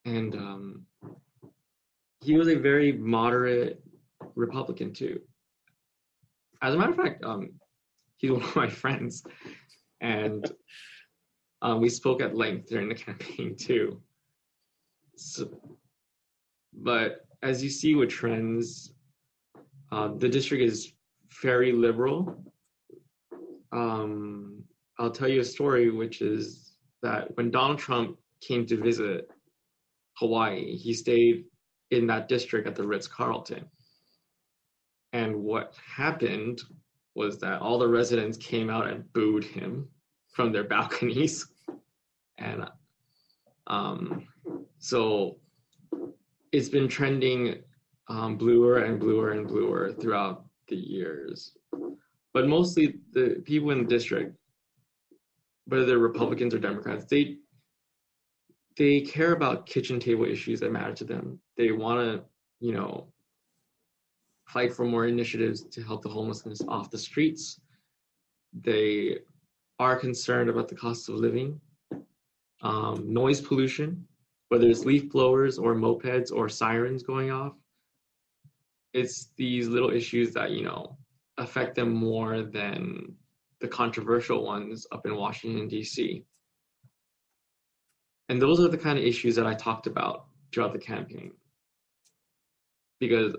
And 0.04 0.34
um, 0.34 0.86
he 2.20 2.36
was 2.36 2.48
a 2.48 2.56
very 2.56 2.92
moderate 2.92 3.82
Republican, 4.34 4.92
too. 4.92 5.20
As 6.62 6.74
a 6.74 6.78
matter 6.78 6.90
of 6.90 6.96
fact, 6.96 7.24
um, 7.24 7.50
he's 8.16 8.30
one 8.32 8.42
of 8.42 8.56
my 8.56 8.68
friends. 8.68 9.24
And 10.00 10.50
um, 11.60 11.80
we 11.80 11.88
spoke 11.88 12.22
at 12.22 12.36
length 12.36 12.68
during 12.68 12.88
the 12.88 12.94
campaign, 12.94 13.56
too. 13.56 14.00
So, 15.16 15.50
but 16.72 17.26
as 17.42 17.62
you 17.62 17.70
see 17.70 17.96
with 17.96 18.10
trends, 18.10 18.92
uh, 19.90 20.08
the 20.16 20.28
district 20.28 20.62
is 20.62 20.92
very 21.42 21.72
liberal 21.72 22.44
um, 23.72 24.62
I'll 24.98 25.10
tell 25.10 25.28
you 25.28 25.40
a 25.40 25.44
story, 25.44 25.90
which 25.90 26.22
is 26.22 26.72
that 27.02 27.36
when 27.36 27.50
Donald 27.50 27.78
Trump 27.78 28.18
came 28.40 28.66
to 28.66 28.76
visit 28.76 29.30
Hawaii, 30.18 30.76
he 30.76 30.92
stayed 30.92 31.44
in 31.90 32.06
that 32.08 32.28
district 32.28 32.66
at 32.66 32.74
the 32.74 32.86
Ritz 32.86 33.06
Carlton. 33.06 33.64
And 35.12 35.36
what 35.36 35.74
happened 35.96 36.60
was 37.14 37.38
that 37.38 37.60
all 37.60 37.78
the 37.78 37.88
residents 37.88 38.36
came 38.36 38.70
out 38.70 38.88
and 38.88 39.10
booed 39.12 39.44
him 39.44 39.88
from 40.28 40.52
their 40.52 40.64
balconies. 40.74 41.46
And 42.38 42.68
um, 43.66 44.26
so 44.78 45.38
it's 46.52 46.68
been 46.68 46.88
trending 46.88 47.62
um, 48.08 48.36
bluer 48.36 48.78
and 48.78 48.98
bluer 48.98 49.32
and 49.32 49.46
bluer 49.46 49.92
throughout 49.92 50.44
the 50.68 50.76
years 50.76 51.52
but 52.38 52.46
mostly 52.46 52.94
the 53.14 53.42
people 53.44 53.72
in 53.72 53.78
the 53.78 53.88
district, 53.96 54.32
whether 55.66 55.84
they're 55.84 55.98
Republicans 55.98 56.54
or 56.54 56.60
Democrats, 56.60 57.04
they 57.04 57.38
they 58.76 59.00
care 59.00 59.32
about 59.32 59.66
kitchen 59.66 59.98
table 59.98 60.24
issues 60.24 60.60
that 60.60 60.70
matter 60.70 60.94
to 60.94 61.04
them. 61.04 61.40
They 61.56 61.72
want 61.72 61.98
to, 61.98 62.22
you 62.64 62.74
know, 62.74 63.08
fight 64.46 64.72
for 64.72 64.84
more 64.84 65.08
initiatives 65.08 65.64
to 65.64 65.82
help 65.82 66.02
the 66.02 66.08
homelessness 66.08 66.62
off 66.68 66.92
the 66.92 66.98
streets. 66.98 67.60
They 68.52 69.18
are 69.80 69.96
concerned 69.96 70.48
about 70.48 70.68
the 70.68 70.76
cost 70.76 71.08
of 71.08 71.16
living, 71.16 71.60
um, 72.62 73.12
noise 73.12 73.40
pollution, 73.40 74.06
whether 74.50 74.68
it's 74.68 74.84
leaf 74.84 75.10
blowers 75.10 75.58
or 75.58 75.74
mopeds 75.74 76.30
or 76.30 76.48
sirens 76.48 77.02
going 77.02 77.32
off. 77.32 77.54
It's 78.92 79.30
these 79.36 79.66
little 79.66 79.90
issues 79.90 80.32
that, 80.34 80.52
you 80.52 80.62
know, 80.62 80.96
affect 81.38 81.74
them 81.74 81.92
more 81.92 82.42
than 82.42 83.14
the 83.60 83.68
controversial 83.68 84.44
ones 84.44 84.86
up 84.92 85.06
in 85.06 85.16
Washington, 85.16 85.68
D.C. 85.68 86.24
And 88.28 88.40
those 88.40 88.60
are 88.60 88.68
the 88.68 88.78
kind 88.78 88.98
of 88.98 89.04
issues 89.04 89.36
that 89.36 89.46
I 89.46 89.54
talked 89.54 89.86
about 89.86 90.26
throughout 90.52 90.72
the 90.72 90.78
campaign. 90.78 91.32
Because, 93.00 93.34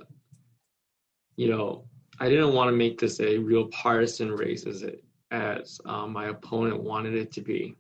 you 1.36 1.50
know, 1.50 1.86
I 2.20 2.30
didn't 2.30 2.54
want 2.54 2.70
to 2.70 2.76
make 2.76 3.00
this 3.00 3.20
a 3.20 3.38
real 3.38 3.68
partisan 3.68 4.32
race 4.32 4.66
as 4.66 4.84
it 4.84 5.04
as 5.32 5.80
um, 5.86 6.12
my 6.12 6.30
opponent 6.30 6.82
wanted 6.82 7.14
it 7.14 7.32
to 7.34 7.42
be. 7.42 7.76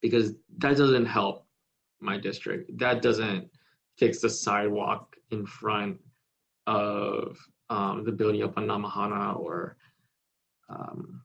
Because 0.00 0.32
that 0.58 0.76
doesn't 0.76 1.04
help 1.04 1.46
my 2.00 2.16
district. 2.16 2.78
That 2.78 3.02
doesn't 3.02 3.48
fix 3.98 4.20
the 4.20 4.30
sidewalk 4.30 5.14
in 5.30 5.44
front 5.44 5.98
of 6.66 7.36
um, 7.70 8.04
the 8.04 8.12
building 8.12 8.42
up 8.42 8.58
on 8.58 8.66
Namahana 8.66 9.38
or 9.38 9.76
um, 10.68 11.22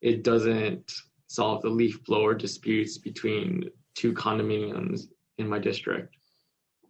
it 0.00 0.22
doesn't 0.22 0.92
solve 1.26 1.62
the 1.62 1.68
leaf 1.68 2.02
blower 2.04 2.34
disputes 2.34 2.98
between 2.98 3.68
two 3.94 4.12
condominiums 4.12 5.08
in 5.38 5.48
my 5.48 5.58
district. 5.58 6.16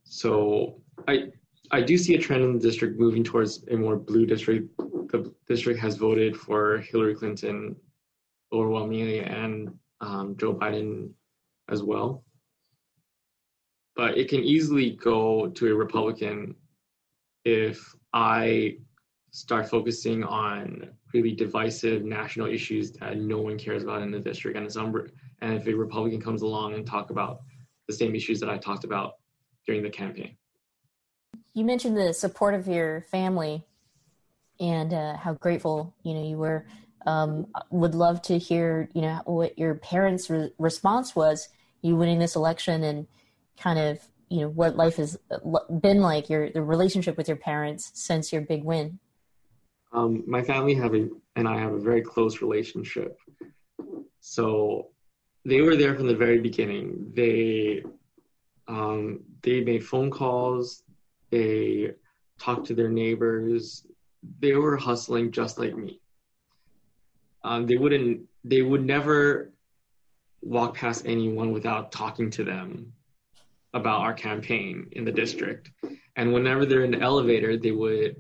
So 0.05 0.81
I 1.09 1.29
I 1.71 1.81
do 1.81 1.97
see 1.97 2.15
a 2.15 2.19
trend 2.19 2.43
in 2.43 2.53
the 2.53 2.59
district 2.59 2.99
moving 2.99 3.23
towards 3.23 3.65
a 3.69 3.77
more 3.77 3.97
blue 3.97 4.27
district. 4.27 4.77
The 4.79 5.33
district 5.47 5.79
has 5.81 5.97
voted 5.97 6.37
for 6.37 6.79
Hillary 6.79 7.15
Clinton 7.15 7.77
overwhelmingly 8.53 9.21
and 9.21 9.71
um, 10.01 10.37
Joe 10.37 10.55
Biden 10.55 11.11
as 11.69 11.83
well. 11.83 12.25
But 13.95 14.19
it 14.19 14.29
can 14.29 14.41
easily 14.41 14.91
go 14.91 15.49
to 15.49 15.69
a 15.69 15.75
Republican 15.75 16.57
if 17.45 17.95
I 18.13 18.79
start 19.31 19.69
focusing 19.69 20.25
on 20.25 20.91
really 21.15 21.33
divisive 21.33 22.05
national 22.05 22.47
issues 22.47 22.93
that 22.93 23.19
no 23.19 23.39
one 23.39 23.59
cares 23.59 23.85
about 23.85 24.03
in 24.03 24.11
the 24.11 24.19
district. 24.19 24.57
And 24.57 24.71
some 24.71 24.95
and 25.43 25.55
if 25.55 25.67
a 25.67 25.75
republican 25.75 26.21
comes 26.21 26.43
along 26.43 26.75
and 26.75 26.87
talk 26.87 27.11
about 27.11 27.41
the 27.87 27.95
same 27.95 28.15
issues 28.15 28.41
that 28.41 28.49
i 28.49 28.57
talked 28.57 28.85
about 28.85 29.15
during 29.67 29.83
the 29.83 29.91
campaign. 29.91 30.37
You 31.55 31.65
mentioned 31.65 31.97
the 31.97 32.13
support 32.13 32.55
of 32.55 32.67
your 32.67 33.03
family 33.11 33.65
and 34.59 34.93
uh, 34.93 35.17
how 35.17 35.35
grateful 35.35 35.95
you 36.03 36.15
know 36.15 36.25
you 36.25 36.37
were. 36.37 36.67
Um, 37.07 37.47
would 37.71 37.95
love 37.95 38.21
to 38.23 38.39
hear 38.39 38.91
you 38.93 39.01
know 39.01 39.23
what 39.25 39.59
your 39.59 39.75
parents 39.75 40.29
re- 40.29 40.53
response 40.59 41.17
was 41.17 41.49
you 41.81 41.97
winning 41.97 42.19
this 42.19 42.37
election 42.37 42.85
and 42.85 43.07
kind 43.59 43.79
of 43.79 43.99
you 44.31 44.41
know 44.41 44.49
what 44.49 44.77
life 44.77 44.97
has 44.97 45.19
uh, 45.31 45.59
been 45.81 46.01
like 46.01 46.31
your 46.31 46.51
the 46.51 46.63
relationship 46.63 47.17
with 47.17 47.29
your 47.29 47.37
parents 47.37 47.91
since 47.95 48.33
your 48.33 48.43
big 48.43 48.65
win 48.65 48.99
um, 49.93 50.23
my 50.27 50.43
family 50.43 50.75
have 50.75 50.95
a 50.95 51.09
and 51.37 51.49
I 51.49 51.59
have 51.59 51.73
a 51.73 51.79
very 51.79 52.03
close 52.03 52.43
relationship. 52.43 53.19
So 54.21 54.89
they 55.45 55.63
were 55.63 55.77
there 55.77 55.95
from 55.95 56.07
the 56.07 56.15
very 56.15 56.39
beginning. 56.39 57.13
They 57.15 57.83
um, 58.69 59.21
they 59.43 59.63
made 59.63 59.85
phone 59.85 60.11
calls. 60.11 60.83
They 61.31 61.93
talked 62.39 62.67
to 62.67 62.75
their 62.75 62.89
neighbors. 62.89 63.87
They 64.39 64.55
were 64.55 64.77
hustling 64.77 65.33
just 65.33 65.59
like 65.59 65.75
me. 65.75 66.01
Um, 67.43 67.67
they 67.67 67.77
wouldn't. 67.77 68.23
They 68.45 68.63
would 68.63 68.85
never 68.85 69.53
walk 70.43 70.77
past 70.77 71.05
anyone 71.05 71.53
without 71.53 71.93
talking 71.93 72.31
to 72.31 72.45
them 72.45 72.93
about 73.75 74.01
our 74.01 74.15
campaign 74.15 74.89
in 74.93 75.05
the 75.05 75.13
district. 75.13 75.71
And 76.17 76.33
whenever 76.33 76.67
they're 76.67 76.85
in 76.85 76.91
the 76.91 77.01
elevator, 77.01 77.57
they 77.57 77.71
would 77.71 78.17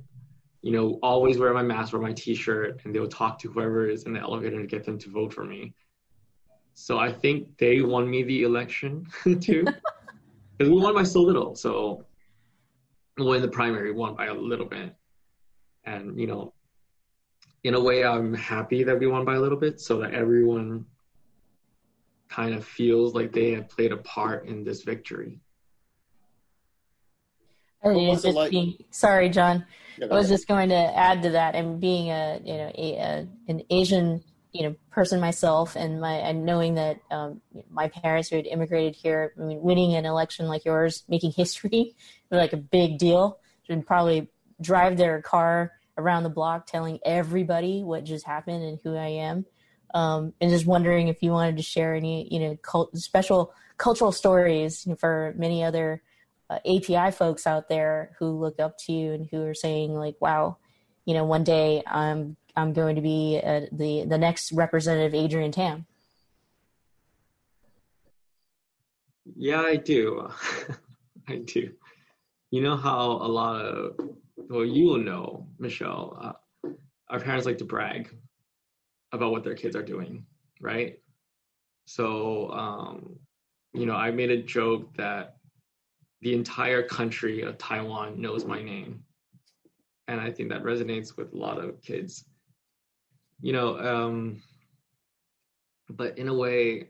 you 0.62 0.72
know, 0.72 0.98
always 1.02 1.38
wear 1.38 1.54
my 1.54 1.62
mask, 1.62 1.92
wear 1.92 2.02
my 2.02 2.12
t-shirt, 2.12 2.82
and 2.84 2.94
they'll 2.94 3.08
talk 3.08 3.38
to 3.38 3.50
whoever 3.50 3.88
is 3.88 4.04
in 4.04 4.12
the 4.12 4.20
elevator 4.20 4.60
to 4.60 4.66
get 4.66 4.84
them 4.84 4.98
to 4.98 5.10
vote 5.10 5.32
for 5.32 5.44
me. 5.44 5.72
So 6.74 6.98
I 6.98 7.12
think 7.12 7.56
they 7.58 7.80
won 7.80 8.10
me 8.10 8.22
the 8.22 8.42
election 8.42 9.06
too, 9.40 9.64
because 10.58 10.70
we 10.70 10.70
won 10.70 10.94
by 10.94 11.02
so 11.02 11.22
little. 11.22 11.54
So, 11.54 12.04
well, 13.18 13.32
in 13.32 13.42
the 13.42 13.48
primary, 13.48 13.92
won 13.92 14.14
by 14.14 14.26
a 14.26 14.34
little 14.34 14.66
bit, 14.66 14.94
and 15.84 16.18
you 16.18 16.26
know, 16.26 16.52
in 17.64 17.74
a 17.74 17.80
way, 17.80 18.04
I'm 18.04 18.32
happy 18.34 18.82
that 18.84 18.98
we 18.98 19.06
won 19.06 19.24
by 19.24 19.36
a 19.36 19.40
little 19.40 19.58
bit, 19.58 19.80
so 19.80 19.98
that 19.98 20.14
everyone 20.14 20.84
kind 22.30 22.54
of 22.54 22.64
feels 22.64 23.14
like 23.14 23.32
they 23.32 23.52
have 23.52 23.68
played 23.68 23.92
a 23.92 23.96
part 23.98 24.46
in 24.46 24.64
this 24.64 24.82
victory. 24.82 25.40
Like? 28.36 28.50
Being, 28.50 28.76
sorry, 28.90 29.28
John. 29.28 29.66
I 30.00 30.06
was 30.06 30.28
just 30.28 30.48
going 30.48 30.70
to 30.70 30.74
add 30.74 31.22
to 31.22 31.30
that, 31.30 31.54
and 31.54 31.80
being 31.80 32.10
a 32.10 32.40
you 32.42 32.54
know 32.54 32.72
a, 32.74 32.96
a, 32.96 33.28
an 33.48 33.62
Asian 33.68 34.22
you 34.52 34.62
know 34.62 34.74
person 34.90 35.20
myself, 35.20 35.76
and 35.76 36.00
my 36.00 36.14
and 36.14 36.44
knowing 36.44 36.74
that 36.74 37.00
um, 37.10 37.40
my 37.70 37.88
parents 37.88 38.28
who 38.28 38.36
had 38.36 38.46
immigrated 38.46 38.94
here, 38.94 39.34
I 39.38 39.42
mean, 39.42 39.60
winning 39.60 39.94
an 39.94 40.06
election 40.06 40.46
like 40.46 40.64
yours, 40.64 41.04
making 41.08 41.32
history, 41.32 41.96
like 42.30 42.52
a 42.52 42.58
big 42.58 42.98
deal. 42.98 43.38
Should 43.66 43.86
probably 43.86 44.28
drive 44.60 44.96
their 44.96 45.20
car 45.22 45.72
around 45.96 46.22
the 46.22 46.30
block, 46.30 46.66
telling 46.66 46.98
everybody 47.04 47.82
what 47.82 48.04
just 48.04 48.26
happened 48.26 48.62
and 48.62 48.78
who 48.82 48.96
I 48.96 49.08
am. 49.08 49.44
Um, 49.94 50.32
and 50.40 50.50
just 50.50 50.66
wondering 50.66 51.08
if 51.08 51.22
you 51.22 51.32
wanted 51.32 51.56
to 51.56 51.62
share 51.62 51.94
any 51.94 52.32
you 52.32 52.40
know 52.40 52.56
cult, 52.56 52.96
special 52.96 53.52
cultural 53.76 54.12
stories 54.12 54.86
for 54.98 55.34
many 55.36 55.64
other 55.64 56.02
uh, 56.48 56.58
API 56.66 57.10
folks 57.10 57.46
out 57.46 57.68
there 57.68 58.16
who 58.18 58.38
look 58.38 58.60
up 58.60 58.76
to 58.78 58.92
you 58.92 59.12
and 59.12 59.28
who 59.30 59.44
are 59.44 59.54
saying 59.54 59.94
like, 59.94 60.16
"Wow, 60.20 60.58
you 61.04 61.14
know, 61.14 61.24
one 61.24 61.44
day 61.44 61.82
I'm 61.86 62.36
I'm 62.56 62.72
going 62.72 62.96
to 62.96 63.02
be 63.02 63.40
uh, 63.42 63.62
the 63.72 64.04
the 64.04 64.18
next 64.18 64.52
representative 64.52 65.14
Adrian 65.14 65.52
Tam." 65.52 65.86
Yeah, 69.36 69.60
I 69.60 69.76
do. 69.76 70.28
I 71.28 71.36
do. 71.36 71.70
You 72.50 72.62
know 72.62 72.76
how 72.76 73.12
a 73.12 73.28
lot 73.28 73.64
of 73.64 73.96
well, 74.48 74.64
you 74.64 74.86
will 74.86 74.98
know, 74.98 75.46
Michelle. 75.58 76.18
Uh, 76.20 76.70
our 77.08 77.20
parents 77.20 77.46
like 77.46 77.58
to 77.58 77.64
brag 77.64 78.08
about 79.12 79.32
what 79.32 79.44
their 79.44 79.54
kids 79.54 79.76
are 79.76 79.82
doing, 79.82 80.24
right? 80.60 80.98
So, 81.86 82.50
um, 82.52 83.18
you 83.72 83.86
know, 83.86 83.94
I 83.94 84.10
made 84.10 84.30
a 84.30 84.42
joke 84.42 84.94
that 84.96 85.36
the 86.20 86.34
entire 86.34 86.82
country 86.82 87.42
of 87.42 87.58
Taiwan 87.58 88.20
knows 88.20 88.44
my 88.44 88.62
name. 88.62 89.02
And 90.08 90.20
I 90.20 90.30
think 90.30 90.50
that 90.50 90.62
resonates 90.62 91.16
with 91.16 91.32
a 91.32 91.36
lot 91.36 91.58
of 91.58 91.80
kids. 91.82 92.24
You 93.40 93.52
know, 93.52 93.78
um, 93.78 94.42
but 95.88 96.18
in 96.18 96.28
a 96.28 96.34
way, 96.34 96.88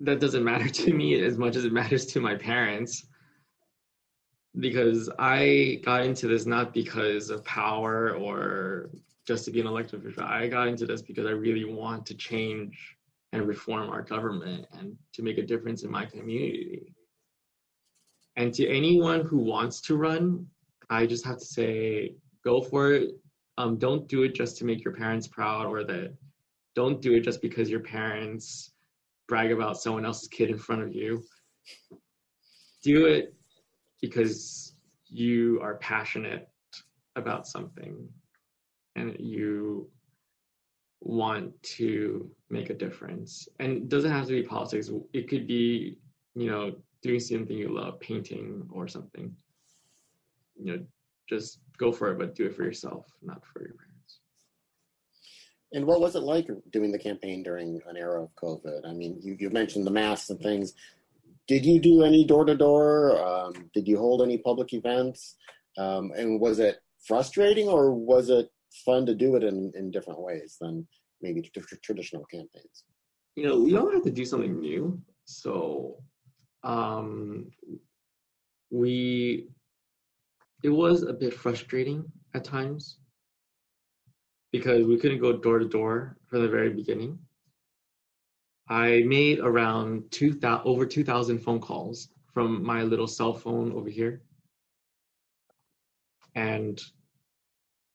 that 0.00 0.20
doesn't 0.20 0.44
matter 0.52 0.68
to 0.68 0.92
me 0.92 1.22
as 1.22 1.38
much 1.38 1.56
as 1.56 1.64
it 1.64 1.72
matters 1.72 2.06
to 2.06 2.20
my 2.20 2.34
parents. 2.34 3.06
Because 4.58 5.08
I 5.18 5.80
got 5.84 6.04
into 6.04 6.26
this 6.26 6.46
not 6.46 6.74
because 6.74 7.30
of 7.30 7.44
power 7.44 8.14
or 8.14 8.90
just 9.28 9.44
to 9.44 9.50
be 9.50 9.60
an 9.60 9.66
elected 9.66 10.00
official. 10.00 10.24
I 10.24 10.48
got 10.48 10.68
into 10.68 10.86
this 10.86 11.02
because 11.02 11.26
I 11.26 11.32
really 11.32 11.66
want 11.66 12.06
to 12.06 12.14
change 12.14 12.96
and 13.34 13.46
reform 13.46 13.90
our 13.90 14.00
government 14.00 14.64
and 14.72 14.96
to 15.12 15.22
make 15.22 15.36
a 15.36 15.42
difference 15.42 15.82
in 15.82 15.90
my 15.90 16.06
community. 16.06 16.94
And 18.36 18.54
to 18.54 18.66
anyone 18.66 19.26
who 19.26 19.36
wants 19.36 19.82
to 19.82 19.98
run, 19.98 20.46
I 20.88 21.04
just 21.04 21.26
have 21.26 21.38
to 21.40 21.44
say, 21.44 22.14
go 22.42 22.62
for 22.62 22.94
it. 22.94 23.10
Um, 23.58 23.76
don't 23.76 24.08
do 24.08 24.22
it 24.22 24.34
just 24.34 24.56
to 24.58 24.64
make 24.64 24.82
your 24.82 24.94
parents 24.94 25.28
proud 25.28 25.66
or 25.66 25.84
that 25.84 26.14
don't 26.74 27.02
do 27.02 27.12
it 27.12 27.20
just 27.20 27.42
because 27.42 27.68
your 27.68 27.80
parents 27.80 28.72
brag 29.28 29.52
about 29.52 29.76
someone 29.76 30.06
else's 30.06 30.28
kid 30.28 30.48
in 30.48 30.56
front 30.56 30.80
of 30.80 30.94
you. 30.94 31.22
Do 32.82 33.04
it 33.04 33.34
because 34.00 34.74
you 35.10 35.60
are 35.60 35.74
passionate 35.74 36.48
about 37.14 37.46
something 37.46 38.08
and 38.98 39.16
you 39.18 39.88
want 41.00 41.50
to 41.62 42.30
make 42.50 42.70
a 42.70 42.74
difference. 42.74 43.48
And 43.60 43.72
it 43.72 43.88
doesn't 43.88 44.10
have 44.10 44.26
to 44.26 44.32
be 44.32 44.42
politics. 44.42 44.90
It 45.12 45.28
could 45.28 45.46
be, 45.46 45.96
you 46.34 46.50
know, 46.50 46.74
doing 47.02 47.20
something 47.20 47.56
you 47.56 47.74
love, 47.74 48.00
painting 48.00 48.68
or 48.72 48.88
something, 48.88 49.34
you 50.56 50.64
know, 50.66 50.84
just 51.28 51.60
go 51.78 51.92
for 51.92 52.10
it, 52.10 52.18
but 52.18 52.34
do 52.34 52.46
it 52.46 52.56
for 52.56 52.64
yourself, 52.64 53.06
not 53.22 53.44
for 53.46 53.60
your 53.60 53.74
parents. 53.74 54.18
And 55.72 55.86
what 55.86 56.00
was 56.00 56.16
it 56.16 56.22
like 56.22 56.48
doing 56.72 56.90
the 56.90 56.98
campaign 56.98 57.42
during 57.42 57.80
an 57.88 57.96
era 57.96 58.22
of 58.22 58.34
COVID? 58.34 58.88
I 58.88 58.92
mean, 58.92 59.18
you, 59.22 59.36
you 59.38 59.50
mentioned 59.50 59.86
the 59.86 59.92
masks 59.92 60.30
and 60.30 60.40
things. 60.40 60.72
Did 61.46 61.64
you 61.64 61.80
do 61.80 62.02
any 62.02 62.24
door 62.24 62.44
to 62.44 62.56
door? 62.56 63.52
Did 63.74 63.86
you 63.86 63.98
hold 63.98 64.22
any 64.22 64.38
public 64.38 64.72
events? 64.72 65.36
Um, 65.76 66.10
and 66.16 66.40
was 66.40 66.58
it 66.58 66.78
frustrating 67.06 67.68
or 67.68 67.94
was 67.94 68.28
it 68.30 68.50
fun 68.84 69.06
to 69.06 69.14
do 69.14 69.36
it 69.36 69.44
in, 69.44 69.72
in 69.74 69.90
different 69.90 70.20
ways 70.20 70.56
than 70.60 70.86
maybe 71.20 71.42
t- 71.42 71.60
traditional 71.82 72.24
campaigns? 72.26 72.84
You 73.36 73.46
know, 73.46 73.60
we 73.60 73.76
all 73.76 73.90
have 73.90 74.02
to 74.04 74.10
do 74.10 74.24
something 74.24 74.60
new. 74.60 75.00
So 75.24 75.98
um, 76.62 77.50
we 78.70 79.48
it 80.62 80.70
was 80.70 81.02
a 81.02 81.12
bit 81.12 81.34
frustrating 81.34 82.04
at 82.34 82.44
times 82.44 82.98
because 84.50 84.86
we 84.86 84.98
couldn't 84.98 85.20
go 85.20 85.36
door 85.36 85.58
to 85.58 85.68
door 85.68 86.16
from 86.26 86.42
the 86.42 86.48
very 86.48 86.70
beginning. 86.70 87.18
I 88.68 89.02
made 89.06 89.38
around 89.38 90.10
two 90.10 90.32
thousand 90.32 90.66
over 90.66 90.84
two 90.84 91.04
thousand 91.04 91.38
phone 91.40 91.60
calls 91.60 92.08
from 92.34 92.62
my 92.64 92.82
little 92.82 93.06
cell 93.06 93.32
phone 93.32 93.72
over 93.72 93.88
here, 93.88 94.22
and 96.34 96.80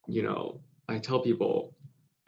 you 0.07 0.23
know, 0.23 0.59
I 0.89 0.99
tell 0.99 1.19
people 1.19 1.73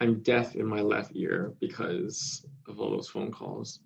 I'm 0.00 0.20
deaf 0.22 0.56
in 0.56 0.66
my 0.66 0.80
left 0.80 1.12
ear 1.14 1.54
because 1.60 2.44
of 2.68 2.80
all 2.80 2.90
those 2.90 3.08
phone 3.08 3.30
calls. 3.30 3.80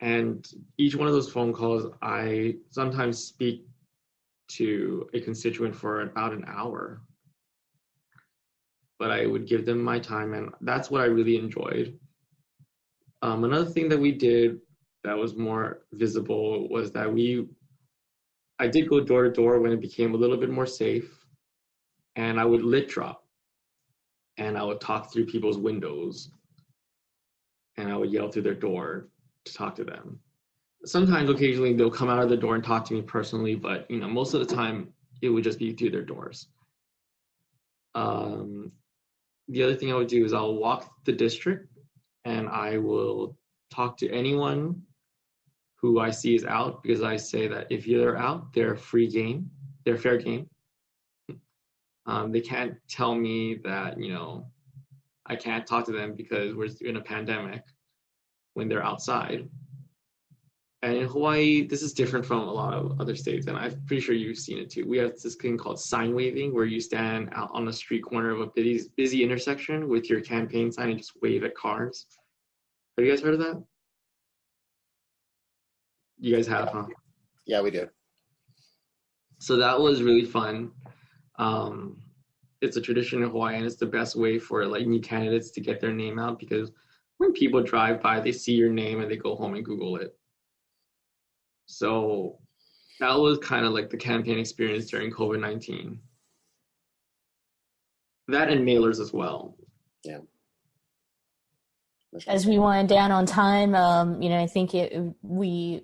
And 0.00 0.46
each 0.78 0.94
one 0.94 1.08
of 1.08 1.14
those 1.14 1.30
phone 1.30 1.52
calls, 1.52 1.92
I 2.02 2.56
sometimes 2.70 3.18
speak 3.18 3.66
to 4.48 5.08
a 5.14 5.20
constituent 5.20 5.74
for 5.74 6.02
about 6.02 6.32
an 6.32 6.44
hour. 6.46 7.00
But 8.98 9.10
I 9.10 9.26
would 9.26 9.46
give 9.46 9.64
them 9.66 9.82
my 9.82 9.98
time, 9.98 10.34
and 10.34 10.50
that's 10.60 10.90
what 10.90 11.00
I 11.00 11.06
really 11.06 11.36
enjoyed. 11.36 11.98
Um, 13.22 13.44
another 13.44 13.70
thing 13.70 13.88
that 13.88 13.98
we 13.98 14.12
did 14.12 14.60
that 15.02 15.16
was 15.16 15.34
more 15.34 15.82
visible 15.92 16.68
was 16.68 16.92
that 16.92 17.12
we, 17.12 17.46
I 18.58 18.68
did 18.68 18.88
go 18.88 19.00
door 19.00 19.24
to 19.24 19.30
door 19.30 19.60
when 19.60 19.72
it 19.72 19.80
became 19.80 20.14
a 20.14 20.16
little 20.16 20.36
bit 20.36 20.50
more 20.50 20.66
safe, 20.66 21.23
and 22.16 22.38
I 22.38 22.44
would 22.44 22.62
lit 22.62 22.88
drop, 22.88 23.24
and 24.36 24.56
I 24.56 24.62
would 24.62 24.80
talk 24.80 25.12
through 25.12 25.26
people's 25.26 25.58
windows, 25.58 26.30
and 27.76 27.90
I 27.90 27.96
would 27.96 28.10
yell 28.10 28.30
through 28.30 28.42
their 28.42 28.54
door 28.54 29.08
to 29.44 29.54
talk 29.54 29.74
to 29.76 29.84
them. 29.84 30.20
Sometimes, 30.84 31.30
occasionally, 31.30 31.72
they'll 31.74 31.90
come 31.90 32.10
out 32.10 32.22
of 32.22 32.28
the 32.28 32.36
door 32.36 32.54
and 32.54 32.64
talk 32.64 32.84
to 32.86 32.94
me 32.94 33.02
personally, 33.02 33.54
but 33.54 33.90
you 33.90 33.98
know, 33.98 34.08
most 34.08 34.34
of 34.34 34.46
the 34.46 34.54
time, 34.54 34.92
it 35.22 35.28
would 35.28 35.44
just 35.44 35.58
be 35.58 35.72
through 35.72 35.90
their 35.90 36.02
doors. 36.02 36.48
Um, 37.94 38.72
the 39.48 39.62
other 39.62 39.74
thing 39.74 39.92
I 39.92 39.96
would 39.96 40.08
do 40.08 40.24
is 40.24 40.32
I'll 40.32 40.56
walk 40.56 40.90
the 41.04 41.12
district 41.12 41.68
and 42.24 42.48
I 42.48 42.78
will 42.78 43.36
talk 43.70 43.96
to 43.98 44.10
anyone 44.10 44.82
who 45.76 46.00
I 46.00 46.10
see 46.10 46.34
is 46.34 46.44
out 46.44 46.82
because 46.82 47.02
I 47.02 47.16
say 47.16 47.46
that 47.48 47.66
if 47.70 47.86
you're 47.86 48.16
out, 48.16 48.52
they're 48.52 48.76
free 48.76 49.06
game, 49.08 49.50
they're 49.84 49.98
fair 49.98 50.16
game. 50.16 50.48
Um, 52.06 52.32
they 52.32 52.40
can't 52.40 52.76
tell 52.88 53.14
me 53.14 53.56
that 53.64 53.98
you 53.98 54.12
know 54.12 54.46
I 55.26 55.36
can't 55.36 55.66
talk 55.66 55.86
to 55.86 55.92
them 55.92 56.14
because 56.14 56.54
we're 56.54 56.68
in 56.82 56.96
a 56.96 57.00
pandemic 57.00 57.62
when 58.54 58.68
they're 58.68 58.84
outside. 58.84 59.48
And 60.82 60.98
in 60.98 61.06
Hawaii, 61.06 61.66
this 61.66 61.82
is 61.82 61.94
different 61.94 62.26
from 62.26 62.40
a 62.40 62.52
lot 62.52 62.74
of 62.74 63.00
other 63.00 63.16
states, 63.16 63.46
and 63.46 63.56
I'm 63.56 63.80
pretty 63.86 64.02
sure 64.02 64.14
you've 64.14 64.36
seen 64.36 64.58
it 64.58 64.68
too. 64.68 64.86
We 64.86 64.98
have 64.98 65.18
this 65.18 65.34
thing 65.36 65.56
called 65.56 65.80
sign 65.80 66.14
waving, 66.14 66.52
where 66.52 66.66
you 66.66 66.78
stand 66.78 67.30
out 67.32 67.50
on 67.54 67.64
the 67.64 67.72
street 67.72 68.02
corner 68.02 68.30
of 68.32 68.40
a 68.42 68.48
busy, 68.48 68.90
busy 68.94 69.22
intersection 69.22 69.88
with 69.88 70.10
your 70.10 70.20
campaign 70.20 70.70
sign 70.70 70.90
and 70.90 70.98
just 70.98 71.12
wave 71.22 71.42
at 71.42 71.54
cars. 71.54 72.06
Have 72.98 73.06
you 73.06 73.10
guys 73.10 73.22
heard 73.22 73.32
of 73.32 73.40
that? 73.40 73.64
You 76.18 76.36
guys 76.36 76.46
have, 76.46 76.68
huh? 76.68 76.84
Yeah, 77.46 77.62
we 77.62 77.70
do. 77.70 77.88
So 79.38 79.56
that 79.56 79.80
was 79.80 80.02
really 80.02 80.26
fun. 80.26 80.70
Um, 81.38 82.02
it's 82.60 82.76
a 82.76 82.80
tradition 82.80 83.22
in 83.22 83.28
Hawaii, 83.28 83.56
and 83.56 83.66
it's 83.66 83.76
the 83.76 83.86
best 83.86 84.16
way 84.16 84.38
for 84.38 84.66
like 84.66 84.86
new 84.86 85.00
candidates 85.00 85.50
to 85.52 85.60
get 85.60 85.80
their 85.80 85.92
name 85.92 86.18
out 86.18 86.38
because 86.38 86.70
when 87.18 87.32
people 87.32 87.62
drive 87.62 88.02
by, 88.02 88.20
they 88.20 88.32
see 88.32 88.54
your 88.54 88.70
name 88.70 89.00
and 89.00 89.10
they 89.10 89.16
go 89.16 89.36
home 89.36 89.54
and 89.54 89.64
Google 89.64 89.96
it. 89.96 90.16
So 91.66 92.38
that 93.00 93.14
was 93.14 93.38
kind 93.38 93.64
of 93.64 93.72
like 93.72 93.90
the 93.90 93.96
campaign 93.96 94.38
experience 94.38 94.86
during 94.90 95.10
COVID 95.10 95.40
19. 95.40 95.98
That 98.28 98.48
and 98.48 98.66
mailers 98.66 99.00
as 99.00 99.12
well. 99.12 99.56
Yeah. 100.02 100.18
As 102.26 102.46
we 102.46 102.58
wind 102.58 102.88
down 102.88 103.10
on 103.10 103.26
time, 103.26 103.74
um, 103.74 104.22
you 104.22 104.28
know, 104.28 104.38
I 104.38 104.46
think 104.46 104.74
it, 104.74 104.94
we, 105.22 105.82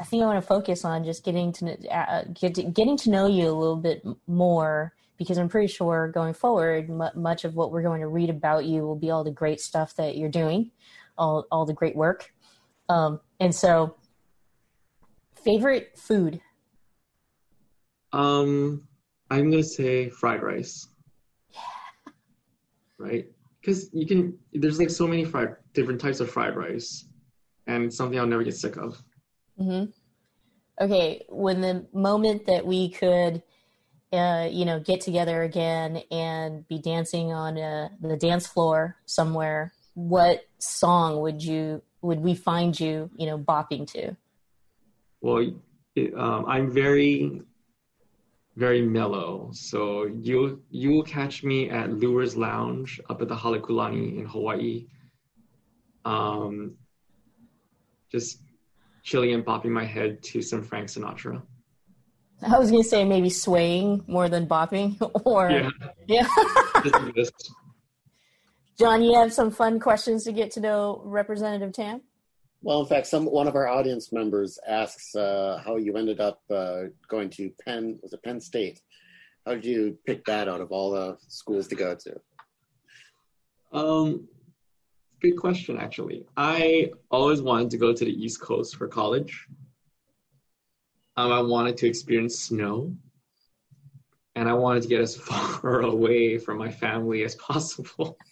I 0.00 0.04
think 0.04 0.22
I 0.22 0.26
want 0.26 0.40
to 0.40 0.46
focus 0.46 0.86
on 0.86 1.04
just 1.04 1.24
getting 1.24 1.52
to 1.52 1.76
uh, 1.94 2.24
get, 2.32 2.72
getting 2.72 2.96
to 2.96 3.10
know 3.10 3.26
you 3.26 3.48
a 3.48 3.52
little 3.52 3.76
bit 3.76 4.02
more 4.26 4.94
because 5.18 5.36
I'm 5.36 5.50
pretty 5.50 5.66
sure 5.66 6.08
going 6.08 6.32
forward, 6.32 6.88
m- 6.88 7.20
much 7.20 7.44
of 7.44 7.54
what 7.54 7.70
we're 7.70 7.82
going 7.82 8.00
to 8.00 8.08
read 8.08 8.30
about 8.30 8.64
you 8.64 8.80
will 8.80 8.96
be 8.96 9.10
all 9.10 9.22
the 9.22 9.30
great 9.30 9.60
stuff 9.60 9.94
that 9.96 10.16
you're 10.16 10.30
doing, 10.30 10.70
all 11.18 11.44
all 11.52 11.66
the 11.66 11.74
great 11.74 11.94
work. 11.94 12.32
Um, 12.88 13.20
and 13.40 13.54
so, 13.54 13.96
favorite 15.44 15.98
food? 15.98 16.40
Um, 18.14 18.88
I'm 19.30 19.50
gonna 19.50 19.62
say 19.62 20.08
fried 20.08 20.42
rice. 20.42 20.88
Yeah. 21.50 22.12
Right, 22.98 23.26
because 23.60 23.90
you 23.92 24.06
can. 24.06 24.38
There's 24.54 24.78
like 24.78 24.88
so 24.88 25.06
many 25.06 25.26
fried 25.26 25.56
different 25.74 26.00
types 26.00 26.20
of 26.20 26.30
fried 26.30 26.56
rice, 26.56 27.04
and 27.66 27.84
it's 27.84 27.96
something 27.96 28.18
I'll 28.18 28.26
never 28.26 28.42
get 28.42 28.56
sick 28.56 28.78
of. 28.78 29.04
Hmm 29.60 29.84
Okay, 30.80 31.26
when 31.28 31.60
the 31.60 31.86
moment 31.92 32.46
that 32.46 32.64
we 32.64 32.88
could, 32.88 33.42
uh, 34.12 34.48
you 34.50 34.64
know, 34.64 34.80
get 34.80 35.02
together 35.02 35.42
again 35.42 36.02
and 36.10 36.66
be 36.68 36.78
dancing 36.78 37.32
on 37.32 37.58
uh, 37.58 37.90
the 38.00 38.16
dance 38.16 38.46
floor 38.46 38.96
somewhere, 39.04 39.74
what 39.92 40.46
song 40.58 41.20
would 41.20 41.42
you 41.42 41.82
would 42.00 42.20
we 42.20 42.34
find 42.34 42.80
you, 42.80 43.10
you 43.14 43.26
know, 43.26 43.38
bopping 43.38 43.86
to? 43.92 44.16
Well, 45.20 45.52
it, 45.94 46.14
um, 46.16 46.46
I'm 46.46 46.70
very, 46.70 47.42
very 48.56 48.80
mellow. 48.80 49.50
So 49.52 50.06
you 50.06 50.62
you 50.70 50.92
will 50.92 51.02
catch 51.02 51.44
me 51.44 51.68
at 51.68 51.92
Lewers 51.92 52.38
Lounge 52.38 53.02
up 53.10 53.20
at 53.20 53.28
the 53.28 53.36
Halekulani 53.36 54.18
in 54.18 54.24
Hawaii. 54.24 54.86
Um, 56.06 56.76
just 58.10 58.38
chilling 59.02 59.32
and 59.32 59.44
bopping 59.44 59.70
my 59.70 59.84
head 59.84 60.22
to 60.22 60.42
some 60.42 60.62
Frank 60.62 60.88
Sinatra. 60.88 61.42
I 62.42 62.58
was 62.58 62.70
gonna 62.70 62.84
say 62.84 63.04
maybe 63.04 63.30
swaying 63.30 64.04
more 64.06 64.28
than 64.28 64.46
bopping, 64.46 64.96
or 65.24 65.50
Yeah. 65.50 65.68
yeah. 66.06 67.24
John, 68.78 69.02
you 69.02 69.14
have 69.14 69.32
some 69.32 69.50
fun 69.50 69.78
questions 69.78 70.24
to 70.24 70.32
get 70.32 70.50
to 70.52 70.60
know 70.60 71.02
Representative 71.04 71.72
Tam. 71.72 72.00
Well, 72.62 72.80
in 72.80 72.86
fact, 72.86 73.06
some 73.06 73.26
one 73.26 73.46
of 73.46 73.54
our 73.54 73.68
audience 73.68 74.12
members 74.12 74.58
asks 74.66 75.14
uh, 75.14 75.60
how 75.64 75.76
you 75.76 75.96
ended 75.96 76.20
up 76.20 76.40
uh, 76.50 76.84
going 77.08 77.30
to 77.30 77.50
Penn. 77.64 77.98
Was 78.02 78.12
it 78.12 78.22
Penn 78.22 78.40
State? 78.40 78.80
How 79.46 79.54
did 79.54 79.64
you 79.64 79.98
pick 80.06 80.24
that 80.26 80.48
out 80.48 80.60
of 80.60 80.70
all 80.70 80.90
the 80.90 81.16
schools 81.28 81.68
to 81.68 81.74
go 81.74 81.94
to? 81.94 82.20
Um, 83.72 84.28
good 85.20 85.36
question, 85.36 85.76
actually. 85.76 86.24
I 86.36 86.90
always 87.10 87.42
wanted 87.42 87.70
to 87.70 87.76
go 87.76 87.92
to 87.92 88.04
the 88.04 88.12
East 88.12 88.40
Coast 88.40 88.76
for 88.76 88.88
college. 88.88 89.46
Um, 91.16 91.32
I 91.32 91.40
wanted 91.40 91.76
to 91.78 91.86
experience 91.86 92.38
snow, 92.38 92.96
and 94.34 94.48
I 94.48 94.54
wanted 94.54 94.82
to 94.82 94.88
get 94.88 95.00
as 95.00 95.16
far 95.28 95.82
away 95.82 96.38
from 96.38 96.58
my 96.58 96.70
family 96.70 97.24
as 97.24 97.34
possible. 97.36 98.16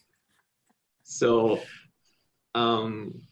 So, 1.11 1.63
um, 2.55 3.23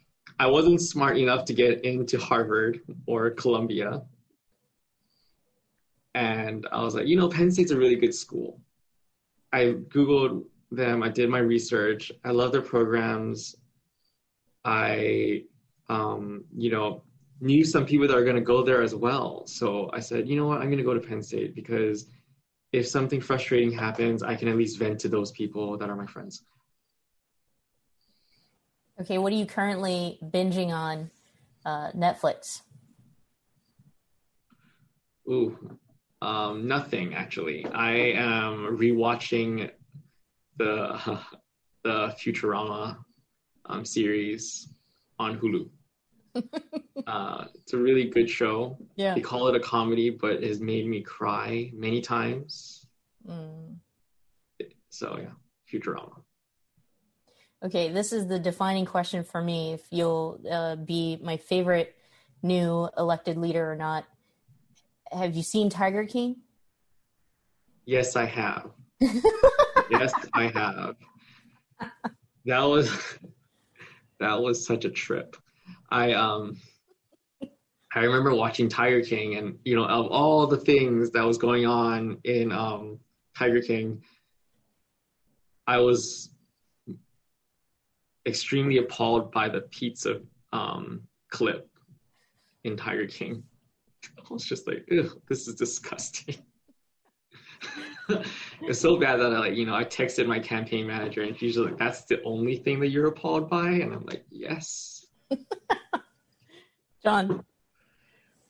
I 0.40 0.46
wasn't 0.46 0.80
smart 0.80 1.18
enough 1.18 1.44
to 1.44 1.52
get 1.52 1.84
into 1.84 2.18
Harvard 2.18 2.80
or 3.04 3.28
Columbia. 3.32 4.02
And 6.14 6.66
I 6.72 6.82
was 6.82 6.94
like, 6.94 7.06
you 7.06 7.16
know, 7.16 7.28
Penn 7.28 7.50
State's 7.50 7.72
a 7.72 7.76
really 7.76 7.96
good 7.96 8.14
school. 8.14 8.62
I 9.52 9.74
Googled 9.88 10.46
them, 10.70 11.02
I 11.02 11.08
did 11.08 11.28
my 11.28 11.38
research. 11.38 12.12
I 12.24 12.30
love 12.30 12.52
their 12.52 12.62
programs. 12.62 13.56
I, 14.64 15.44
um, 15.88 16.44
you 16.56 16.70
know, 16.70 17.02
knew 17.40 17.64
some 17.64 17.86
people 17.86 18.08
that 18.08 18.16
are 18.16 18.24
going 18.24 18.36
to 18.36 18.42
go 18.42 18.62
there 18.62 18.82
as 18.82 18.94
well. 18.94 19.46
So 19.46 19.90
I 19.92 20.00
said, 20.00 20.28
you 20.28 20.36
know 20.36 20.46
what, 20.46 20.58
I'm 20.60 20.66
going 20.66 20.78
to 20.78 20.84
go 20.84 20.94
to 20.94 21.00
Penn 21.00 21.22
State 21.22 21.54
because 21.54 22.06
if 22.72 22.86
something 22.86 23.20
frustrating 23.20 23.72
happens, 23.72 24.22
I 24.22 24.34
can 24.34 24.48
at 24.48 24.56
least 24.56 24.78
vent 24.78 25.00
to 25.00 25.08
those 25.08 25.30
people 25.32 25.76
that 25.78 25.88
are 25.88 25.96
my 25.96 26.06
friends. 26.06 26.42
Okay, 29.00 29.18
what 29.18 29.32
are 29.32 29.36
you 29.36 29.46
currently 29.46 30.18
binging 30.24 30.70
on 30.70 31.10
uh, 31.64 31.90
Netflix? 31.92 32.62
Ooh, 35.28 35.78
um, 36.22 36.66
nothing 36.66 37.14
actually. 37.14 37.66
I 37.66 37.92
am 37.92 38.78
rewatching 38.78 39.70
the 40.56 41.18
the 41.84 42.14
Futurama 42.18 42.98
um, 43.66 43.84
series 43.84 44.68
on 45.18 45.38
Hulu. 45.38 45.68
uh, 47.06 47.44
it's 47.54 47.72
a 47.72 47.78
really 47.78 48.04
good 48.04 48.28
show. 48.28 48.78
Yeah. 48.96 49.14
They 49.14 49.20
call 49.20 49.48
it 49.48 49.56
a 49.56 49.60
comedy, 49.60 50.10
but 50.10 50.32
it 50.32 50.44
has 50.44 50.60
made 50.60 50.86
me 50.86 51.02
cry 51.02 51.70
many 51.74 52.00
times. 52.00 52.86
Mm. 53.26 53.76
So 54.90 55.18
yeah, 55.20 55.30
Futurama. 55.72 56.22
Okay, 57.64 57.90
this 57.90 58.12
is 58.12 58.26
the 58.26 58.38
defining 58.38 58.84
question 58.84 59.24
for 59.24 59.40
me. 59.40 59.72
If 59.72 59.86
you'll 59.90 60.40
uh, 60.50 60.76
be 60.76 61.18
my 61.22 61.38
favorite 61.38 61.96
new 62.42 62.88
elected 62.96 63.36
leader 63.36 63.70
or 63.70 63.76
not. 63.76 64.04
Have 65.12 65.34
you 65.34 65.42
seen 65.42 65.70
Tiger 65.70 66.04
King? 66.04 66.36
Yes, 67.84 68.16
I 68.16 68.24
have. 68.24 68.70
yes, 69.90 70.14
I 70.34 70.48
have. 70.48 70.96
That 72.44 72.62
was 72.62 72.90
that 74.20 74.40
was 74.40 74.64
such 74.64 74.84
a 74.84 74.90
trip. 74.90 75.36
I 75.90 76.12
um 76.12 76.56
I 77.94 78.00
remember 78.00 78.34
watching 78.34 78.68
Tiger 78.68 79.02
King 79.02 79.36
and 79.36 79.58
you 79.64 79.74
know 79.74 79.84
of 79.84 80.06
all 80.08 80.46
the 80.46 80.58
things 80.58 81.10
that 81.10 81.24
was 81.24 81.38
going 81.38 81.66
on 81.66 82.18
in 82.24 82.52
um 82.52 82.98
Tiger 83.36 83.60
King 83.60 84.02
I 85.66 85.78
was 85.78 86.30
extremely 88.26 88.78
appalled 88.78 89.32
by 89.32 89.48
the 89.48 89.62
pizza 89.62 90.20
um 90.52 91.02
clip 91.30 91.68
in 92.64 92.76
Tiger 92.76 93.06
King. 93.06 93.42
I 94.18 94.22
was 94.30 94.44
just 94.44 94.66
like, 94.66 94.86
this 95.28 95.48
is 95.48 95.54
disgusting. 95.54 96.36
it's 98.62 98.80
so 98.80 98.96
bad 98.96 99.16
that 99.16 99.32
I 99.32 99.38
like, 99.38 99.54
you 99.54 99.66
know, 99.66 99.74
I 99.74 99.84
texted 99.84 100.26
my 100.26 100.38
campaign 100.38 100.86
manager 100.86 101.22
and 101.22 101.38
she's 101.38 101.56
like, 101.56 101.78
that's 101.78 102.04
the 102.04 102.22
only 102.22 102.56
thing 102.56 102.80
that 102.80 102.88
you're 102.88 103.08
appalled 103.08 103.48
by? 103.48 103.68
And 103.68 103.92
I'm 103.92 104.04
like, 104.04 104.24
yes. 104.30 105.06
John. 107.02 107.44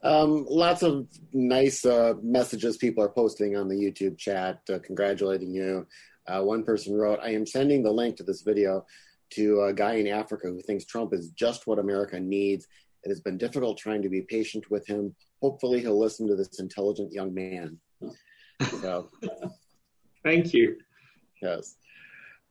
Um, 0.03 0.47
lots 0.49 0.83
of 0.83 1.09
nice 1.33 1.85
uh, 1.85 2.15
messages 2.23 2.77
people 2.77 3.03
are 3.03 3.09
posting 3.09 3.57
on 3.57 3.69
the 3.69 3.75
YouTube 3.75 4.17
chat 4.17 4.61
uh, 4.73 4.79
congratulating 4.79 5.53
you. 5.53 5.87
Uh, 6.29 6.43
one 6.43 6.63
person 6.63 6.95
wrote, 6.95 7.19
I 7.23 7.31
am 7.31 7.47
sending 7.47 7.83
the 7.83 7.91
link 7.91 8.17
to 8.17 8.23
this 8.23 8.43
video 8.43 8.85
to 9.31 9.63
a 9.63 9.73
guy 9.73 9.95
in 9.95 10.07
Africa 10.07 10.49
who 10.49 10.61
thinks 10.63 10.85
Trump 10.85 11.13
is 11.13 11.31
just 11.31 11.67
what 11.67 11.79
America 11.79 12.21
needs. 12.21 12.67
It 13.03 13.09
has 13.09 13.21
been 13.21 13.39
difficult 13.39 13.79
trying 13.79 14.03
to 14.03 14.09
be 14.09 14.23
patient 14.23 14.71
with 14.71 14.87
him. 14.87 15.15
Hopefully, 15.43 15.81
he'll 15.81 15.99
listen 15.99 16.27
to 16.29 16.37
this 16.37 16.59
intelligent 16.59 17.13
young 17.13 17.35
man. 17.35 17.79
So, 18.81 19.11
thank 20.27 20.53
you. 20.53 20.77
Yes. 21.41 21.77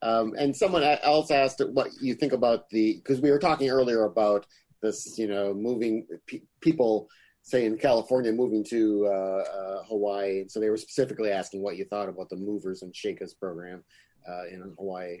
Um, 0.02 0.34
and 0.38 0.54
someone 0.54 0.82
else 0.82 1.30
asked 1.30 1.62
what 1.72 1.88
you 2.00 2.14
think 2.14 2.32
about 2.32 2.68
the 2.70 2.96
because 2.96 3.20
we 3.20 3.30
were 3.30 3.38
talking 3.38 3.68
earlier 3.70 4.04
about 4.04 4.46
this, 4.82 5.18
you 5.18 5.26
know, 5.26 5.54
moving 5.54 6.06
pe- 6.26 6.42
people 6.60 7.08
say 7.42 7.64
in 7.64 7.78
California 7.78 8.32
moving 8.32 8.64
to 8.64 9.06
uh, 9.06 9.10
uh, 9.10 9.84
Hawaii. 9.84 10.44
So 10.48 10.60
they 10.60 10.70
were 10.70 10.76
specifically 10.76 11.30
asking 11.30 11.62
what 11.62 11.76
you 11.76 11.84
thought 11.84 12.08
about 12.08 12.28
the 12.28 12.36
movers 12.36 12.82
and 12.82 12.94
shakers 12.94 13.34
program 13.34 13.84
uh, 14.28 14.46
in 14.46 14.74
Hawaii. 14.78 15.18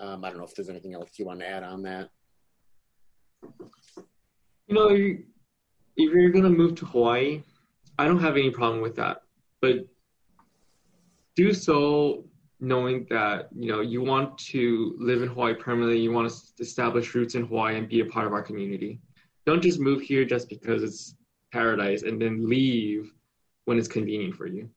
Um, 0.00 0.24
I 0.24 0.30
don't 0.30 0.38
know 0.38 0.44
if 0.44 0.54
there's 0.54 0.68
anything 0.68 0.94
else 0.94 1.10
you 1.18 1.24
want 1.24 1.40
to 1.40 1.48
add 1.48 1.62
on 1.62 1.82
that. 1.82 2.10
You 4.66 4.74
know, 4.74 4.88
if 4.88 5.18
you're 5.96 6.30
going 6.30 6.44
to 6.44 6.50
move 6.50 6.74
to 6.76 6.86
Hawaii, 6.86 7.42
I 7.98 8.06
don't 8.06 8.20
have 8.20 8.36
any 8.36 8.50
problem 8.50 8.82
with 8.82 8.96
that. 8.96 9.22
But 9.60 9.86
do 11.36 11.52
so 11.52 12.24
knowing 12.60 13.06
that 13.10 13.48
you 13.54 13.70
know 13.70 13.80
you 13.80 14.02
want 14.02 14.38
to 14.38 14.94
live 14.98 15.22
in 15.22 15.28
Hawaii 15.28 15.54
permanently, 15.54 16.00
you 16.00 16.12
want 16.12 16.30
to 16.30 16.62
establish 16.62 17.14
roots 17.14 17.34
in 17.34 17.46
Hawaii 17.46 17.76
and 17.76 17.88
be 17.88 18.00
a 18.00 18.06
part 18.06 18.26
of 18.26 18.32
our 18.32 18.42
community. 18.42 19.00
Don't 19.46 19.62
just 19.62 19.80
move 19.80 20.00
here 20.00 20.24
just 20.24 20.48
because 20.48 20.82
it's 20.82 21.14
paradise 21.52 22.02
and 22.02 22.20
then 22.20 22.48
leave 22.48 23.12
when 23.66 23.78
it's 23.78 23.88
convenient 23.88 24.34
for 24.34 24.46
you. 24.46 24.68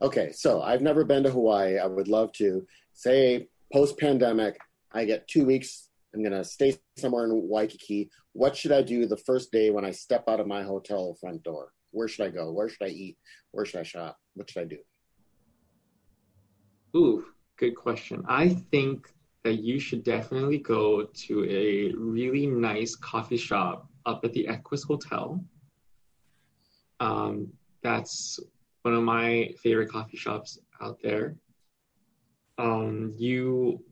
Okay, 0.00 0.32
so 0.32 0.62
I've 0.62 0.80
never 0.80 1.04
been 1.04 1.24
to 1.24 1.30
Hawaii. 1.30 1.78
I 1.78 1.86
would 1.86 2.08
love 2.08 2.32
to. 2.34 2.66
Say 2.92 3.48
post 3.72 3.98
pandemic, 3.98 4.58
I 4.92 5.04
get 5.04 5.28
two 5.28 5.44
weeks. 5.44 5.88
I'm 6.14 6.22
gonna 6.22 6.44
stay 6.44 6.76
somewhere 6.96 7.24
in 7.24 7.48
Waikiki. 7.48 8.10
What 8.32 8.56
should 8.56 8.72
I 8.72 8.82
do 8.82 9.06
the 9.06 9.16
first 9.16 9.52
day 9.52 9.70
when 9.70 9.84
I 9.84 9.90
step 9.90 10.24
out 10.28 10.40
of 10.40 10.46
my 10.46 10.62
hotel 10.62 11.16
front 11.20 11.42
door? 11.42 11.72
Where 11.90 12.08
should 12.08 12.26
I 12.26 12.30
go? 12.30 12.52
Where 12.52 12.68
should 12.68 12.84
I 12.86 12.90
eat? 12.90 13.18
Where 13.50 13.64
should 13.64 13.80
I 13.80 13.82
shop? 13.82 14.16
What 14.34 14.50
should 14.50 14.62
I 14.62 14.66
do? 14.66 14.78
Ooh, 16.98 17.24
good 17.56 17.76
question. 17.76 18.24
I 18.28 18.48
think 18.48 19.12
that 19.44 19.60
you 19.60 19.78
should 19.78 20.02
definitely 20.02 20.58
go 20.58 21.04
to 21.04 21.44
a 21.44 21.92
really 21.96 22.46
nice 22.46 22.96
coffee 22.96 23.36
shop 23.36 23.88
up 24.04 24.24
at 24.24 24.32
the 24.32 24.48
Equus 24.48 24.82
Hotel. 24.82 25.40
Um, 26.98 27.52
that's 27.84 28.40
one 28.82 28.94
of 28.94 29.04
my 29.04 29.54
favorite 29.62 29.90
coffee 29.90 30.16
shops 30.16 30.58
out 30.80 30.98
there. 31.00 31.36
Um, 32.58 33.14
you 33.16 33.84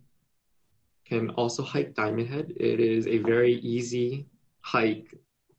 can 1.04 1.30
also 1.30 1.62
hike 1.62 1.94
Diamond 1.94 2.28
Head. 2.28 2.54
It 2.56 2.80
is 2.80 3.06
a 3.06 3.18
very 3.18 3.54
easy 3.60 4.26
hike 4.62 5.14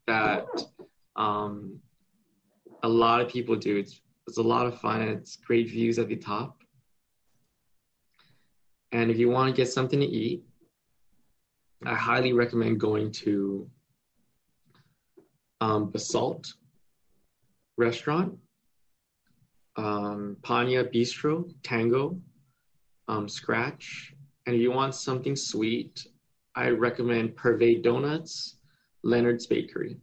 that 0.05 0.47
um, 1.15 1.79
a 2.83 2.89
lot 2.89 3.21
of 3.21 3.29
people 3.29 3.55
do. 3.55 3.77
It's, 3.77 4.01
it's 4.27 4.37
a 4.37 4.43
lot 4.43 4.65
of 4.65 4.77
fun 4.81 5.01
it's 5.01 5.37
great 5.37 5.69
views 5.69 5.97
at 5.97 6.09
the 6.09 6.17
top. 6.17 6.56
And 8.91 9.11
if 9.11 9.17
you 9.17 9.29
want 9.29 9.53
to 9.53 9.59
get 9.59 9.71
something 9.71 9.99
to 9.99 10.05
eat, 10.05 10.43
I 11.85 11.95
highly 11.95 12.33
recommend 12.33 12.79
going 12.79 13.11
to 13.23 13.69
um, 15.61 15.91
Basalt 15.91 16.53
Restaurant, 17.77 18.37
um, 19.75 20.37
Panya 20.41 20.83
Bistro, 20.83 21.51
Tango, 21.63 22.19
um, 23.07 23.27
Scratch. 23.29 24.13
And 24.45 24.55
if 24.55 24.61
you 24.61 24.71
want 24.71 24.95
something 24.95 25.35
sweet, 25.35 26.07
I 26.55 26.69
recommend 26.69 27.35
Purvé 27.35 27.83
Donuts, 27.83 28.57
Leonard's 29.03 29.45
Bakery. 29.45 29.97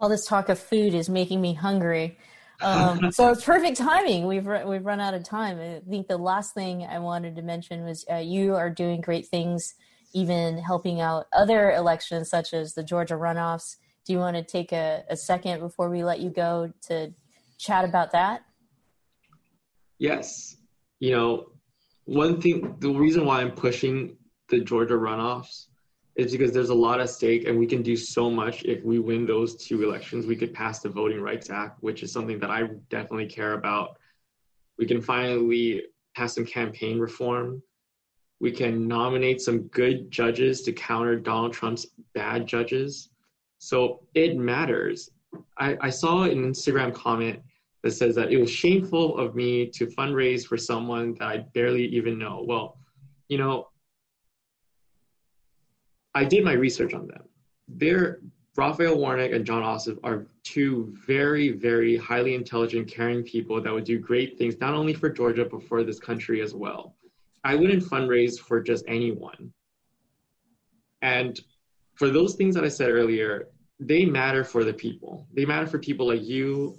All 0.00 0.08
this 0.08 0.26
talk 0.26 0.48
of 0.48 0.58
food 0.58 0.94
is 0.94 1.08
making 1.08 1.40
me 1.40 1.54
hungry. 1.54 2.16
Um, 2.62 3.12
so 3.12 3.30
it's 3.30 3.44
perfect 3.44 3.76
timing. 3.76 4.26
We've 4.26 4.46
we've 4.46 4.84
run 4.84 5.00
out 5.00 5.14
of 5.14 5.24
time. 5.24 5.58
I 5.60 5.80
think 5.88 6.08
the 6.08 6.18
last 6.18 6.54
thing 6.54 6.84
I 6.84 6.98
wanted 6.98 7.36
to 7.36 7.42
mention 7.42 7.84
was 7.84 8.04
uh, 8.10 8.16
you 8.16 8.54
are 8.54 8.70
doing 8.70 9.00
great 9.00 9.26
things, 9.26 9.74
even 10.12 10.58
helping 10.58 11.00
out 11.00 11.26
other 11.32 11.72
elections 11.72 12.28
such 12.30 12.52
as 12.54 12.74
the 12.74 12.82
Georgia 12.82 13.14
runoffs. 13.14 13.76
Do 14.06 14.12
you 14.12 14.18
want 14.18 14.36
to 14.36 14.42
take 14.42 14.72
a, 14.72 15.04
a 15.08 15.16
second 15.16 15.60
before 15.60 15.90
we 15.90 16.02
let 16.02 16.20
you 16.20 16.30
go 16.30 16.72
to 16.88 17.12
chat 17.58 17.84
about 17.84 18.12
that? 18.12 18.42
Yes. 19.98 20.56
You 20.98 21.12
know, 21.12 21.46
one 22.04 22.40
thing, 22.40 22.76
the 22.80 22.90
reason 22.90 23.26
why 23.26 23.40
I'm 23.42 23.52
pushing 23.52 24.16
the 24.48 24.60
Georgia 24.60 24.94
runoffs 24.94 25.66
is 26.16 26.32
because 26.32 26.52
there's 26.52 26.70
a 26.70 26.74
lot 26.74 27.00
at 27.00 27.10
stake 27.10 27.46
and 27.46 27.58
we 27.58 27.66
can 27.66 27.82
do 27.82 27.96
so 27.96 28.30
much 28.30 28.64
if 28.64 28.84
we 28.84 28.98
win 28.98 29.26
those 29.26 29.56
two 29.56 29.82
elections. 29.82 30.26
We 30.26 30.36
could 30.36 30.52
pass 30.52 30.80
the 30.80 30.88
Voting 30.88 31.20
Rights 31.20 31.50
Act, 31.50 31.82
which 31.82 32.02
is 32.02 32.12
something 32.12 32.38
that 32.40 32.50
I 32.50 32.68
definitely 32.88 33.26
care 33.26 33.54
about. 33.54 33.96
We 34.78 34.86
can 34.86 35.00
finally 35.00 35.84
pass 36.16 36.34
some 36.34 36.44
campaign 36.44 36.98
reform. 36.98 37.62
We 38.40 38.50
can 38.50 38.88
nominate 38.88 39.40
some 39.40 39.68
good 39.68 40.10
judges 40.10 40.62
to 40.62 40.72
counter 40.72 41.16
Donald 41.16 41.52
Trump's 41.52 41.86
bad 42.14 42.46
judges. 42.46 43.10
So 43.58 44.00
it 44.14 44.36
matters. 44.36 45.10
I, 45.58 45.76
I 45.80 45.90
saw 45.90 46.22
an 46.22 46.50
Instagram 46.50 46.94
comment 46.94 47.40
that 47.82 47.92
says 47.92 48.14
that 48.16 48.32
it 48.32 48.38
was 48.38 48.50
shameful 48.50 49.18
of 49.18 49.34
me 49.34 49.66
to 49.70 49.86
fundraise 49.86 50.46
for 50.46 50.56
someone 50.56 51.14
that 51.18 51.28
I 51.28 51.38
barely 51.54 51.84
even 51.86 52.18
know. 52.18 52.44
Well, 52.46 52.78
you 53.28 53.38
know, 53.38 53.68
I 56.14 56.24
did 56.24 56.44
my 56.44 56.52
research 56.52 56.94
on 56.94 57.06
them. 57.06 57.22
They're 57.68 58.20
Raphael 58.56 58.98
Warnock 58.98 59.30
and 59.30 59.46
Jon 59.46 59.62
Ossoff 59.62 59.98
are 60.02 60.26
two 60.42 60.92
very, 61.06 61.50
very 61.50 61.96
highly 61.96 62.34
intelligent, 62.34 62.88
caring 62.88 63.22
people 63.22 63.60
that 63.62 63.72
would 63.72 63.84
do 63.84 63.98
great 63.98 64.36
things, 64.36 64.58
not 64.60 64.74
only 64.74 64.92
for 64.92 65.08
Georgia, 65.08 65.44
but 65.44 65.62
for 65.62 65.84
this 65.84 66.00
country 66.00 66.42
as 66.42 66.52
well. 66.52 66.96
I 67.44 67.54
wouldn't 67.54 67.84
fundraise 67.84 68.38
for 68.38 68.60
just 68.60 68.84
anyone. 68.88 69.52
And 71.00 71.40
for 71.94 72.10
those 72.10 72.34
things 72.34 72.54
that 72.54 72.64
I 72.64 72.68
said 72.68 72.90
earlier, 72.90 73.48
they 73.78 74.04
matter 74.04 74.44
for 74.44 74.64
the 74.64 74.74
people. 74.74 75.26
They 75.32 75.44
matter 75.44 75.66
for 75.66 75.78
people 75.78 76.06
like 76.08 76.22
you, 76.22 76.76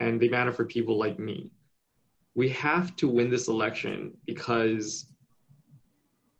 and 0.00 0.20
they 0.20 0.28
matter 0.28 0.52
for 0.52 0.64
people 0.64 0.98
like 0.98 1.18
me. 1.18 1.50
We 2.34 2.48
have 2.50 2.96
to 2.96 3.08
win 3.08 3.28
this 3.28 3.48
election 3.48 4.16
because 4.24 5.06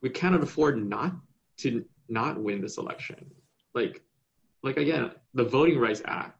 we 0.01 0.09
cannot 0.09 0.43
afford 0.43 0.83
not 0.83 1.13
to 1.59 1.85
not 2.13 2.39
win 2.39 2.61
this 2.61 2.79
election. 2.79 3.33
Like, 3.75 4.03
like 4.63 4.77
again, 4.77 5.11
the 5.35 5.45
Voting 5.45 5.79
Rights 5.79 6.03
Act. 6.05 6.39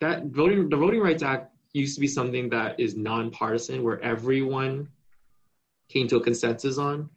That 0.00 0.26
voting, 0.26 0.68
the 0.68 0.76
Voting 0.76 1.00
Rights 1.00 1.22
Act 1.22 1.54
used 1.72 1.94
to 1.94 2.00
be 2.00 2.08
something 2.08 2.48
that 2.50 2.80
is 2.80 2.96
nonpartisan, 2.96 3.82
where 3.82 4.00
everyone 4.02 4.88
came 5.88 6.08
to 6.08 6.16
a 6.16 6.20
consensus 6.20 6.78
on. 6.78 7.08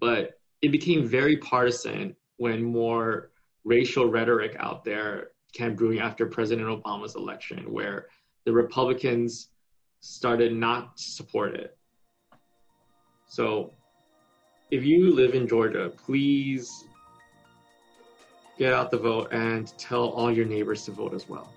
But 0.00 0.38
it 0.62 0.70
became 0.70 1.06
very 1.06 1.36
partisan 1.36 2.16
when 2.36 2.62
more 2.62 3.30
racial 3.64 4.06
rhetoric 4.06 4.56
out 4.58 4.84
there 4.84 5.32
came 5.52 5.74
brewing 5.74 6.00
after 6.00 6.26
President 6.26 6.68
Obama's 6.68 7.14
election, 7.14 7.70
where 7.72 8.06
the 8.44 8.52
Republicans 8.52 9.48
started 10.00 10.52
not 10.52 10.96
to 10.96 11.02
support 11.02 11.54
it. 11.54 11.76
So 13.26 13.74
if 14.72 14.82
you 14.82 15.14
live 15.14 15.34
in 15.34 15.46
Georgia, 15.46 15.92
please 16.04 16.86
get 18.58 18.72
out 18.72 18.90
the 18.90 18.96
vote 18.96 19.30
and 19.30 19.76
tell 19.76 20.08
all 20.08 20.32
your 20.32 20.46
neighbors 20.46 20.86
to 20.86 20.90
vote 20.92 21.12
as 21.12 21.28
well. 21.28 21.52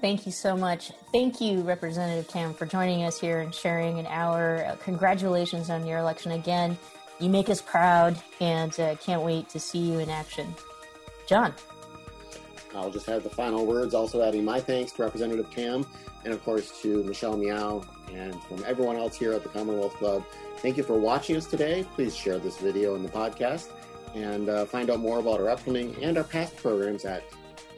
Thank 0.00 0.24
you 0.24 0.30
so 0.30 0.56
much. 0.56 0.92
Thank 1.12 1.40
you, 1.40 1.62
Representative 1.62 2.28
Tam, 2.28 2.54
for 2.54 2.64
joining 2.64 3.02
us 3.02 3.20
here 3.20 3.40
and 3.40 3.52
sharing 3.52 3.98
an 3.98 4.06
hour. 4.06 4.64
Uh, 4.64 4.76
congratulations 4.76 5.68
on 5.68 5.84
your 5.84 5.98
election 5.98 6.30
again. 6.32 6.78
You 7.18 7.28
make 7.28 7.50
us 7.50 7.60
proud 7.60 8.16
and 8.40 8.78
uh, 8.78 8.94
can't 8.94 9.22
wait 9.22 9.48
to 9.50 9.58
see 9.58 9.80
you 9.80 9.98
in 9.98 10.10
action. 10.10 10.54
John. 11.26 11.52
I'll 12.74 12.90
just 12.90 13.06
have 13.06 13.22
the 13.22 13.30
final 13.30 13.66
words, 13.66 13.94
also 13.94 14.22
adding 14.22 14.44
my 14.44 14.60
thanks 14.60 14.92
to 14.92 15.02
Representative 15.02 15.50
Tam 15.50 15.86
and, 16.24 16.32
of 16.32 16.42
course, 16.44 16.80
to 16.82 17.02
Michelle 17.04 17.36
Meow 17.36 17.84
and 18.12 18.40
from 18.44 18.64
everyone 18.66 18.96
else 18.96 19.16
here 19.16 19.32
at 19.32 19.42
the 19.42 19.48
Commonwealth 19.48 19.94
Club. 19.94 20.24
Thank 20.58 20.76
you 20.76 20.82
for 20.82 20.98
watching 20.98 21.36
us 21.36 21.46
today. 21.46 21.84
Please 21.94 22.14
share 22.14 22.38
this 22.38 22.58
video 22.58 22.94
and 22.94 23.04
the 23.04 23.08
podcast 23.08 23.70
and 24.14 24.48
uh, 24.48 24.64
find 24.64 24.90
out 24.90 25.00
more 25.00 25.18
about 25.18 25.40
our 25.40 25.48
upcoming 25.48 25.94
and 26.02 26.18
our 26.18 26.24
past 26.24 26.56
programs 26.56 27.04
at 27.04 27.22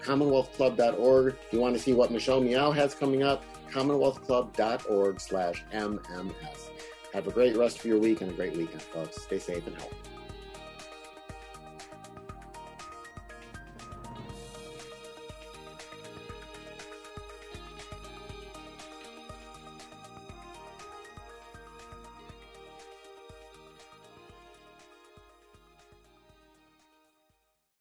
commonwealthclub.org. 0.02 1.36
If 1.46 1.52
you 1.52 1.60
want 1.60 1.76
to 1.76 1.80
see 1.80 1.92
what 1.92 2.10
Michelle 2.10 2.40
Meow 2.40 2.72
has 2.72 2.94
coming 2.94 3.22
up, 3.22 3.44
commonwealthclub.org 3.70 5.20
slash 5.20 5.64
MMS. 5.72 6.70
Have 7.14 7.26
a 7.26 7.30
great 7.30 7.56
rest 7.56 7.78
of 7.78 7.84
your 7.84 7.98
week 7.98 8.20
and 8.20 8.30
a 8.30 8.34
great 8.34 8.56
weekend, 8.56 8.82
folks. 8.82 9.22
Stay 9.22 9.38
safe 9.38 9.66
and 9.66 9.76
healthy. 9.76 10.11